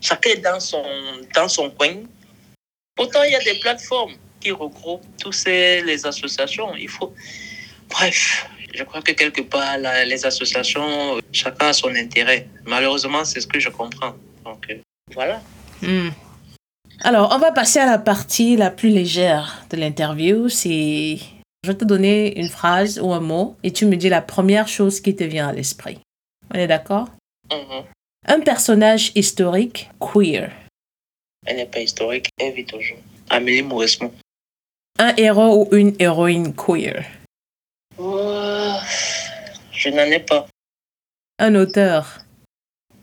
Chacun 0.01 0.31
est 0.31 0.45
dans 0.45 0.61
son, 0.61 0.85
dans 1.35 1.49
son 1.49 1.71
coin. 1.71 1.97
Pourtant, 2.95 3.25
il 3.25 3.33
y 3.33 3.35
a 3.35 3.43
des 3.43 3.59
plateformes 3.59 4.15
qui 4.41 4.53
regroupent 4.53 5.05
toutes 5.21 5.35
ces, 5.35 5.83
les 5.83 6.07
associations. 6.07 6.77
Il 6.77 6.89
faut... 6.89 7.13
Bref, 7.89 8.47
je 8.75 8.83
crois 8.83 9.03
que 9.03 9.13
quelque 9.13 9.43
part, 9.43 9.79
les 9.79 10.27
associations, 10.27 11.21
chacun 11.33 11.69
a 11.69 11.73
son 11.73 11.95
intérêt. 11.95 12.49
Malheureusement, 12.65 13.25
c'est 13.25 13.41
ce 13.41 13.47
que 13.47 13.61
je 13.61 13.69
comprends. 13.69 14.15
Donc, 14.45 14.67
euh, 14.71 14.79
voilà. 15.13 15.41
Hmm. 15.81 16.11
Alors, 17.01 17.33
on 17.35 17.39
va 17.39 17.53
passer 17.53 17.79
à 17.79 17.87
la 17.87 17.99
partie 17.99 18.57
la 18.57 18.71
plus 18.71 18.89
légère 18.89 19.65
de 19.71 19.77
l'interview. 19.77 20.49
C'est, 20.49 21.19
je 21.63 21.69
vais 21.71 21.77
te 21.77 21.85
donner 21.85 22.39
une 22.39 22.49
phrase 22.49 22.99
ou 23.01 23.13
un 23.13 23.21
mot 23.21 23.57
et 23.63 23.73
tu 23.73 23.87
me 23.87 23.97
dis 23.97 24.09
la 24.09 24.23
première 24.23 24.69
chose 24.69 25.01
qui 25.01 25.15
te 25.15 25.25
vient 25.25 25.49
à 25.49 25.53
l'esprit. 25.53 25.99
On 26.53 26.59
est 26.59 26.67
d'accord? 26.67 27.09
Mm-hmm. 27.51 27.85
Un 28.27 28.41
personnage 28.41 29.13
historique 29.15 29.91
queer. 30.01 30.51
Elle 31.47 31.57
n'est 31.57 31.67
pas 31.67 31.81
historique, 31.81 32.31
elle 32.39 32.55
vit 32.55 32.65
toujours. 32.65 32.99
Amélie 33.29 33.63
Mauresmo. 33.63 34.13
Un 34.99 35.15
héros 35.17 35.67
ou 35.71 35.77
une 35.77 35.95
héroïne 35.99 36.55
queer. 36.55 37.05
Oh, 37.99 38.75
je 39.73 39.89
n'en 39.91 40.03
ai 40.03 40.21
pas. 40.21 40.47
Un 41.39 41.55
auteur. 41.55 42.19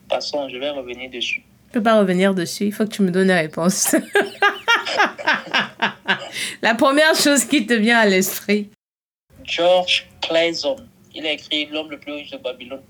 Passons, 0.10 0.50
je 0.50 0.58
vais 0.58 0.70
revenir 0.70 1.10
dessus. 1.10 1.44
Je 1.68 1.74
peux 1.74 1.84
pas 1.84 2.00
revenir 2.00 2.34
dessus. 2.34 2.66
Il 2.66 2.74
faut 2.74 2.86
que 2.86 2.92
tu 2.92 3.02
me 3.02 3.12
donnes 3.12 3.30
la 3.30 3.38
réponse. 3.38 3.96
la 6.62 6.76
première 6.76 7.16
chose 7.16 7.46
qui 7.46 7.66
te 7.66 7.74
vient 7.74 8.00
à 8.00 8.06
l'esprit. 8.06 8.70
George 9.44 10.10
Clayson. 10.22 10.76
Il 11.14 11.26
a 11.26 11.32
écrit 11.32 11.66
L'homme 11.68 11.92
le 11.92 12.00
plus 12.00 12.12
riche 12.12 12.32
de 12.32 12.38
Babylone. 12.38 12.84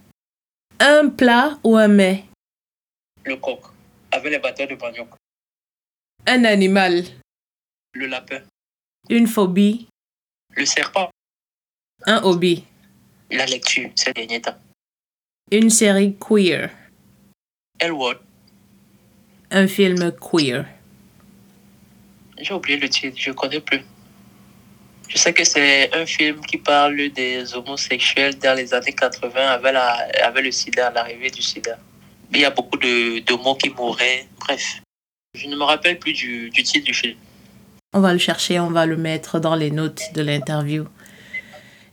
Un 0.79 1.09
plat 1.09 1.59
ou 1.63 1.77
un 1.77 1.87
mets? 1.87 2.25
Le 3.23 3.35
coq, 3.35 3.61
avec 4.11 4.31
les 4.31 4.39
bateaux 4.39 4.65
de 4.65 4.75
manioc. 4.75 5.09
Un 6.25 6.43
animal 6.45 7.03
Le 7.93 8.07
lapin. 8.07 8.41
Une 9.09 9.27
phobie 9.27 9.87
Le 10.55 10.65
serpent. 10.65 11.09
Un 12.05 12.21
hobby 12.23 12.63
La 13.29 13.45
lecture, 13.45 13.89
ces 13.95 14.13
derniers 14.13 14.41
temps. 14.41 14.57
Une 15.51 15.69
série 15.69 16.15
queer. 16.19 16.69
Elwood 17.79 18.17
un 19.53 19.67
film 19.67 20.13
queer 20.13 20.65
J'ai 22.39 22.53
oublié 22.53 22.77
le 22.79 22.87
titre, 22.87 23.17
je 23.19 23.31
ne 23.31 23.35
connais 23.35 23.59
plus. 23.59 23.81
Je 25.09 25.17
sais 25.17 25.33
que 25.33 25.43
c'est 25.43 25.93
un 25.93 26.05
film 26.05 26.39
qui 26.45 26.57
parle 26.57 27.09
des 27.09 27.53
homosexuels 27.53 28.39
dans 28.39 28.55
les 28.55 28.73
années 28.73 28.93
80 28.93 29.33
avec, 29.35 29.73
la, 29.73 30.07
avec 30.23 30.45
le 30.45 30.51
sida, 30.51 30.89
l'arrivée 30.91 31.29
du 31.29 31.41
sida. 31.41 31.77
Il 32.33 32.39
y 32.39 32.45
a 32.45 32.49
beaucoup 32.49 32.77
de, 32.77 33.19
de 33.19 33.33
mots 33.33 33.55
qui 33.55 33.69
mouraient. 33.71 34.25
Bref, 34.39 34.81
je 35.35 35.47
ne 35.47 35.57
me 35.57 35.63
rappelle 35.63 35.99
plus 35.99 36.13
du, 36.13 36.49
du 36.49 36.63
titre 36.63 36.85
du 36.85 36.93
film. 36.93 37.17
On 37.93 37.99
va 37.99 38.13
le 38.13 38.19
chercher, 38.19 38.57
on 38.61 38.69
va 38.69 38.85
le 38.85 38.95
mettre 38.95 39.39
dans 39.39 39.55
les 39.55 39.69
notes 39.69 40.13
de 40.13 40.21
l'interview. 40.21 40.85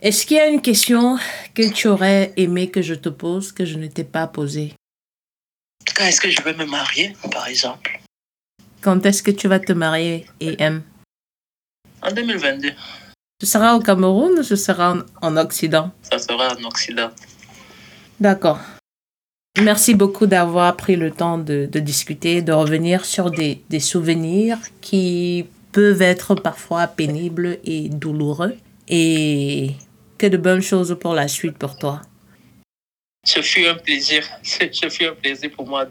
Est-ce 0.01 0.26
qu'il 0.26 0.36
y 0.36 0.40
a 0.40 0.46
une 0.46 0.62
question 0.62 1.18
que 1.55 1.72
tu 1.72 1.88
aurais 1.88 2.32
aimé 2.36 2.70
que 2.70 2.82
je 2.82 2.94
te 2.94 3.09
pose, 3.09 3.51
que 3.51 3.64
je 3.64 3.76
ne 3.78 3.88
t'ai 3.88 4.05
pas 4.05 4.28
posée? 4.28 4.74
Est-ce 5.99 6.20
que 6.20 6.30
je 6.30 6.40
vais 6.42 6.55
me 6.55 6.66
marier, 6.66 7.16
par 7.32 7.49
exemple? 7.49 8.01
Quand 8.80 9.05
est-ce 9.05 9.24
que 9.24 9.32
tu 9.32 9.49
vas 9.49 9.59
te 9.59 9.72
marier, 9.72 10.24
EM 10.40 10.84
En 12.01 12.12
2022. 12.12 12.70
Ce 13.40 13.46
sera 13.49 13.74
au 13.74 13.80
Cameroun 13.80 14.38
ou 14.38 14.42
ce 14.44 14.55
sera 14.55 14.96
en, 15.20 15.36
Occident? 15.36 15.90
Ça 16.03 16.20
sera 16.20 16.55
en 16.55 16.64
Occident. 16.64 17.11
D'accord. 18.20 18.61
Merci 19.61 19.96
beaucoup 19.96 20.26
d'avoir 20.26 20.76
pris 20.76 20.94
le 20.94 21.11
temps 21.11 21.38
de, 21.38 21.66
discuter, 21.66 22.40
de 22.40 22.53
revenir 22.53 23.05
sur 23.05 23.32
des, 23.32 23.64
des 23.68 23.80
souvenirs 23.80 24.59
qui 24.80 25.46
peuvent 25.72 26.03
être 26.03 26.36
parfois 26.36 26.86
pénibles 26.86 27.59
et 27.64 27.88
douloureux. 27.88 28.57
Et 28.86 29.74
que 30.18 30.26
de 30.26 30.36
bonnes 30.36 30.62
choses 30.62 30.96
pour 31.00 31.14
la 31.14 31.28
suite 31.28 31.56
pour 31.58 31.78
toi 31.78 32.02
ce 33.28 33.42
fut 33.42 33.66
un 33.66 33.74
plaisir. 33.74 34.26
Ce 34.42 34.88
fut 34.88 35.04
un 35.04 35.14
plaisir 35.14 35.50
pour 35.50 35.66
moi 35.66 35.86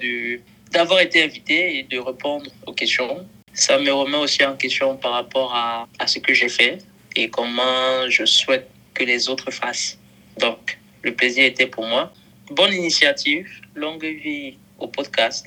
d'avoir 0.72 1.00
été 1.02 1.24
invité 1.24 1.78
et 1.78 1.84
de 1.84 2.00
répondre 2.00 2.50
aux 2.66 2.74
questions. 2.74 3.28
Ça 3.54 3.78
me 3.78 3.92
remet 3.92 4.18
aussi 4.18 4.44
en 4.44 4.56
question 4.56 4.98
par 4.98 5.12
rapport 5.14 5.54
à, 5.54 5.88
à 6.00 6.08
ce 6.08 6.18
que 6.20 6.34
j'ai 6.34 6.50
fait 6.50 6.80
et 7.16 7.30
comment 7.30 8.10
je 8.10 8.26
souhaite 8.26 8.68
que 8.94 9.04
les 9.04 9.30
autres 9.30 9.52
fassent. 9.52 10.00
Donc, 10.40 10.80
le 11.04 11.14
plaisir 11.14 11.46
était 11.46 11.68
pour 11.68 11.86
moi. 11.86 12.12
Bonne 12.52 12.74
initiative, 12.74 13.48
longue 13.76 14.04
vie 14.04 14.58
au 14.80 14.88
podcast. 14.88 15.46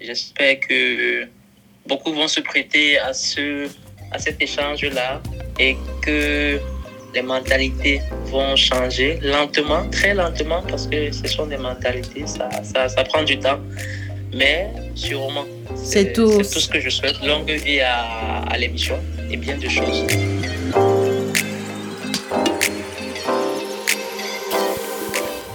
J'espère 0.00 0.60
que 0.60 1.26
beaucoup 1.86 2.12
vont 2.12 2.28
se 2.28 2.40
prêter 2.40 2.98
à, 2.98 3.12
ce, 3.12 3.68
à 4.12 4.18
cet 4.18 4.40
échange-là 4.40 5.20
et 5.58 5.76
que 6.04 6.60
les 7.14 7.22
mentalités 7.22 8.00
vont 8.26 8.56
changer 8.56 9.18
lentement, 9.22 9.88
très 9.90 10.14
lentement, 10.14 10.62
parce 10.68 10.86
que 10.86 11.12
ce 11.12 11.26
sont 11.28 11.46
des 11.46 11.56
mentalités, 11.56 12.26
ça, 12.26 12.48
ça, 12.62 12.88
ça 12.88 13.04
prend 13.04 13.22
du 13.22 13.38
temps, 13.38 13.60
mais 14.34 14.68
sûrement. 14.94 15.44
C'est 15.74 16.12
tout. 16.12 16.42
C'est 16.42 16.54
tout 16.54 16.60
ce 16.60 16.68
que 16.68 16.80
je 16.80 16.90
souhaite. 16.90 17.16
Longue 17.24 17.50
vie 17.50 17.80
à, 17.80 18.42
à 18.50 18.58
l'émission 18.58 18.98
et 19.30 19.36
bien 19.36 19.56
de 19.56 19.68
choses. 19.68 20.04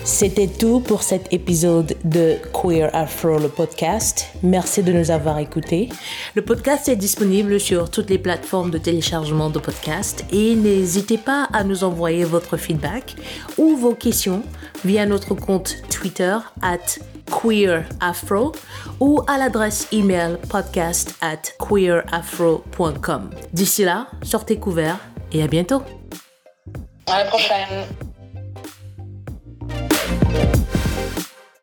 C'était 0.08 0.48
tout 0.48 0.80
pour 0.80 1.04
cet 1.04 1.34
épisode 1.34 1.98
de 2.06 2.38
Queer 2.54 2.90
Afro, 2.94 3.38
le 3.40 3.50
podcast. 3.50 4.28
Merci 4.42 4.82
de 4.82 4.94
nous 4.94 5.12
avoir 5.12 5.38
écoutés. 5.38 5.90
Le 6.34 6.42
podcast 6.42 6.88
est 6.88 6.96
disponible 6.96 7.60
sur 7.60 7.92
toutes 7.92 8.10
les 8.10 8.18
plateformes 8.18 8.72
de 8.72 8.78
téléchargement 8.78 9.50
de 9.50 9.60
podcasts 9.60 10.24
et 10.32 10.56
n'hésitez 10.56 11.18
pas 11.18 11.50
à 11.52 11.66
nous 11.66 11.84
envoyer 11.84 12.24
votre 12.24 12.56
feedback 12.56 13.18
ou 13.58 13.76
vos 13.76 13.96
questions 13.96 14.44
via 14.86 15.06
notre 15.06 15.36
compte 15.36 15.76
Twitter 15.90 16.38
at 16.62 17.00
queerafro 17.30 18.54
ou 19.02 19.22
à 19.28 19.38
l'adresse 19.38 19.90
email 19.92 20.38
podcast 20.50 21.16
at 21.20 21.52
queerafro.com. 21.60 23.30
D'ici 23.52 23.84
là, 23.84 24.08
sortez 24.24 24.58
couverts 24.58 25.00
et 25.34 25.44
à 25.44 25.48
bientôt. 25.48 25.82
À 27.08 27.24
la 27.24 27.26
prochaine. 27.26 28.07
Thank 30.30 30.76
you. 30.76 30.87